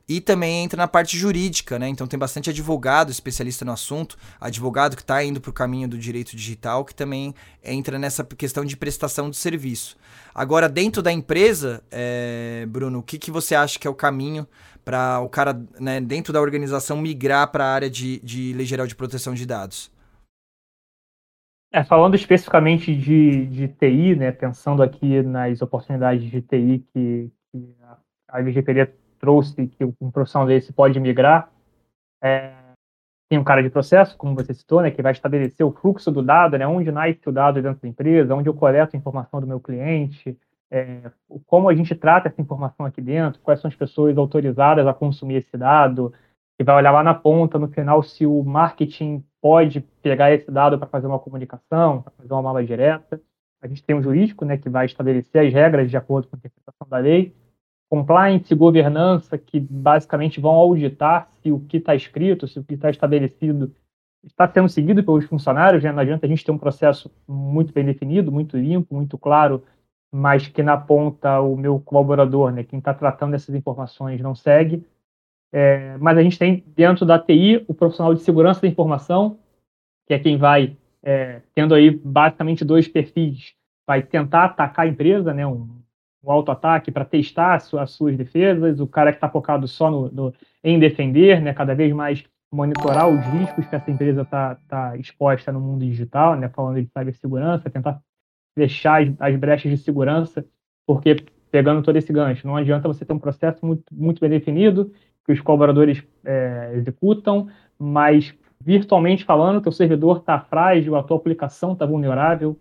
[0.07, 1.87] E também entra na parte jurídica, né?
[1.87, 5.97] Então tem bastante advogado especialista no assunto, advogado que está indo para o caminho do
[5.97, 7.33] direito digital, que também
[7.63, 9.97] entra nessa questão de prestação de serviço.
[10.33, 14.47] Agora, dentro da empresa, é, Bruno, o que, que você acha que é o caminho
[14.83, 18.87] para o cara, né, dentro da organização, migrar para a área de, de lei geral
[18.87, 19.91] de proteção de dados?
[21.73, 27.75] É, falando especificamente de, de TI, né, pensando aqui nas oportunidades de TI que, que
[28.27, 28.87] a LGPD
[29.21, 31.49] trouxe que um profissional desse pode migrar,
[32.21, 32.51] é,
[33.29, 36.21] tem um cara de processo, como você citou, né, que vai estabelecer o fluxo do
[36.21, 39.47] dado, né, onde nasce o dado dentro da empresa, onde eu coleto a informação do
[39.47, 40.37] meu cliente,
[40.69, 41.11] é,
[41.45, 45.35] como a gente trata essa informação aqui dentro, quais são as pessoas autorizadas a consumir
[45.35, 46.13] esse dado,
[46.57, 50.77] que vai olhar lá na ponta, no final, se o marketing pode pegar esse dado
[50.77, 53.21] para fazer uma comunicação, para fazer uma mala direta.
[53.61, 56.39] A gente tem um jurídico né, que vai estabelecer as regras de acordo com a
[56.39, 57.35] interpretação da lei,
[57.91, 62.75] compliance e governança, que basicamente vão auditar se o que está escrito, se o que
[62.75, 63.75] está estabelecido
[64.23, 65.83] está sendo seguido pelos funcionários.
[65.83, 65.91] Né?
[65.91, 69.61] Não adianta a gente ter um processo muito bem definido, muito limpo, muito claro,
[70.09, 74.87] mas que na ponta o meu colaborador, né, quem está tratando essas informações, não segue.
[75.51, 79.37] É, mas a gente tem dentro da TI o profissional de segurança da informação,
[80.07, 83.53] que é quem vai, é, tendo aí basicamente dois perfis,
[83.85, 85.81] vai tentar atacar a empresa, né, um
[86.23, 89.89] um auto-ataque para testar as suas, as suas, defesas, o cara que está focado só
[89.89, 90.33] no, no,
[90.63, 95.51] em defender, né, cada vez mais monitorar os riscos que essa empresa está tá exposta
[95.51, 97.99] no mundo digital, né, falando de cibersegurança, tentar
[98.53, 100.45] fechar as, as, brechas de segurança,
[100.85, 101.15] porque
[101.49, 104.91] pegando todo esse gancho, não adianta você ter um processo muito, muito bem definido,
[105.25, 111.73] que os colaboradores é, executam, mas virtualmente falando, o servidor está frágil, a tua aplicação
[111.73, 112.57] está vulnerável,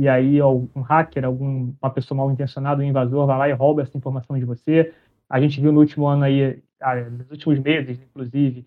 [0.00, 3.82] e aí um hacker, algum, uma pessoa mal intencionada, um invasor, vai lá e rouba
[3.82, 4.92] essa informação de você.
[5.28, 8.66] A gente viu no último ano aí, ah, nos últimos meses, inclusive,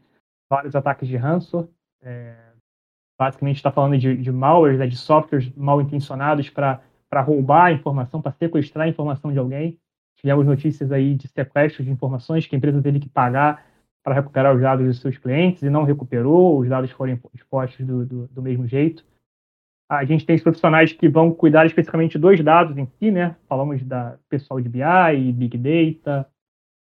[0.50, 1.70] vários ataques de ransomware.
[2.02, 2.36] É,
[3.18, 6.82] basicamente está falando de, de malwares, né, de softwares mal intencionados para
[7.22, 9.80] roubar a informação, para sequestrar a informação de alguém.
[10.18, 13.66] Tivemos notícias aí de sequestro de informações que a empresa teve que pagar
[14.04, 18.06] para recuperar os dados dos seus clientes e não recuperou, os dados foram expostos do,
[18.06, 19.04] do, do mesmo jeito.
[19.90, 23.38] A gente tem os profissionais que vão cuidar especificamente dos dados em si, né?
[23.48, 26.30] Falamos da pessoal de BI, Big Data,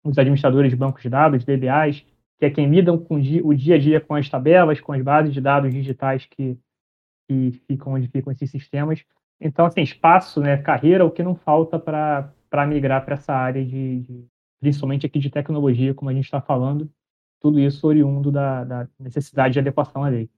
[0.04, 2.04] os administradores de bancos de dados, DBAs,
[2.38, 5.32] que é quem lidam com o dia a dia com as tabelas, com as bases
[5.32, 6.58] de dados digitais que,
[7.28, 9.04] que ficam onde ficam esses sistemas.
[9.40, 14.00] Então, assim, espaço, né, carreira, o que não falta para migrar para essa área de,
[14.00, 14.26] de,
[14.60, 16.90] principalmente aqui de tecnologia, como a gente está falando,
[17.40, 20.30] tudo isso oriundo da, da necessidade de adequação à lei.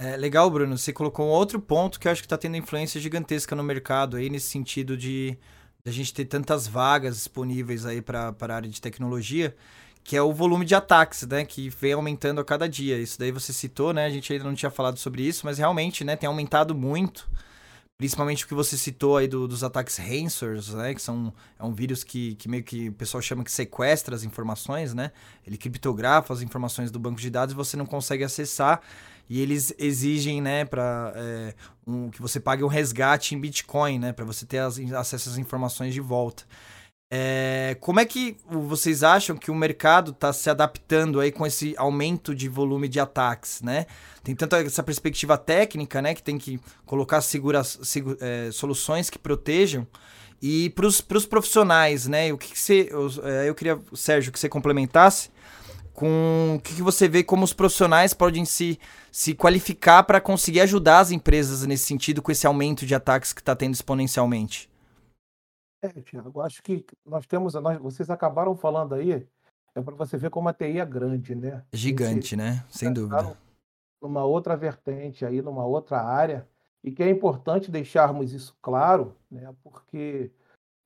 [0.00, 0.78] É, legal, Bruno.
[0.78, 4.16] Você colocou um outro ponto que eu acho que está tendo influência gigantesca no mercado
[4.16, 5.36] aí, nesse sentido de,
[5.84, 9.56] de a gente ter tantas vagas disponíveis aí para a área de tecnologia,
[10.04, 11.44] que é o volume de ataques, né?
[11.44, 12.96] Que vem aumentando a cada dia.
[12.96, 14.06] Isso daí você citou, né?
[14.06, 16.14] A gente ainda não tinha falado sobre isso, mas realmente, né?
[16.14, 17.28] Tem aumentado muito.
[17.98, 20.94] Principalmente o que você citou aí do, dos ataques ransomers, né?
[20.94, 24.22] Que são é um vírus que, que meio que o pessoal chama que sequestra as
[24.22, 25.10] informações, né?
[25.44, 28.80] Ele criptografa as informações do banco de dados e você não consegue acessar.
[29.28, 31.54] E eles exigem, né, para é,
[31.86, 34.12] um, que você pague um resgate em Bitcoin, né?
[34.12, 36.44] Para você ter as, acesso às informações de volta.
[37.10, 41.74] É, como é que vocês acham que o mercado está se adaptando aí com esse
[41.78, 43.86] aumento de volume de ataques, né?
[44.22, 47.62] Tem tanto essa perspectiva técnica, né, que tem que colocar segura,
[48.20, 49.86] é, soluções que protejam,
[50.40, 52.30] e para os profissionais, né?
[52.32, 53.08] O que, que você, eu,
[53.46, 55.30] eu, queria, Sérgio, que você complementasse
[55.98, 58.78] com o que, que você vê como os profissionais podem se,
[59.10, 63.40] se qualificar para conseguir ajudar as empresas nesse sentido com esse aumento de ataques que
[63.40, 64.70] está tendo exponencialmente.
[65.82, 69.26] É, Tiago, acho que nós temos, nós, vocês acabaram falando aí,
[69.74, 71.64] é para você ver como a TI é grande, né?
[71.72, 72.64] Gigante, né?
[72.70, 73.36] Sem dúvida.
[74.00, 76.46] Numa outra vertente aí, numa outra área,
[76.84, 79.52] e que é importante deixarmos isso claro, né?
[79.64, 80.30] Porque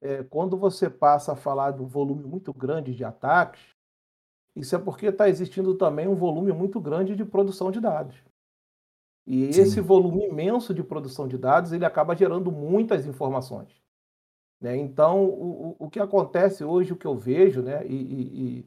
[0.00, 3.60] é, quando você passa a falar de um volume muito grande de ataques,
[4.54, 8.16] isso é porque está existindo também um volume muito grande de produção de dados.
[9.26, 9.62] E Sim.
[9.62, 13.80] esse volume imenso de produção de dados, ele acaba gerando muitas informações.
[14.60, 14.76] Né?
[14.76, 17.86] Então, o, o que acontece hoje, o que eu vejo, né?
[17.86, 18.66] e, e,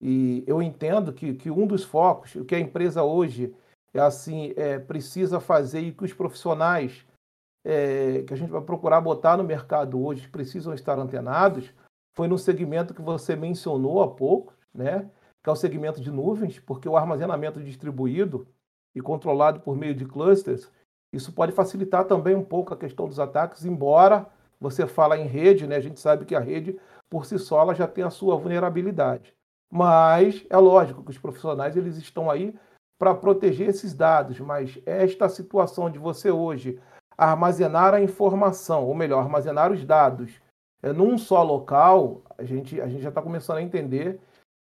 [0.00, 3.54] e eu entendo que, que um dos focos, o que a empresa hoje
[3.92, 7.06] é assim é, precisa fazer e que os profissionais
[7.64, 11.72] é, que a gente vai procurar botar no mercado hoje precisam estar antenados,
[12.14, 15.10] foi no segmento que você mencionou há pouco, né?
[15.48, 18.46] Que é o segmento de nuvens, porque o armazenamento distribuído
[18.94, 20.70] e controlado por meio de clusters,
[21.10, 24.26] isso pode facilitar também um pouco a questão dos ataques, embora
[24.60, 25.76] você fala em rede, né?
[25.76, 29.34] A gente sabe que a rede, por si só, ela já tem a sua vulnerabilidade.
[29.72, 32.54] Mas é lógico que os profissionais eles estão aí
[32.98, 36.78] para proteger esses dados, mas esta situação de você hoje
[37.16, 40.42] armazenar a informação, ou melhor, armazenar os dados
[40.82, 44.20] é, num só local, a gente, a gente já está começando a entender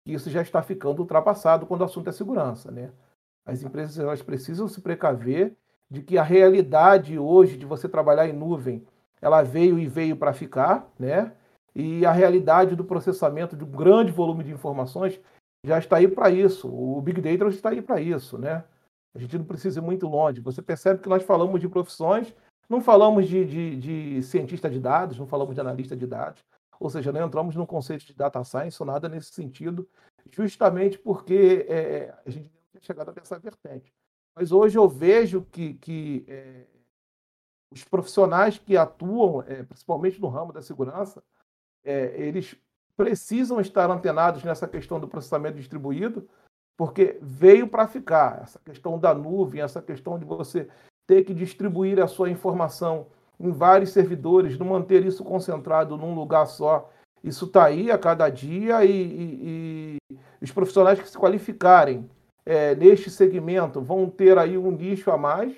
[0.06, 2.70] isso já está ficando ultrapassado quando o assunto é segurança.
[2.70, 2.90] Né?
[3.46, 5.56] As empresas elas precisam se precaver
[5.90, 8.86] de que a realidade hoje de você trabalhar em nuvem
[9.20, 11.32] ela veio e veio para ficar, né?
[11.74, 15.18] E a realidade do processamento de um grande volume de informações
[15.64, 16.68] já está aí para isso.
[16.68, 18.62] O Big Data está aí para isso, né?
[19.14, 20.42] A gente não precisa ir muito longe.
[20.42, 22.34] Você percebe que nós falamos de profissões,
[22.68, 26.44] não falamos de, de, de cientista de dados, não falamos de analista de dados,
[26.84, 29.88] ou seja, não entramos no conceito de data science ou nada nesse sentido,
[30.30, 33.90] justamente porque é, a gente não tem chegado a essa vertente.
[34.36, 36.66] Mas hoje eu vejo que, que é,
[37.72, 41.22] os profissionais que atuam, é, principalmente no ramo da segurança,
[41.82, 42.54] é, eles
[42.94, 46.28] precisam estar antenados nessa questão do processamento distribuído,
[46.76, 48.42] porque veio para ficar.
[48.42, 50.68] Essa questão da nuvem, essa questão de você
[51.06, 53.06] ter que distribuir a sua informação
[53.38, 56.90] em vários servidores, não manter isso concentrado num lugar só.
[57.22, 62.08] Isso está aí a cada dia e, e, e, os profissionais que se qualificarem
[62.44, 65.54] é, neste segmento vão ter aí um nicho a mais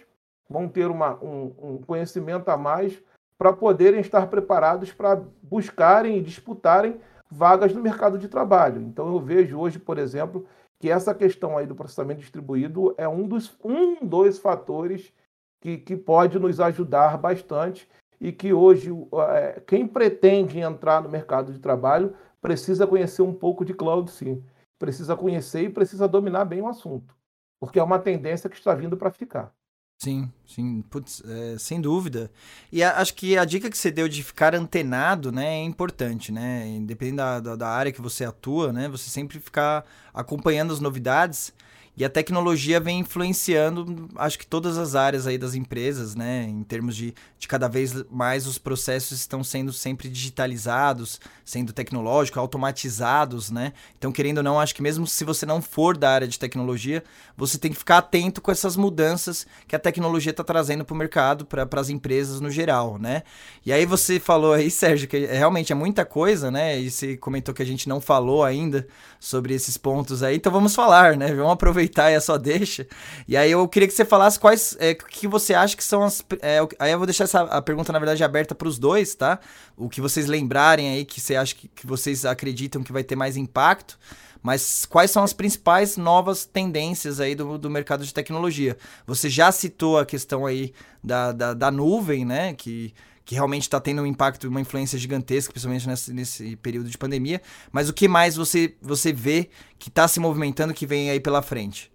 [0.48, 2.98] vão ter uma, um, um conhecimento a mais
[3.38, 7.00] para poderem estar preparados para buscarem e disputarem
[7.30, 8.80] vagas no mercado de trabalho.
[8.80, 10.46] Então eu vejo hoje, por exemplo,
[10.78, 15.12] que essa questão aí do processamento distribuído é um dos, um dos fatores
[15.60, 17.88] que, que pode nos ajudar bastante
[18.20, 18.90] e que hoje
[19.30, 24.42] é, quem pretende entrar no mercado de trabalho precisa conhecer um pouco de cloud, sim.
[24.78, 27.14] Precisa conhecer e precisa dominar bem o assunto,
[27.58, 29.52] porque é uma tendência que está vindo para ficar.
[29.98, 32.30] Sim, sim, putz, é, sem dúvida.
[32.70, 36.30] E a, acho que a dica que você deu de ficar antenado, né, é importante,
[36.30, 36.68] né?
[36.68, 38.88] Independente da, da, da área que você atua, né?
[38.88, 41.52] Você sempre ficar acompanhando as novidades
[41.96, 46.44] e a tecnologia vem influenciando, acho que todas as áreas aí das empresas, né?
[46.46, 52.36] Em termos de, de cada vez mais os processos estão sendo sempre digitalizados, sendo tecnológicos,
[52.38, 53.72] automatizados, né?
[53.96, 57.02] Então, querendo ou não, acho que mesmo se você não for da área de tecnologia,
[57.34, 60.98] você tem que ficar atento com essas mudanças que a tecnologia está trazendo para o
[60.98, 63.22] mercado, para as empresas no geral, né?
[63.64, 66.78] E aí você falou aí, Sérgio, que realmente é muita coisa, né?
[66.78, 68.86] E você comentou que a gente não falou ainda
[69.18, 71.32] sobre esses pontos aí, então vamos falar, né?
[71.32, 72.86] Vamos aproveitar aproveitar e só deixa.
[73.26, 76.22] E aí eu queria que você falasse quais é, que você acha que são as.
[76.42, 79.38] É, aí eu vou deixar essa a pergunta, na verdade, aberta para os dois, tá?
[79.76, 83.16] O que vocês lembrarem aí, que você acha que, que vocês acreditam que vai ter
[83.16, 83.98] mais impacto.
[84.42, 88.76] Mas quais são as principais novas tendências aí do, do mercado de tecnologia?
[89.04, 90.72] Você já citou a questão aí
[91.02, 92.54] da, da, da nuvem, né?
[92.54, 92.94] Que
[93.26, 97.42] que realmente está tendo um impacto, uma influência gigantesca, principalmente nesse, nesse período de pandemia.
[97.72, 101.42] Mas o que mais você, você vê que está se movimentando, que vem aí pela
[101.42, 101.92] frente?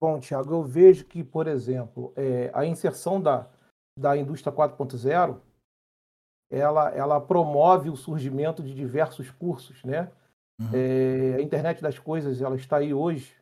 [0.00, 3.48] Bom, Tiago, eu vejo que, por exemplo, é, a inserção da,
[3.98, 5.40] da indústria 4.0,
[6.48, 10.12] ela, ela promove o surgimento de diversos cursos, né?
[10.60, 10.70] Uhum.
[10.72, 13.34] É, a internet das coisas ela está aí hoje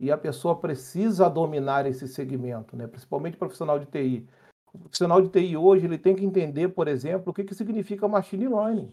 [0.00, 2.88] e a pessoa precisa dominar esse segmento, né?
[2.88, 4.26] principalmente o profissional de TI.
[4.78, 8.48] Profissional de TI hoje ele tem que entender, por exemplo, o que, que significa machine
[8.48, 8.92] learning.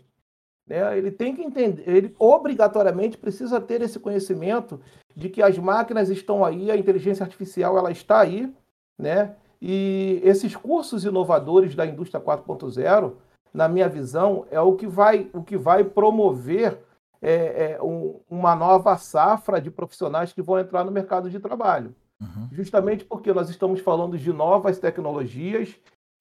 [0.66, 0.98] Né?
[0.98, 4.80] Ele tem que entender, ele obrigatoriamente precisa ter esse conhecimento
[5.16, 8.54] de que as máquinas estão aí, a inteligência artificial ela está aí,
[8.98, 9.36] né?
[9.60, 13.14] E esses cursos inovadores da indústria 4.0,
[13.54, 16.78] na minha visão, é o que vai, o que vai promover
[17.22, 21.96] é, é, um, uma nova safra de profissionais que vão entrar no mercado de trabalho.
[22.20, 22.50] Uhum.
[22.52, 25.76] Justamente porque nós estamos falando de novas tecnologias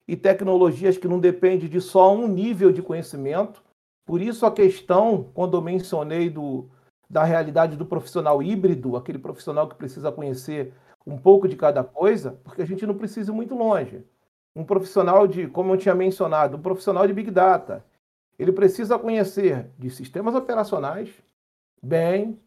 [0.07, 3.61] e tecnologias que não dependem de só um nível de conhecimento.
[4.05, 6.69] Por isso a questão, quando eu mencionei do,
[7.09, 10.73] da realidade do profissional híbrido, aquele profissional que precisa conhecer
[11.05, 14.03] um pouco de cada coisa, porque a gente não precisa ir muito longe.
[14.55, 17.83] Um profissional de, como eu tinha mencionado, um profissional de Big Data,
[18.37, 21.09] ele precisa conhecer de sistemas operacionais,
[21.81, 22.39] bem,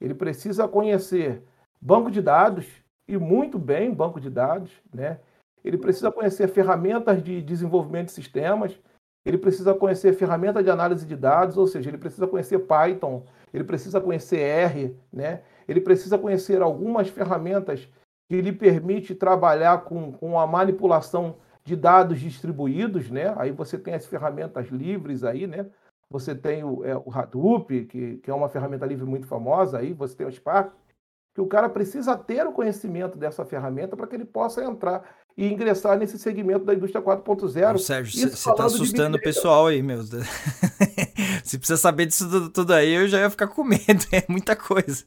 [0.00, 1.42] ele precisa conhecer
[1.80, 2.66] banco de dados,
[3.06, 5.18] e muito bem banco de dados, né?
[5.64, 8.78] Ele precisa conhecer ferramentas de desenvolvimento de sistemas,
[9.24, 13.64] ele precisa conhecer ferramentas de análise de dados, ou seja, ele precisa conhecer Python, ele
[13.64, 15.42] precisa conhecer R, né?
[15.66, 17.88] Ele precisa conhecer algumas ferramentas
[18.28, 23.34] que lhe permite trabalhar com, com a manipulação de dados distribuídos, né?
[23.38, 25.66] Aí você tem as ferramentas livres aí, né?
[26.10, 29.94] Você tem o, é, o Hadoop, que, que é uma ferramenta livre muito famosa aí,
[29.94, 30.72] você tem o Spark,
[31.34, 35.02] que o cara precisa ter o conhecimento dessa ferramenta para que ele possa entrar
[35.36, 37.78] e ingressar nesse segmento da indústria 4.0.
[37.78, 40.00] Sérgio, você está assustando o pessoal aí, meu.
[41.42, 43.82] Se precisa saber disso tudo, tudo, aí, eu já ia ficar com medo.
[44.12, 45.04] É muita coisa.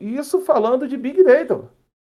[0.00, 1.62] Isso falando de Big Data.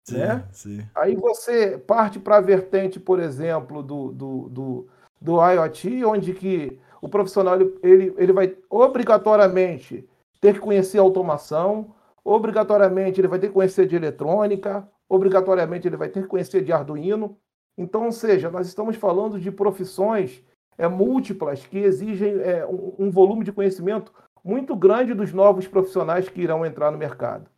[0.04, 0.44] Sim, né?
[0.52, 0.86] Sim.
[0.96, 4.88] Aí você parte para a vertente, por exemplo, do, do, do,
[5.22, 10.08] do IoT, onde que o profissional ele, ele vai obrigatoriamente
[10.42, 11.94] ter que conhecer automação,
[12.28, 16.74] obrigatoriamente ele vai ter que conhecer de eletrônica, obrigatoriamente ele vai ter que conhecer de
[16.74, 17.38] Arduino.
[17.78, 20.44] Então, ou seja, nós estamos falando de profissões
[20.78, 24.12] é, múltiplas que exigem é, um, um volume de conhecimento
[24.44, 27.50] muito grande dos novos profissionais que irão entrar no mercado.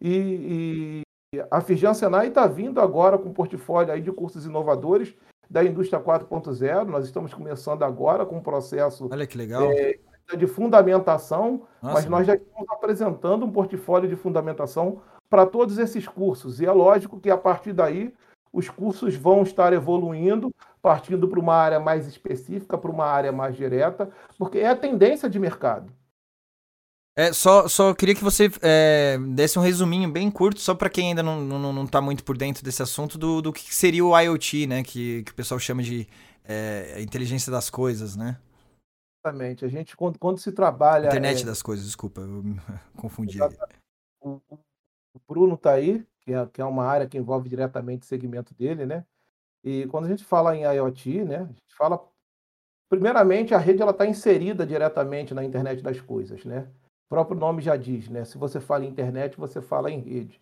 [0.00, 1.00] E,
[1.50, 5.14] a Firjan Senai está vindo agora com um portfólio aí de cursos inovadores
[5.48, 6.84] da indústria 4.0.
[6.84, 9.70] Nós estamos começando agora com um processo Olha que legal.
[9.72, 9.98] É,
[10.36, 16.06] de fundamentação, Nossa, mas nós já estamos apresentando um portfólio de fundamentação para todos esses
[16.06, 16.60] cursos.
[16.60, 18.12] E é lógico que a partir daí
[18.52, 20.50] os cursos vão estar evoluindo,
[20.80, 25.28] partindo para uma área mais específica, para uma área mais direta, porque é a tendência
[25.28, 25.92] de mercado.
[27.16, 31.08] É, só, só queria que você é, desse um resuminho bem curto, só para quem
[31.08, 34.16] ainda não, não, não tá muito por dentro desse assunto, do, do que seria o
[34.16, 34.84] IoT, né?
[34.84, 36.06] Que, que o pessoal chama de
[36.44, 38.36] é, inteligência das coisas, né?
[39.28, 39.64] Exatamente.
[39.64, 41.08] A gente, quando, quando se trabalha.
[41.08, 41.46] Internet é...
[41.46, 42.60] das coisas, desculpa, eu me
[42.96, 43.38] confundi.
[44.20, 44.40] O,
[45.14, 48.54] o Bruno está aí, que é, que é uma área que envolve diretamente o segmento
[48.54, 49.04] dele, né?
[49.62, 51.36] E quando a gente fala em IoT, né?
[51.38, 52.02] A gente fala.
[52.88, 56.66] Primeiramente, a rede está inserida diretamente na internet das coisas, né?
[57.06, 58.24] O próprio nome já diz, né?
[58.24, 60.40] Se você fala em internet, você fala em rede.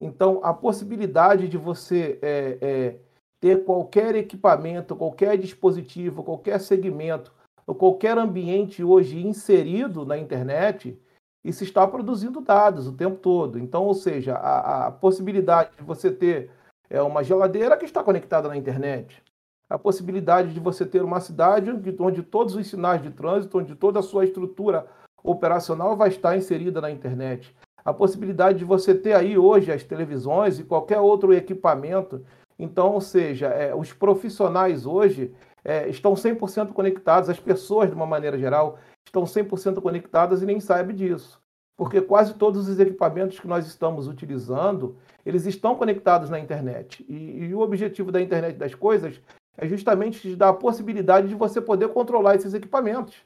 [0.00, 2.96] Então, a possibilidade de você é, é,
[3.38, 7.32] ter qualquer equipamento, qualquer dispositivo, qualquer segmento,
[7.66, 10.98] ou qualquer ambiente hoje inserido na internet,
[11.44, 13.58] isso está produzindo dados o tempo todo.
[13.58, 16.50] Então, ou seja, a, a possibilidade de você ter
[16.88, 19.22] é, uma geladeira que está conectada na internet,
[19.68, 23.74] a possibilidade de você ter uma cidade onde, onde todos os sinais de trânsito, onde
[23.74, 24.86] toda a sua estrutura
[25.22, 27.54] operacional vai estar inserida na internet.
[27.84, 32.24] A possibilidade de você ter aí hoje as televisões e qualquer outro equipamento.
[32.58, 35.34] Então, ou seja, é, os profissionais hoje
[35.64, 40.60] é, estão 100% conectados, as pessoas, de uma maneira geral, estão 100% conectadas e nem
[40.60, 41.42] sabem disso.
[41.76, 44.96] Porque quase todos os equipamentos que nós estamos utilizando,
[45.26, 47.04] eles estão conectados na internet.
[47.08, 49.20] E, e o objetivo da internet das coisas
[49.56, 53.24] é justamente te dar a possibilidade de você poder controlar esses equipamentos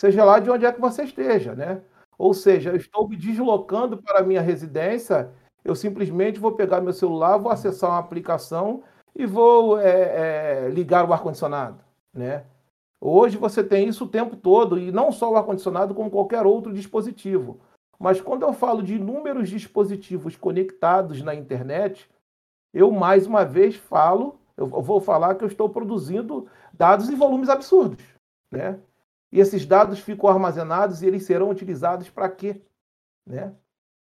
[0.00, 1.82] seja lá de onde é que você esteja, né?
[2.16, 5.30] Ou seja, eu estou me deslocando para a minha residência,
[5.62, 8.82] eu simplesmente vou pegar meu celular, vou acessar uma aplicação
[9.22, 11.78] e vou é, é, ligar o ar-condicionado,
[12.12, 12.44] né?
[13.00, 16.72] Hoje você tem isso o tempo todo, e não só o ar-condicionado, como qualquer outro
[16.72, 17.58] dispositivo.
[17.98, 22.10] Mas quando eu falo de inúmeros dispositivos conectados na internet,
[22.72, 27.48] eu mais uma vez falo, eu vou falar que eu estou produzindo dados em volumes
[27.48, 28.04] absurdos,
[28.50, 28.78] né?
[29.32, 32.60] E esses dados ficam armazenados e eles serão utilizados para quê?
[33.26, 33.54] Né?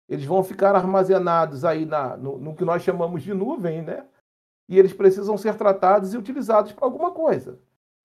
[0.08, 4.04] Eles vão ficar armazenados aí na, no, no, que nós chamamos de nuvem, né?
[4.68, 7.58] E eles precisam ser tratados e utilizados para alguma coisa.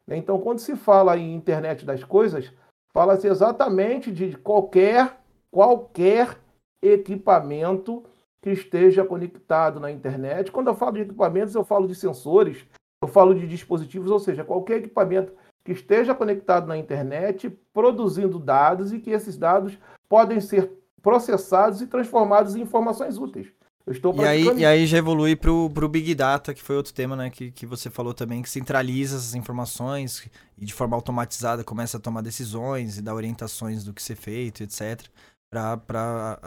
[0.08, 2.52] Então, quando se fala em internet das coisas,
[2.92, 5.20] fala-se exatamente de qualquer,
[5.52, 6.38] qualquer
[6.82, 8.04] equipamento
[8.42, 10.52] que esteja conectado na internet.
[10.52, 12.66] Quando eu falo de equipamentos, eu falo de sensores,
[13.02, 15.34] eu falo de dispositivos, ou seja, qualquer equipamento
[15.64, 19.78] que esteja conectado na internet, produzindo dados e que esses dados
[20.08, 20.72] podem ser
[21.02, 23.52] processados e transformados em informações úteis.
[23.90, 26.94] Eu estou e, aí, e aí já evolui para o Big Data, que foi outro
[26.94, 31.64] tema né, que, que você falou também, que centraliza essas informações e de forma automatizada
[31.64, 35.10] começa a tomar decisões e dar orientações do que ser feito, etc
[35.50, 36.40] para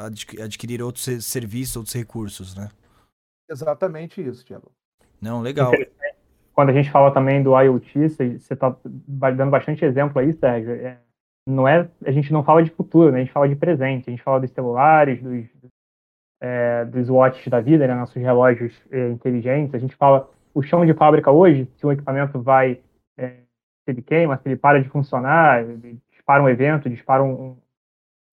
[0.43, 2.69] adquirir outros serviços, outros recursos, né?
[3.51, 4.71] Exatamente isso, Tiago.
[5.21, 5.73] Não, legal.
[6.55, 8.77] Quando a gente fala também do IoT, você está
[9.35, 10.73] dando bastante exemplo aí, Sérgio.
[10.73, 10.99] É,
[11.49, 13.19] não é, a gente não fala de futuro, né?
[13.19, 14.09] a gente fala de presente.
[14.09, 15.47] A gente fala dos celulares, dos,
[16.43, 17.95] é, dos watches da vida, né?
[17.95, 19.73] nossos relógios é, inteligentes.
[19.73, 22.81] A gente fala o chão de fábrica hoje, se um equipamento vai,
[23.17, 23.29] é,
[23.85, 25.65] se ele queima, se ele para de funcionar,
[26.11, 27.57] dispara um evento, dispara um,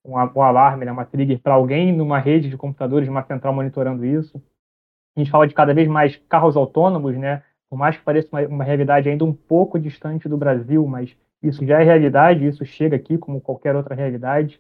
[0.04, 4.04] um, um alarme, né, uma trigger para alguém numa rede de computadores, numa central monitorando
[4.04, 4.42] isso.
[5.16, 7.44] A gente fala de cada vez mais carros autônomos, né?
[7.70, 11.64] Por mais que pareça uma, uma realidade ainda um pouco distante do Brasil, mas isso
[11.66, 14.60] já é realidade, isso chega aqui como qualquer outra realidade.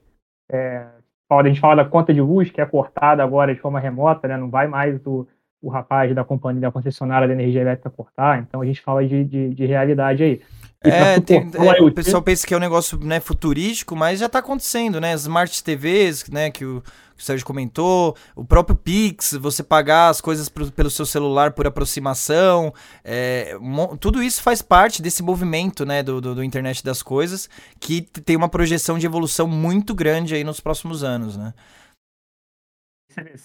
[0.51, 0.85] É,
[1.29, 4.37] a gente fala da conta de luz, que é cortada agora de forma remota, né?
[4.37, 5.27] não vai mais o,
[5.61, 9.23] o rapaz da companhia, da concessionária da energia elétrica cortar, então a gente fala de,
[9.23, 10.41] de, de realidade aí.
[10.81, 14.39] É, tem, é, o pessoal pensa que é um negócio né, futurístico, mas já está
[14.39, 15.13] acontecendo, né?
[15.13, 16.81] Smart TVs, né, que o,
[17.19, 21.51] que o Sérgio comentou, o próprio Pix, você pagar as coisas pro, pelo seu celular
[21.51, 22.73] por aproximação,
[23.03, 23.57] é,
[23.99, 28.37] tudo isso faz parte desse movimento, né, do, do, do, internet das coisas, que tem
[28.37, 31.53] uma projeção de evolução muito grande aí nos próximos anos, né?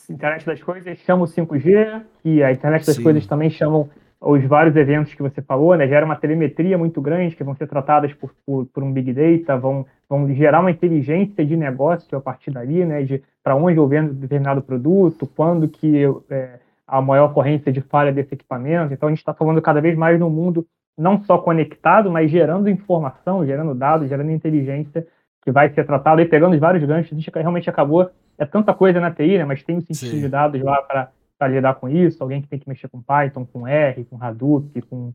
[0.09, 3.03] Internet das coisas chama o 5G, e a internet das Sim.
[3.03, 3.91] coisas também chamam
[4.27, 7.67] os vários eventos que você falou, né, gera uma telemetria muito grande, que vão ser
[7.67, 12.21] tratadas por, por, por, um Big Data, vão, vão gerar uma inteligência de negócio a
[12.21, 17.03] partir dali, né, de para onde eu vendo determinado produto, quando que eu, é, a
[17.03, 18.95] maior ocorrência de falha desse equipamento.
[18.95, 22.71] Então, a gente está falando cada vez mais no mundo não só conectado, mas gerando
[22.71, 25.07] informação, gerando dados, gerando inteligência
[25.43, 27.13] que vai ser tratado e pegando os vários ganchos.
[27.13, 30.29] A gente realmente acabou, é tanta coisa na TI, né, mas tem o cientista de
[30.29, 33.67] dados lá para para lidar com isso, alguém que tem que mexer com Python, com
[33.67, 35.13] R, com Hadoop, com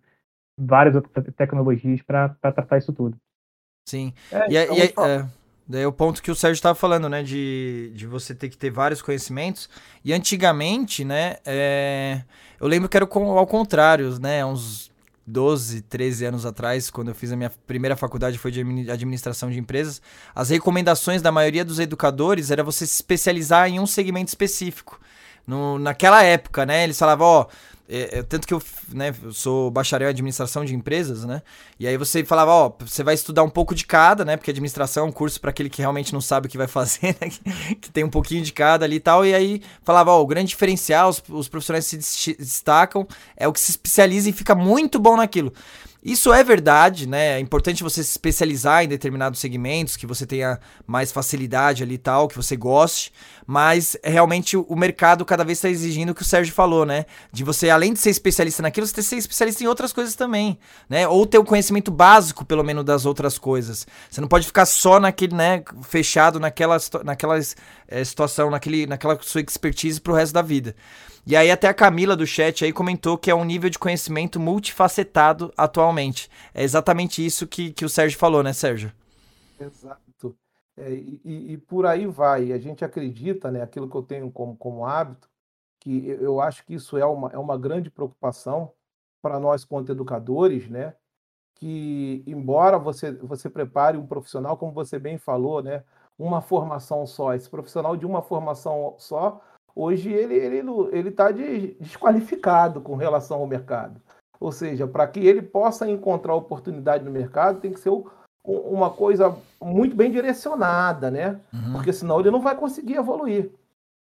[0.58, 3.18] várias outras tecnologias para tratar isso tudo.
[3.88, 4.14] Sim.
[4.32, 5.26] É, e, então, e, é,
[5.68, 8.58] daí é o ponto que o Sérgio estava falando, né, de, de você ter que
[8.58, 9.70] ter vários conhecimentos.
[10.04, 12.22] E antigamente, né, é,
[12.60, 14.92] eu lembro que era ao contrário, né, uns
[15.26, 19.58] 12, 13 anos atrás, quando eu fiz a minha primeira faculdade, foi de administração de
[19.58, 20.02] empresas,
[20.36, 25.00] as recomendações da maioria dos educadores era você se especializar em um segmento específico
[25.50, 26.84] no, naquela época, né?
[26.84, 27.46] Eles falavam, ó.
[27.92, 28.62] É, é, tanto que eu,
[28.94, 31.42] né, eu sou bacharel em administração de empresas, né?
[31.80, 34.38] E aí você falava, ó, você vai estudar um pouco de cada, né?
[34.38, 37.18] Porque administração é um curso para aquele que realmente não sabe o que vai fazer,
[37.20, 37.30] né?
[37.30, 39.26] Que, que, tem um pouquinho de cada ali e tal.
[39.26, 43.60] E aí falava, ó, o grande diferencial, os, os profissionais se destacam, é o que
[43.60, 45.52] se especializa e fica muito bom naquilo.
[46.04, 47.36] Isso é verdade, né?
[47.36, 50.58] É importante você se especializar em determinados segmentos, que você tenha
[50.88, 53.12] mais facilidade ali e tal, que você goste,
[53.46, 57.06] mas realmente o mercado cada vez está exigindo o que o Sérgio falou, né?
[57.34, 60.58] De você, além de ser especialista naquilo, você ter ser especialista em outras coisas também,
[60.88, 61.06] né?
[61.06, 63.86] Ou ter o um conhecimento básico, pelo menos, das outras coisas.
[64.10, 67.38] Você não pode ficar só naquele, né, fechado naquela, naquela
[67.90, 70.76] é, situação, naquele, naquela sua expertise pro resto da vida.
[71.26, 74.40] E aí até a Camila do chat aí comentou que é um nível de conhecimento
[74.40, 76.30] multifacetado atualmente.
[76.54, 78.92] É exatamente isso que, que o Sérgio falou, né, Sérgio?
[79.60, 80.38] Exato.
[80.78, 82.54] É, e, e, por aí vai.
[82.54, 85.30] A gente acredita, né, aquilo que eu tenho como, como hábito,
[85.80, 88.72] que eu acho que isso é uma, é uma grande preocupação
[89.22, 90.94] para nós, quanto educadores, né?
[91.56, 95.84] Que, embora você, você prepare um profissional, como você bem falou, né?
[96.20, 99.42] Uma formação só, esse profissional de uma formação só
[99.76, 100.60] hoje ele ele
[100.92, 104.02] ele está desqualificado com relação ao mercado.
[104.40, 107.92] Ou seja, para que ele possa encontrar oportunidade no mercado, tem que ser
[108.44, 111.40] uma coisa muito bem direcionada, né?
[111.54, 111.74] Uhum.
[111.74, 113.52] Porque senão ele não vai conseguir evoluir.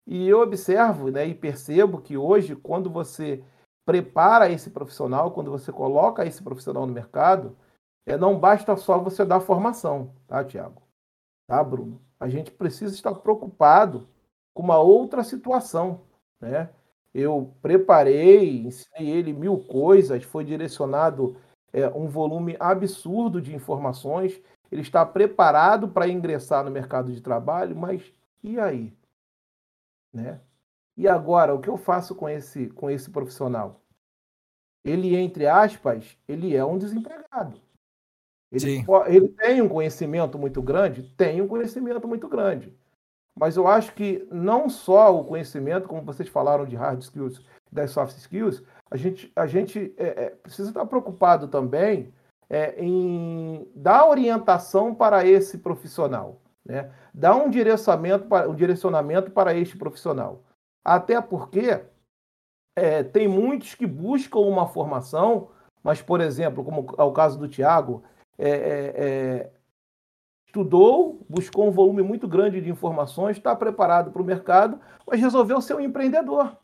[0.05, 3.43] E eu observo né, e percebo que hoje, quando você
[3.85, 7.55] prepara esse profissional, quando você coloca esse profissional no mercado,
[8.05, 10.81] é, não basta só você dar formação, tá, Tiago?
[11.47, 11.99] Tá, Bruno?
[12.25, 14.07] A gente precisa estar preocupado
[14.53, 16.01] com uma outra situação,
[16.39, 16.69] né?
[17.13, 21.37] Eu preparei, ensinei ele mil coisas, foi direcionado
[21.71, 24.41] é, um volume absurdo de informações.
[24.71, 28.11] Ele está preparado para ingressar no mercado de trabalho, mas
[28.43, 28.91] e aí?
[30.11, 30.41] Né?
[30.97, 33.81] E agora, o que eu faço com esse, com esse profissional?
[34.85, 37.59] ele, entre aspas, ele é um desempregado.
[38.55, 41.03] Ele, ele tem um conhecimento muito grande?
[41.17, 42.73] Tem um conhecimento muito grande.
[43.37, 47.41] Mas eu acho que não só o conhecimento, como vocês falaram de hard skills,
[47.71, 52.13] das soft skills, a gente, a gente é, é, precisa estar preocupado também
[52.49, 56.91] é, em dar orientação para esse profissional, né?
[57.13, 60.43] dar um direcionamento, para, um direcionamento para este profissional.
[60.83, 61.81] Até porque
[62.77, 65.49] é, tem muitos que buscam uma formação,
[65.83, 68.03] mas, por exemplo, como é o caso do Tiago,
[68.37, 69.51] é, é, é,
[70.45, 75.61] estudou, buscou um volume muito grande de informações, está preparado para o mercado, mas resolveu
[75.61, 76.57] ser um empreendedor.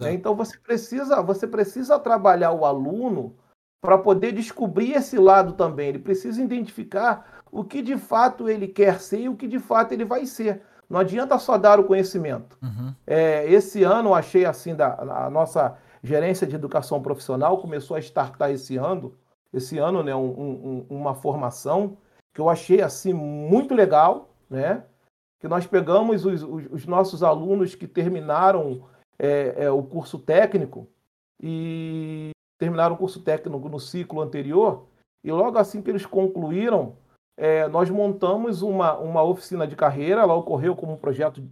[0.00, 0.12] É.
[0.12, 3.36] Então você precisa, você precisa trabalhar o aluno
[3.80, 5.88] para poder descobrir esse lado também.
[5.88, 9.92] Ele precisa identificar o que de fato ele quer ser e o que de fato
[9.92, 10.62] ele vai ser.
[10.88, 12.56] Não adianta só dar o conhecimento.
[12.62, 12.94] Uhum.
[13.06, 18.50] É, esse ano achei assim da a nossa gerência de educação profissional começou a startar
[18.50, 19.14] esse ano
[19.52, 21.96] esse ano, né, um, um, uma formação
[22.32, 24.84] que eu achei assim muito legal, né?
[25.40, 28.84] Que nós pegamos os, os, os nossos alunos que terminaram
[29.18, 30.88] é, é, o curso técnico
[31.42, 34.86] e terminaram o curso técnico no ciclo anterior
[35.24, 36.96] e logo assim que eles concluíram,
[37.36, 40.22] é, nós montamos uma, uma oficina de carreira.
[40.22, 41.42] Ela ocorreu como um projeto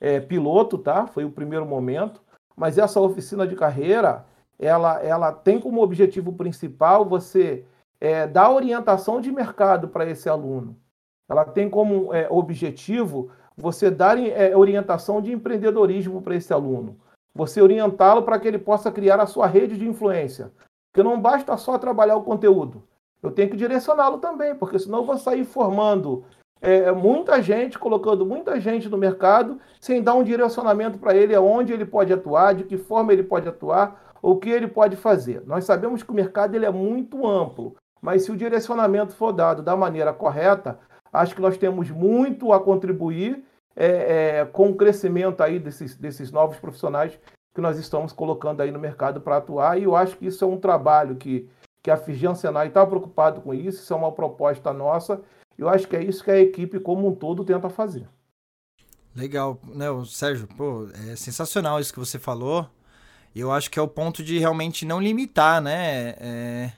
[0.00, 1.06] é, piloto, tá?
[1.06, 2.22] Foi o primeiro momento.
[2.56, 4.24] Mas essa oficina de carreira,
[4.58, 7.64] ela, ela tem como objetivo principal você
[8.00, 10.76] é, dar orientação de mercado para esse aluno.
[11.28, 16.98] Ela tem como é, objetivo você dar é, orientação de empreendedorismo para esse aluno.
[17.34, 20.52] Você orientá-lo para que ele possa criar a sua rede de influência.
[20.92, 22.82] Porque não basta só trabalhar o conteúdo.
[23.22, 26.24] Eu tenho que direcioná-lo também, porque senão eu vou sair formando
[26.60, 31.72] é, muita gente, colocando muita gente no mercado, sem dar um direcionamento para ele aonde
[31.72, 35.40] ele pode atuar, de que forma ele pode atuar, o que ele pode fazer.
[35.46, 39.62] Nós sabemos que o mercado ele é muito amplo, mas se o direcionamento for dado
[39.62, 40.80] da maneira correta,
[41.12, 43.44] acho que nós temos muito a contribuir
[43.76, 47.16] é, é, com o crescimento aí desses, desses novos profissionais
[47.54, 49.78] que nós estamos colocando aí no mercado para atuar.
[49.78, 51.48] E eu acho que isso é um trabalho que,
[51.80, 55.20] que a Fijan Senai está preocupado com isso, isso é uma proposta nossa.
[55.56, 58.08] Eu acho que é isso que a equipe como um todo tenta fazer.
[59.14, 62.68] Legal, né, Sérgio, pô, é sensacional isso que você falou.
[63.38, 66.14] Eu acho que é o ponto de realmente não limitar, né?
[66.18, 66.72] É...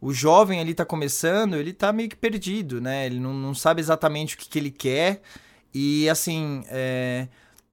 [0.00, 3.06] O jovem ali tá começando, ele tá meio que perdido, né?
[3.06, 5.22] Ele não, não sabe exatamente o que, que ele quer.
[5.72, 7.28] E assim, é...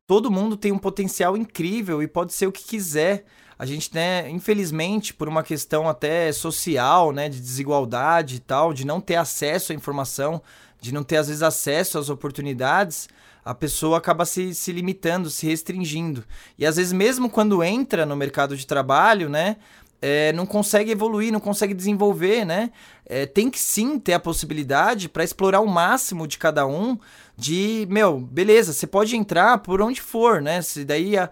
[0.06, 3.26] todo mundo tem um potencial incrível e pode ser o que quiser.
[3.58, 8.86] A gente, né, infelizmente, por uma questão até social, né, de desigualdade e tal, de
[8.86, 10.42] não ter acesso à informação,
[10.80, 13.10] de não ter às vezes acesso às oportunidades,
[13.44, 16.24] a pessoa acaba se, se limitando, se restringindo.
[16.58, 19.58] E às vezes, mesmo quando entra no mercado de trabalho, né?
[20.02, 22.72] É, não consegue evoluir, não consegue desenvolver, né?
[23.06, 26.98] É, tem que sim ter a possibilidade para explorar o máximo de cada um.
[27.36, 30.62] De, meu, beleza, você pode entrar por onde for, né?
[30.62, 31.30] Se daí a,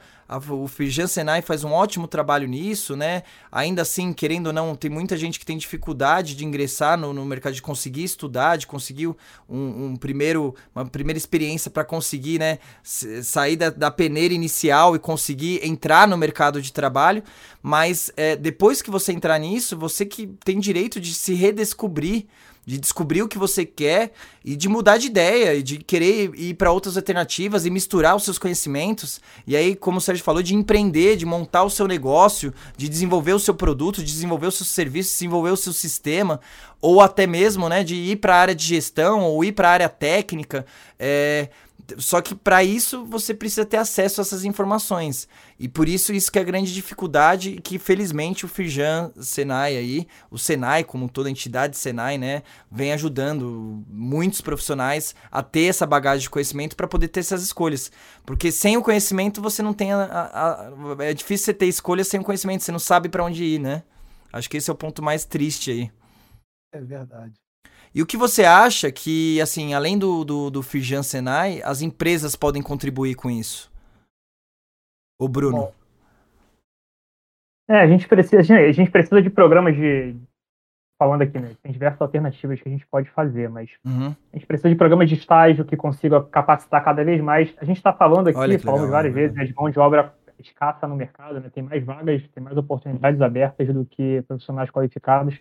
[0.50, 3.24] o Firjan Senai faz um ótimo trabalho nisso, né?
[3.52, 7.26] Ainda assim, querendo ou não, tem muita gente que tem dificuldade de ingressar no, no
[7.26, 9.16] mercado, de conseguir estudar, de conseguir um,
[9.50, 12.60] um primeiro, uma primeira experiência para conseguir, né?
[12.84, 17.24] Sair da, da peneira inicial e conseguir entrar no mercado de trabalho.
[17.62, 22.26] Mas é, depois que você entrar nisso, você que tem direito de se redescobrir
[22.68, 24.12] de descobrir o que você quer
[24.44, 28.26] e de mudar de ideia e de querer ir para outras alternativas e misturar os
[28.26, 29.22] seus conhecimentos.
[29.48, 33.32] E aí, como o Sérgio falou, de empreender, de montar o seu negócio, de desenvolver
[33.32, 36.42] o seu produto, de desenvolver o seu serviço, desenvolver o seu sistema,
[36.82, 39.72] ou até mesmo, né, de ir para a área de gestão ou ir para a
[39.72, 40.66] área técnica.
[41.00, 41.48] É,
[41.98, 45.28] só que para isso você precisa ter acesso a essas informações.
[45.58, 50.08] E por isso isso que é a grande dificuldade que felizmente o Firjan Senai aí,
[50.30, 56.24] o Senai como toda entidade Senai, né, vem ajudando muitos profissionais a ter essa bagagem
[56.24, 57.92] de conhecimento para poder ter essas escolhas.
[58.26, 62.08] Porque sem o conhecimento você não tem a, a, a, é difícil você ter escolhas
[62.08, 63.84] sem o conhecimento, você não sabe para onde ir, né?
[64.34, 65.92] Acho que esse é o ponto mais triste aí.
[66.74, 67.34] É verdade.
[67.98, 72.36] E o que você acha que, assim, além do, do, do Firjan Senai, as empresas
[72.36, 73.72] podem contribuir com isso?
[75.20, 75.58] O Bruno.
[75.58, 75.74] Bom,
[77.68, 80.16] é, a gente precisa, a gente precisa de programas de.
[81.02, 81.56] Falando aqui, né?
[81.64, 84.16] Tem diversas alternativas que a gente pode fazer, mas uhum.
[84.32, 87.52] a gente precisa de programas de estágio que consigam capacitar cada vez mais.
[87.58, 89.22] A gente está falando aqui, falamos legal, várias né?
[89.22, 91.50] vezes, né, de mão de obra escassa no mercado, né?
[91.52, 95.40] Tem mais vagas, tem mais oportunidades abertas do que profissionais qualificados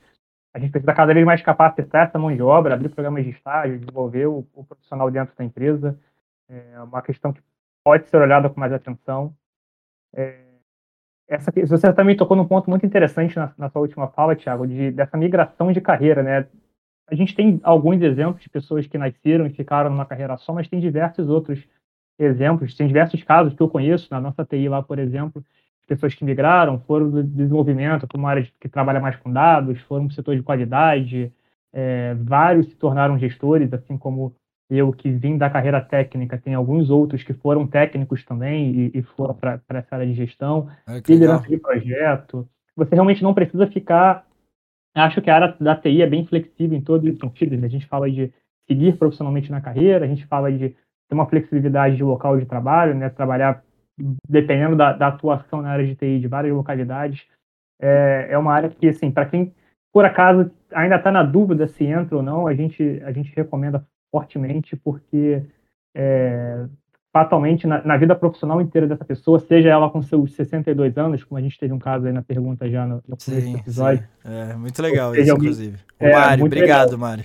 [0.57, 3.79] a gente precisa cada vez mais capacitar essa mão de obra, abrir programas de estágio,
[3.79, 5.99] desenvolver o, o profissional dentro da empresa.
[6.49, 7.43] É uma questão que
[7.85, 9.37] pode ser olhada com mais atenção.
[10.15, 10.41] É,
[11.29, 14.91] essa, você também tocou num ponto muito interessante na, na sua última fala, Thiago, de,
[14.93, 16.49] dessa migração de carreira, né?
[17.07, 20.69] A gente tem alguns exemplos de pessoas que nasceram e ficaram numa carreira só, mas
[20.69, 21.63] tem diversos outros
[22.19, 25.45] exemplos, tem diversos casos que eu conheço na nossa TI lá, por exemplo,
[25.87, 30.07] pessoas que migraram, foram do desenvolvimento para uma área que trabalha mais com dados, foram
[30.07, 31.33] para o setor de qualidade,
[31.73, 34.35] é, vários se tornaram gestores, assim como
[34.69, 39.03] eu que vim da carreira técnica, tem alguns outros que foram técnicos também e, e
[39.03, 42.49] foram para essa área de gestão, é, liderança de projeto.
[42.75, 44.27] Você realmente não precisa ficar.
[44.95, 47.59] Acho que a área da TI é bem flexível em todos os sentidos.
[47.59, 47.67] Né?
[47.67, 48.33] A gente fala de
[48.67, 52.95] seguir profissionalmente na carreira, a gente fala de ter uma flexibilidade de local de trabalho,
[52.95, 53.09] né?
[53.09, 53.63] trabalhar
[54.29, 57.27] dependendo da, da atuação na área de TI de várias localidades.
[57.81, 59.53] É, é uma área que, assim, para quem
[59.93, 63.83] por acaso ainda está na dúvida se entra ou não, a gente, a gente recomenda
[64.13, 65.43] fortemente, porque
[65.97, 66.67] é,
[67.11, 71.39] fatalmente na, na, vida profissional inteira dessa pessoa, seja ela com seus 62 anos, como
[71.39, 74.07] a gente teve um caso aí na pergunta já no, no sim, do episódio.
[74.23, 74.29] Sim.
[74.31, 75.79] É, muito legal isso, alguém, inclusive.
[75.99, 76.99] É, Mário, obrigado, legal.
[76.99, 77.25] Mário.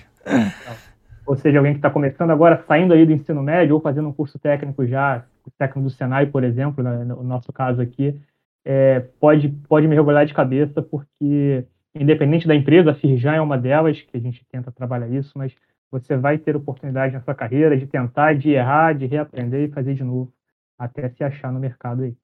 [1.27, 4.13] Ou seja, alguém que está começando agora, saindo aí do ensino médio ou fazendo um
[4.13, 5.25] curso técnico já,
[5.57, 8.19] técnico do Senai, por exemplo, né, no nosso caso aqui,
[8.63, 11.65] é, pode, pode mergulhar de cabeça, porque
[11.95, 15.53] independente da empresa, a Firjan é uma delas, que a gente tenta trabalhar isso, mas
[15.89, 19.93] você vai ter oportunidade na sua carreira de tentar, de errar, de reaprender e fazer
[19.93, 20.31] de novo,
[20.77, 22.15] até se achar no mercado aí.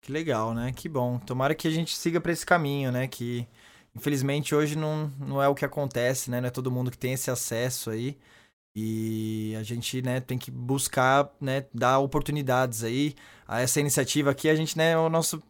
[0.00, 0.72] Que legal, né?
[0.74, 1.18] Que bom.
[1.20, 3.06] Tomara que a gente siga para esse caminho, né?
[3.06, 3.46] Que
[3.94, 6.40] infelizmente hoje não, não é o que acontece, né?
[6.40, 8.18] Não é todo mundo que tem esse acesso aí.
[8.74, 13.14] E a gente, né, tem que buscar, né, dar oportunidades aí
[13.46, 14.48] a essa iniciativa aqui.
[14.48, 15.42] A gente, né, o nosso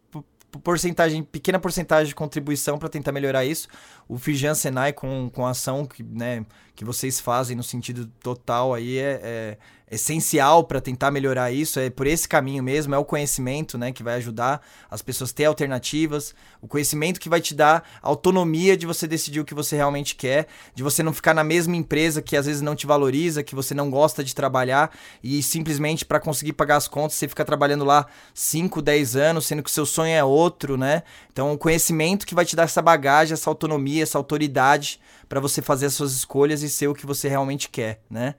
[0.63, 3.69] porcentagem, pequena porcentagem de contribuição para tentar melhorar isso.
[4.09, 6.45] O Fijan Senai com, com a ação que, né,
[6.75, 9.59] que vocês fazem no sentido total aí é, é
[9.93, 14.03] essencial para tentar melhorar isso, é por esse caminho mesmo, é o conhecimento, né, que
[14.03, 18.87] vai ajudar as pessoas a ter alternativas, o conhecimento que vai te dar autonomia de
[18.87, 22.39] você decidir o que você realmente quer, de você não ficar na mesma empresa que
[22.39, 24.91] às vezes não te valoriza, que você não gosta de trabalhar
[25.23, 29.63] e simplesmente para conseguir pagar as contas você fica trabalhando lá 5, 10 anos, sendo
[29.63, 31.03] que o seu sonho é outro, né?
[31.31, 34.99] Então, o conhecimento que vai te dar essa bagagem, essa autonomia, essa autoridade
[35.29, 38.35] para você fazer as suas escolhas e ser o que você realmente quer, né?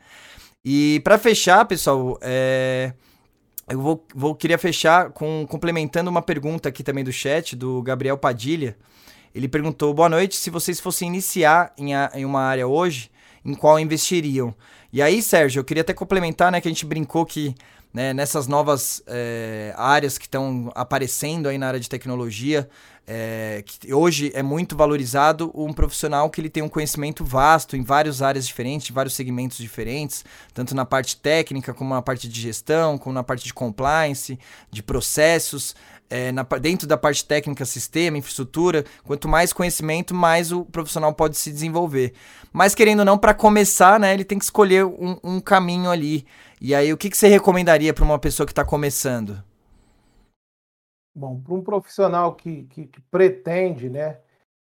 [0.65, 2.93] E para fechar, pessoal, é...
[3.67, 8.17] eu vou, vou queria fechar com complementando uma pergunta aqui também do chat do Gabriel
[8.17, 8.77] Padilha.
[9.35, 13.11] Ele perguntou: "Boa noite, se vocês fossem iniciar em, a, em uma área hoje,
[13.43, 14.55] em qual investiriam?"
[14.91, 17.55] E aí, Sérgio, eu queria até complementar, né, que a gente brincou que
[17.93, 22.67] né, nessas novas é, áreas que estão aparecendo aí na área de tecnologia,
[23.05, 27.83] é, que hoje é muito valorizado um profissional que ele tem um conhecimento vasto em
[27.83, 32.97] várias áreas diferentes, vários segmentos diferentes, tanto na parte técnica, como na parte de gestão,
[32.97, 34.39] como na parte de compliance,
[34.71, 35.75] de processos.
[36.09, 41.35] É, na, dentro da parte técnica, sistema, infraestrutura, quanto mais conhecimento, mais o profissional pode
[41.37, 42.13] se desenvolver.
[42.51, 46.23] Mas querendo ou não, para começar, né, ele tem que escolher um, um caminho ali.
[46.65, 49.43] E aí, o que, que você recomendaria para uma pessoa que está começando?
[51.13, 54.21] Bom, para um profissional que, que, que, pretende né,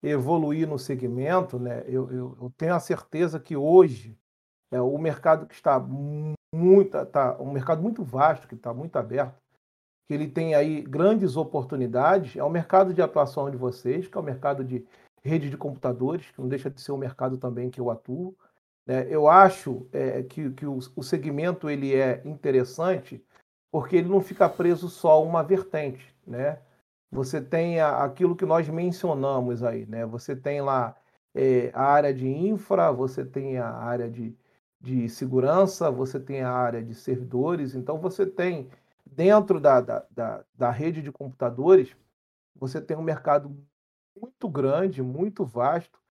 [0.02, 4.18] evoluir no segmento, né, eu, eu, eu tenho a certeza que hoje
[4.72, 9.36] é, o mercado que está muito, tá, um mercado muito vasto, que está muito aberto,
[10.08, 14.20] que ele tem aí grandes oportunidades, é o mercado de atuação de vocês, que é
[14.20, 14.82] o mercado de
[15.22, 18.34] rede de computadores, que não deixa de ser um mercado também que eu atuo.
[18.86, 19.06] Né?
[19.08, 23.24] Eu acho é, que, que o, o segmento ele é interessante
[23.70, 26.58] porque ele não fica preso só a uma vertente, né?
[27.10, 30.04] Você tem a, aquilo que nós mencionamos aí, né?
[30.06, 30.96] Você tem lá
[31.34, 34.36] é, a área de infra, você tem a área de,
[34.80, 38.68] de segurança, você tem a área de servidores, então você tem
[39.06, 41.96] dentro da, da, da, da rede de computadores,
[42.54, 43.54] você tem um mercado
[44.18, 46.01] muito grande, muito vasto,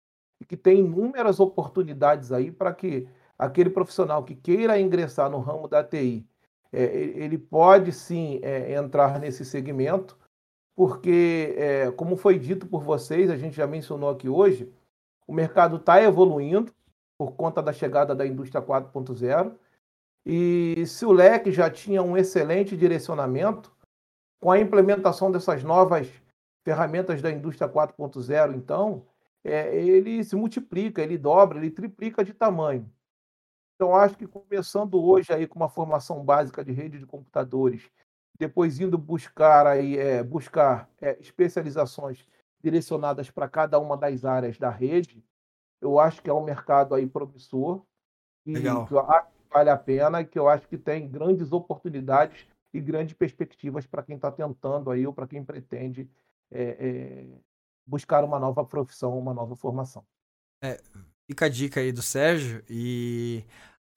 [0.42, 3.08] e que tem inúmeras oportunidades aí para que
[3.38, 6.28] aquele profissional que queira ingressar no ramo da TI
[6.74, 10.18] é, ele pode sim é, entrar nesse segmento,
[10.76, 14.74] porque, é, como foi dito por vocês, a gente já mencionou aqui hoje,
[15.28, 16.74] o mercado está evoluindo
[17.18, 19.56] por conta da chegada da indústria 4.0.
[20.26, 23.72] E se o leque já tinha um excelente direcionamento,
[24.42, 26.10] com a implementação dessas novas
[26.64, 29.06] ferramentas da indústria 4.0, então,
[29.44, 32.92] é, ele se multiplica, ele dobra, ele triplica de tamanho.
[33.76, 37.90] Então, acho que começando hoje aí com uma formação básica de rede de computadores,
[38.38, 42.26] depois indo buscar aí é, buscar é, especializações
[42.64, 45.24] direcionadas para cada uma das áreas da rede,
[45.82, 47.82] eu acho que é um mercado aí promissor
[48.46, 48.86] e Legal.
[48.86, 48.94] que
[49.52, 54.04] vale a pena e que eu acho que tem grandes oportunidades e grandes perspectivas para
[54.04, 56.10] quem está tentando aí ou para quem pretende
[56.52, 57.28] é, é,
[57.92, 60.06] buscar uma nova profissão, uma nova formação.
[60.64, 60.80] É,
[61.30, 62.64] fica a dica aí do Sérgio.
[62.70, 63.44] E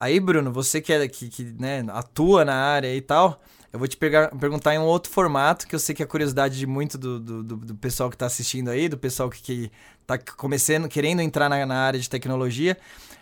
[0.03, 3.41] aí, Bruno, você que, é, que, que né, atua na área e tal,
[3.75, 6.57] eu vou te pegar, perguntar em um outro formato, que eu sei que é curiosidade
[6.57, 9.71] de muito do, do, do pessoal que está assistindo aí, do pessoal que, que
[10.07, 12.77] tá começando, querendo entrar na, na área de tecnologia.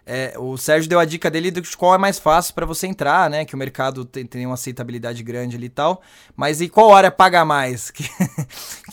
[0.06, 3.30] É, o Sérgio deu a dica dele de qual é mais fácil para você entrar,
[3.30, 3.46] né?
[3.46, 6.02] Que o mercado tem, tem, uma aceitabilidade grande ali e tal.
[6.36, 7.92] Mas e qual hora paga mais?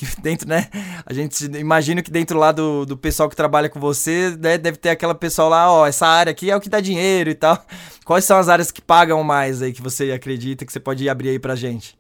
[0.01, 0.69] Que, que, dentro, né?
[1.05, 4.79] A gente imagina que dentro lá do, do pessoal que trabalha com você, né, deve
[4.79, 7.63] ter aquela pessoa lá, ó, essa área aqui é o que dá dinheiro e tal.
[8.05, 11.31] Quais são as áreas que pagam mais aí que você acredita que você pode abrir
[11.31, 11.99] aí pra gente?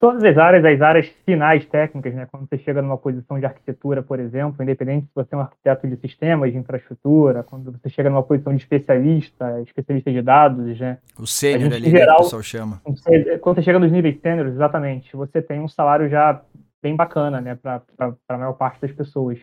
[0.00, 2.26] todas as áreas, as áreas finais técnicas, né?
[2.30, 5.88] Quando você chega numa posição de arquitetura, por exemplo, independente se você é um arquiteto
[5.88, 10.98] de sistemas, de infraestrutura, quando você chega numa posição de especialista, especialista de dados, né?
[11.18, 12.82] O sênior ali, geral, né, que o pessoal chama.
[13.40, 16.40] Quando você chega nos níveis sêniores, exatamente, você tem um salário já
[16.80, 17.56] bem bacana, né?
[17.56, 17.82] Para
[18.28, 19.38] a maior parte das pessoas.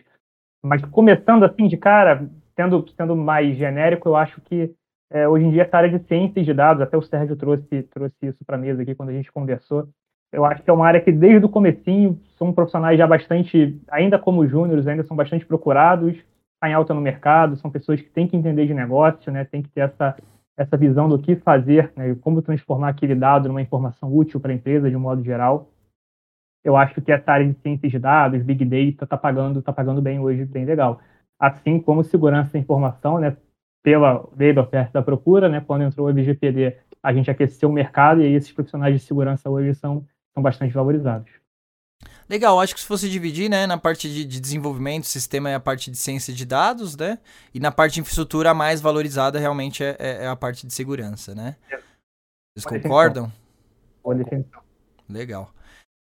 [0.64, 4.74] Mas começando assim de cara, sendo, sendo mais genérico, eu acho que
[5.10, 8.16] é, hoje em dia essa área de ciências de dados, até o Sérgio trouxe, trouxe
[8.22, 9.88] isso para a mesa aqui quando a gente conversou,
[10.32, 14.18] eu acho que é uma área que desde o comecinho são profissionais já bastante, ainda
[14.18, 16.16] como júniores, ainda são bastante procurados,
[16.60, 19.62] tá em alta no mercado, são pessoas que têm que entender de negócio, né, tem
[19.62, 20.16] que ter essa,
[20.56, 24.54] essa visão do que fazer, né, como transformar aquele dado numa informação útil para a
[24.54, 25.70] empresa de um modo geral.
[26.64, 30.02] Eu acho que essa área de ciências de dados, Big Data, está pagando, tá pagando
[30.02, 31.00] bem hoje, bem legal.
[31.38, 33.36] Assim como segurança da informação, né,
[33.86, 37.68] pela lei da oferta e da procura, né, quando entrou o LGPD, a gente aqueceu
[37.68, 40.04] o mercado e aí esses profissionais de segurança hoje são
[40.34, 41.30] são bastante valorizados.
[42.28, 45.60] Legal, acho que se fosse dividir, né, na parte de, de desenvolvimento, sistema é a
[45.60, 47.20] parte de ciência de dados, né,
[47.54, 50.74] e na parte de infraestrutura a mais valorizada realmente é, é, é a parte de
[50.74, 51.54] segurança, né?
[51.70, 51.78] É.
[52.56, 53.32] Vocês concordam?
[54.02, 54.60] Boa definição.
[55.08, 55.54] Legal.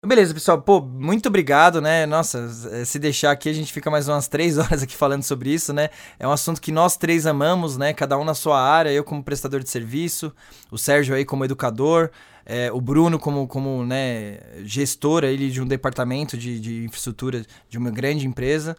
[0.05, 0.61] Beleza, pessoal.
[0.61, 2.07] Pô, muito obrigado, né?
[2.07, 5.51] Nossa, eh, se deixar aqui, a gente fica mais umas três horas aqui falando sobre
[5.55, 5.91] isso, né?
[6.19, 7.93] É um assunto que nós três amamos, né?
[7.93, 10.35] Cada um na sua área, eu como prestador de serviço,
[10.73, 12.11] o Sérgio aí como educador,
[12.45, 17.79] é, o Bruno como, como né, gestor aí de um departamento de, de infraestrutura de
[17.79, 18.77] uma grande empresa.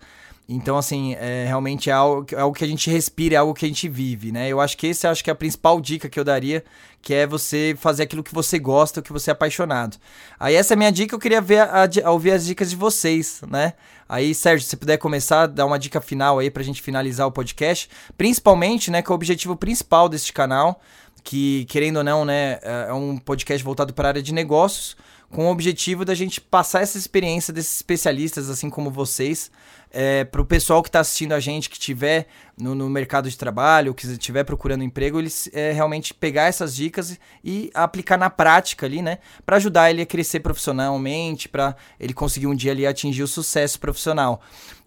[0.48, 3.66] Então, assim, é, realmente é algo, é algo que a gente respira, é algo que
[3.66, 4.50] a gente vive, né?
[4.50, 6.64] Eu acho que esse acho que é a principal dica que eu daria,
[7.02, 9.98] que é você fazer aquilo que você gosta, o que você é apaixonado.
[10.38, 12.76] Aí essa é a minha dica, eu queria ver a, a, ouvir as dicas de
[12.76, 13.74] vocês, né?
[14.08, 17.90] Aí, Sérgio, se puder começar, dar uma dica final aí pra gente finalizar o podcast,
[18.18, 20.82] principalmente, né, que é o objetivo principal deste canal,
[21.24, 24.96] que, querendo ou não, né, é, é um podcast voltado para a área de negócios,
[25.34, 29.52] com o objetivo da gente passar essa experiência desses especialistas, assim como vocês,
[29.90, 33.36] é, para o pessoal que está assistindo a gente, que estiver no, no, mercado de
[33.36, 38.86] trabalho, que estiver procurando emprego, eles é, realmente pegar essas dicas e aplicar na prática
[38.86, 39.18] ali, né?
[39.44, 43.80] Para ajudar ele a crescer profissionalmente, para ele conseguir um dia ali atingir o sucesso
[43.80, 44.40] profissional.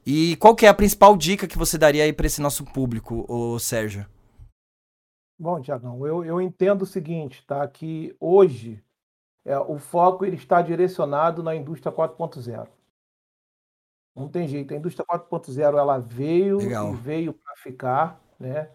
[0.07, 3.27] E qual que é a principal dica que você daria aí para esse nosso público,
[3.29, 4.07] o Sérgio?
[5.37, 7.67] Bom, Tiagão, eu, eu entendo o seguinte, tá?
[7.67, 8.81] Que hoje
[9.47, 12.67] é, o foco ele está direcionado na indústria 4.0.
[14.15, 16.93] Não tem jeito, a indústria 4.0 ela veio Legal.
[16.93, 18.69] e veio para ficar, né?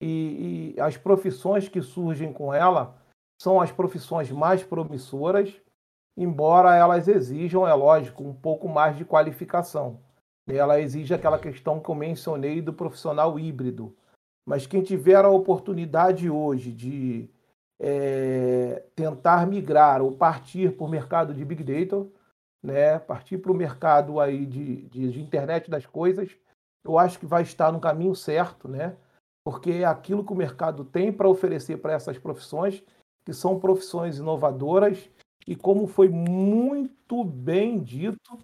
[0.00, 2.94] E, e, as profissões que surgem com ela
[3.40, 5.56] são as profissões mais promissoras,
[6.16, 10.00] embora elas exijam, é lógico, um pouco mais de qualificação.
[10.46, 13.96] Ela exige aquela questão que eu mencionei do profissional híbrido,
[14.46, 17.30] mas quem tiver a oportunidade hoje de
[17.80, 22.06] é, tentar migrar ou partir para o mercado de Big Data,
[22.62, 26.36] né, partir para o mercado aí de, de, de, internet das coisas,
[26.84, 28.96] eu acho que vai estar no caminho certo, né?
[29.44, 32.82] Porque é aquilo que o mercado tem para oferecer para essas profissões,
[33.24, 35.08] que são profissões inovadoras,
[35.46, 38.38] e como foi muito bem dito,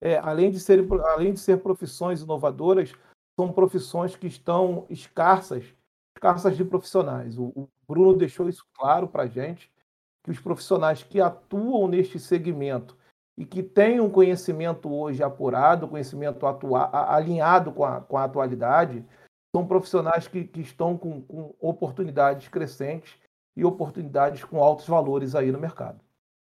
[0.00, 2.92] é, além, de ser, além de ser profissões inovadoras,
[3.38, 5.64] são profissões que estão escassas,
[6.20, 7.38] escassas de profissionais.
[7.38, 9.72] O, o Bruno deixou isso claro para a gente,
[10.22, 12.94] que os profissionais que atuam neste segmento
[13.38, 19.02] e que têm um conhecimento hoje apurado, conhecimento atua, alinhado com a, com a atualidade,
[19.50, 23.14] são profissionais que, que estão com, com oportunidades crescentes
[23.56, 25.98] e oportunidades com altos valores aí no mercado.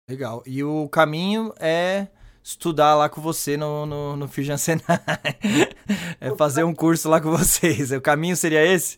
[0.10, 0.42] Legal.
[0.46, 2.08] E o caminho é
[2.44, 4.82] estudar lá com você no, no, no Fusion Senai.
[6.20, 7.92] é fazer um curso lá com vocês.
[7.92, 8.98] O caminho seria esse?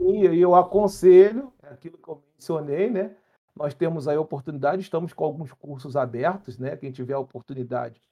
[0.00, 3.16] E eu aconselho, é aquilo que eu mencionei, né?
[3.54, 6.76] Nós temos aí a oportunidade, estamos com alguns cursos abertos, né?
[6.76, 8.02] Quem tiver a oportunidade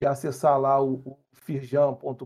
[0.00, 2.24] de acessar lá o, o firjan.com.br,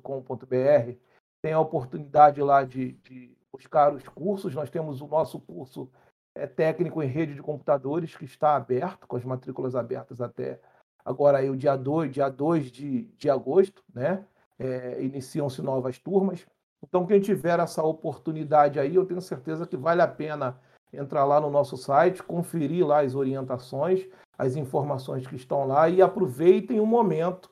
[1.42, 4.54] tem a oportunidade lá de, de, buscar os cursos.
[4.54, 5.90] Nós temos o nosso curso
[6.34, 10.60] é, técnico em rede de computadores que está aberto, com as matrículas abertas até
[11.04, 14.24] agora aí o dia 2, dia 2 de, de agosto, né?
[14.58, 16.46] É, Iniciam-se novas turmas.
[16.86, 20.60] Então, quem tiver essa oportunidade aí, eu tenho certeza que vale a pena
[20.92, 24.06] entrar lá no nosso site, conferir lá as orientações,
[24.36, 27.50] as informações que estão lá e aproveitem o momento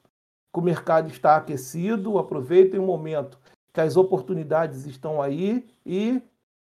[0.53, 3.39] que o mercado está aquecido, aproveitem o momento
[3.73, 6.23] que as oportunidades estão aí e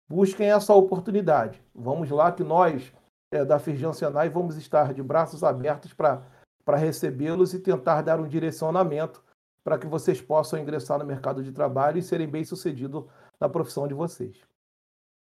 [0.09, 1.63] busquem essa oportunidade.
[1.73, 2.91] Vamos lá que nós
[3.31, 6.21] é, da Firjan Senai vamos estar de braços abertos para
[6.75, 9.23] recebê-los e tentar dar um direcionamento
[9.67, 13.03] para que vocês possam ingressar no mercado de trabalho e serem bem-sucedidos
[13.37, 14.37] na profissão de vocês.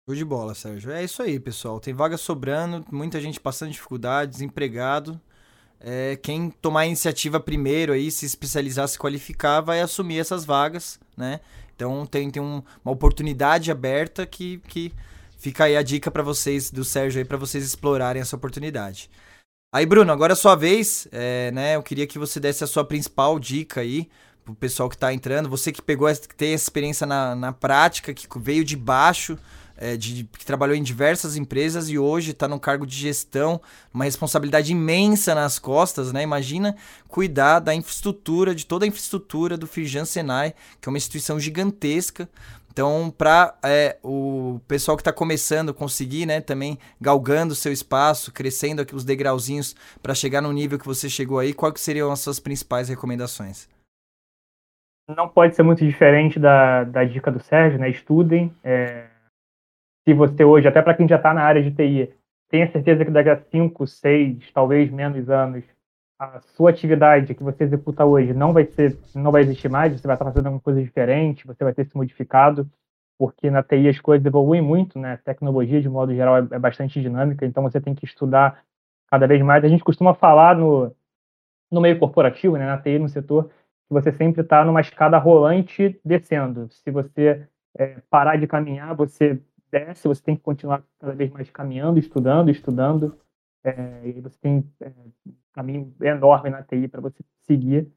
[0.10, 0.92] Show de bola, Sérgio.
[0.92, 1.80] É isso aí, pessoal.
[1.80, 5.22] Tem vaga sobrando, muita gente passando dificuldade, desempregado.
[5.80, 11.00] É, quem tomar a iniciativa primeiro aí, se especializar, se qualificar, vai assumir essas vagas,
[11.16, 11.40] né?
[11.76, 14.92] Então tem, tem um, uma oportunidade aberta que, que
[15.38, 19.12] fica aí a dica para vocês, do Sérgio aí, para vocês explorarem essa oportunidade.
[19.74, 21.76] Aí, Bruno, agora é a sua vez, é, né?
[21.76, 24.08] Eu queria que você desse a sua principal dica aí
[24.46, 25.50] pro pessoal que tá entrando.
[25.50, 29.36] Você que pegou, que tem essa experiência na, na prática, que veio de baixo,
[29.76, 33.60] é, de, que trabalhou em diversas empresas e hoje está num cargo de gestão,
[33.92, 36.22] uma responsabilidade imensa nas costas, né?
[36.22, 36.76] Imagina
[37.08, 42.30] cuidar da infraestrutura, de toda a infraestrutura do Firjan Senai, que é uma instituição gigantesca,
[42.74, 48.82] então, para é, o pessoal que está começando conseguir, né, também galgando seu espaço, crescendo
[48.82, 52.40] aqui os degrauzinhos para chegar no nível que você chegou aí, quais seriam as suas
[52.40, 53.70] principais recomendações?
[55.08, 57.92] Não pode ser muito diferente da, da dica do Sérgio, né?
[57.92, 58.52] Estudem.
[58.64, 59.06] É,
[60.08, 62.12] se você hoje, até para quem já está na área de TI,
[62.50, 65.64] tenha certeza que daqui a 5, 6, talvez menos anos,
[66.24, 70.08] a sua atividade que você executa hoje não vai ser, não vai existir mais, você
[70.08, 72.70] vai estar fazendo alguma coisa diferente, você vai ter se modificado,
[73.18, 75.14] porque na TI as coisas evoluem muito, né?
[75.14, 78.64] A tecnologia, de modo geral, é, é bastante dinâmica, então você tem que estudar
[79.10, 79.64] cada vez mais.
[79.64, 80.96] A gente costuma falar no,
[81.72, 86.00] no meio corporativo, né, na TI, no setor, que você sempre está numa escada rolante
[86.04, 86.70] descendo.
[86.72, 87.48] Se você
[87.78, 89.40] é, parar de caminhar, você
[89.72, 93.18] desce, você tem que continuar cada vez mais caminhando, estudando, estudando.
[93.64, 94.92] É, e você tem é,
[95.54, 97.88] caminho enorme na TI para você seguir.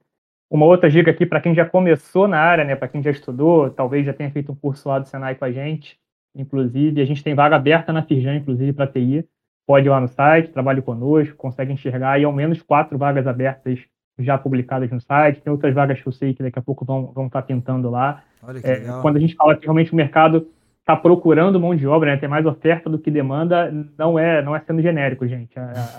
[0.49, 3.69] Uma outra dica aqui para quem já começou na área, né, para quem já estudou,
[3.71, 5.99] talvez já tenha feito um curso lá do Senai com a gente,
[6.35, 9.27] inclusive, a gente tem vaga aberta na Firjan, inclusive, para TI.
[9.67, 13.81] Pode ir lá no site, trabalhe conosco, consegue enxergar, e ao menos quatro vagas abertas
[14.19, 15.43] já publicadas no site.
[15.43, 17.91] Tem outras vagas que eu sei que daqui a pouco vão, vão estar tá pintando
[17.91, 18.23] lá.
[18.43, 19.03] Olha que é, legal.
[19.03, 20.49] Quando a gente fala que realmente o mercado
[20.87, 24.55] está procurando mão de obra, né, tem mais oferta do que demanda, não é, não
[24.55, 25.53] é sendo genérico, gente.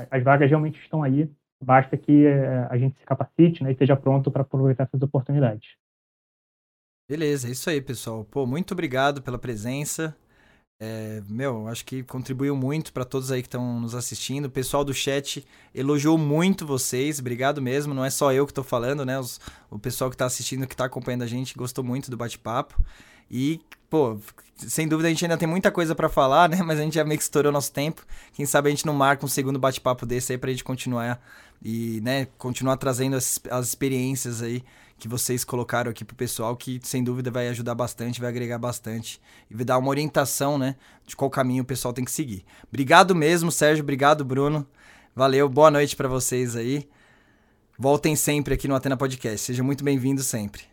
[0.09, 1.29] As vagas realmente estão aí.
[1.61, 5.67] Basta que eh, a gente se capacite né, e esteja pronto para aproveitar essas oportunidades.
[7.09, 8.23] Beleza, é isso aí, pessoal.
[8.23, 10.15] Pô, muito obrigado pela presença.
[10.79, 14.45] É, meu, acho que contribuiu muito para todos aí que estão nos assistindo.
[14.45, 17.93] O pessoal do chat elogiou muito vocês, obrigado mesmo.
[17.93, 19.19] Não é só eu que estou falando, né?
[19.19, 22.79] Os, o pessoal que está assistindo, que está acompanhando a gente, gostou muito do bate-papo.
[23.29, 23.59] E,
[23.89, 24.19] pô,
[24.57, 26.61] sem dúvida a gente ainda tem muita coisa para falar, né?
[26.63, 28.05] Mas a gente já meio que estourou nosso tempo.
[28.33, 31.21] Quem sabe a gente não marca um segundo bate-papo desse aí pra gente continuar
[31.61, 34.63] e, né, continuar trazendo as, as experiências aí
[34.97, 39.21] que vocês colocaram aqui pro pessoal, que sem dúvida vai ajudar bastante, vai agregar bastante
[39.49, 40.75] e vai dar uma orientação, né,
[41.05, 42.43] de qual caminho o pessoal tem que seguir.
[42.67, 44.65] Obrigado mesmo, Sérgio, obrigado, Bruno.
[45.15, 46.89] Valeu, boa noite para vocês aí.
[47.77, 49.45] Voltem sempre aqui no Atena Podcast.
[49.45, 50.63] Sejam muito bem-vindos sempre.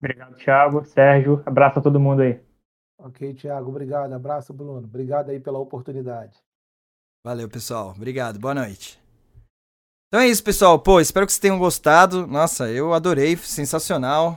[0.00, 1.42] Obrigado, Thiago, Sérgio.
[1.46, 2.47] Abraço a todo mundo aí.
[2.98, 4.12] Ok, Thiago, obrigado.
[4.12, 4.78] Abraço, Bruno.
[4.78, 6.36] Obrigado aí pela oportunidade.
[7.24, 7.92] Valeu, pessoal.
[7.96, 8.38] Obrigado.
[8.38, 8.98] Boa noite.
[10.08, 10.78] Então é isso, pessoal.
[10.78, 12.26] Pô, espero que vocês tenham gostado.
[12.26, 14.36] Nossa, eu adorei, sensacional.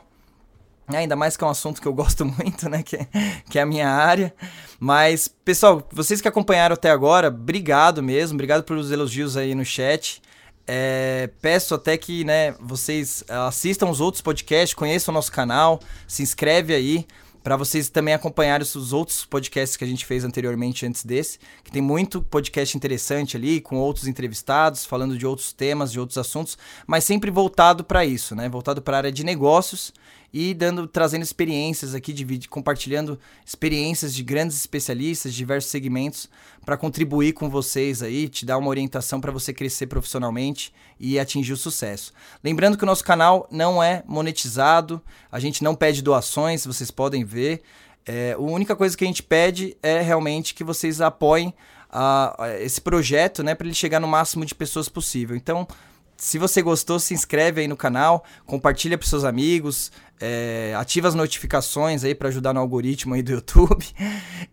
[0.87, 2.83] Ainda mais que é um assunto que eu gosto muito, né?
[2.83, 3.07] Que é,
[3.49, 4.33] que é a minha área.
[4.79, 8.35] Mas, pessoal, vocês que acompanharam até agora, obrigado mesmo.
[8.35, 10.21] Obrigado pelos elogios aí no chat.
[10.67, 16.21] É, peço até que né, vocês assistam os outros podcasts, conheçam o nosso canal, se
[16.21, 17.07] inscreve aí
[17.43, 21.71] para vocês também acompanharem os outros podcasts que a gente fez anteriormente antes desse, que
[21.71, 26.57] tem muito podcast interessante ali, com outros entrevistados, falando de outros temas, de outros assuntos,
[26.85, 28.47] mas sempre voltado para isso, né?
[28.47, 29.93] Voltado para a área de negócios
[30.33, 36.29] e dando trazendo experiências aqui de compartilhando experiências de grandes especialistas de diversos segmentos
[36.65, 41.53] para contribuir com vocês aí, te dar uma orientação para você crescer profissionalmente e atingir
[41.53, 42.13] o sucesso.
[42.43, 45.01] Lembrando que o nosso canal não é monetizado,
[45.31, 47.61] a gente não pede doações, vocês podem ver.
[48.05, 51.53] É, a única coisa que a gente pede é realmente que vocês apoiem
[51.89, 55.35] a, a esse projeto, né, para ele chegar no máximo de pessoas possível.
[55.35, 55.67] Então,
[56.21, 59.91] se você gostou, se inscreve aí no canal, compartilha para seus amigos,
[60.21, 63.85] é, ativa as notificações aí para ajudar no algoritmo aí do YouTube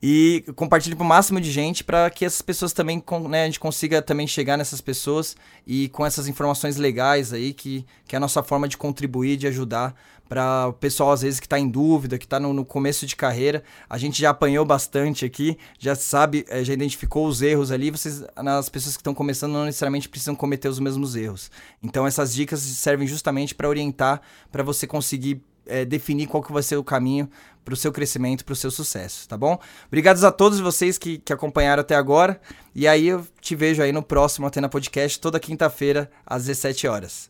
[0.02, 3.60] e compartilhe para o máximo de gente para que essas pessoas também, né, a gente
[3.60, 5.36] consiga também chegar nessas pessoas
[5.66, 9.46] e com essas informações legais aí que, que é a nossa forma de contribuir, de
[9.46, 9.94] ajudar
[10.28, 13.16] para o pessoal às vezes que está em dúvida, que está no, no, começo de
[13.16, 13.64] carreira.
[13.88, 17.90] A gente já apanhou bastante aqui, já sabe, é, já identificou os erros ali.
[17.90, 21.50] Vocês, as pessoas que estão começando, não necessariamente precisam cometer os mesmos erros.
[21.82, 24.20] Então essas dicas servem justamente para orientar,
[24.52, 27.28] para você conseguir é, definir qual que vai ser o caminho
[27.64, 29.58] para o seu crescimento, para o seu sucesso, tá bom?
[29.88, 32.40] Obrigados a todos vocês que, que acompanharam até agora.
[32.74, 37.28] E aí eu te vejo aí no próximo Atena Podcast, toda quinta-feira, às 17 horas.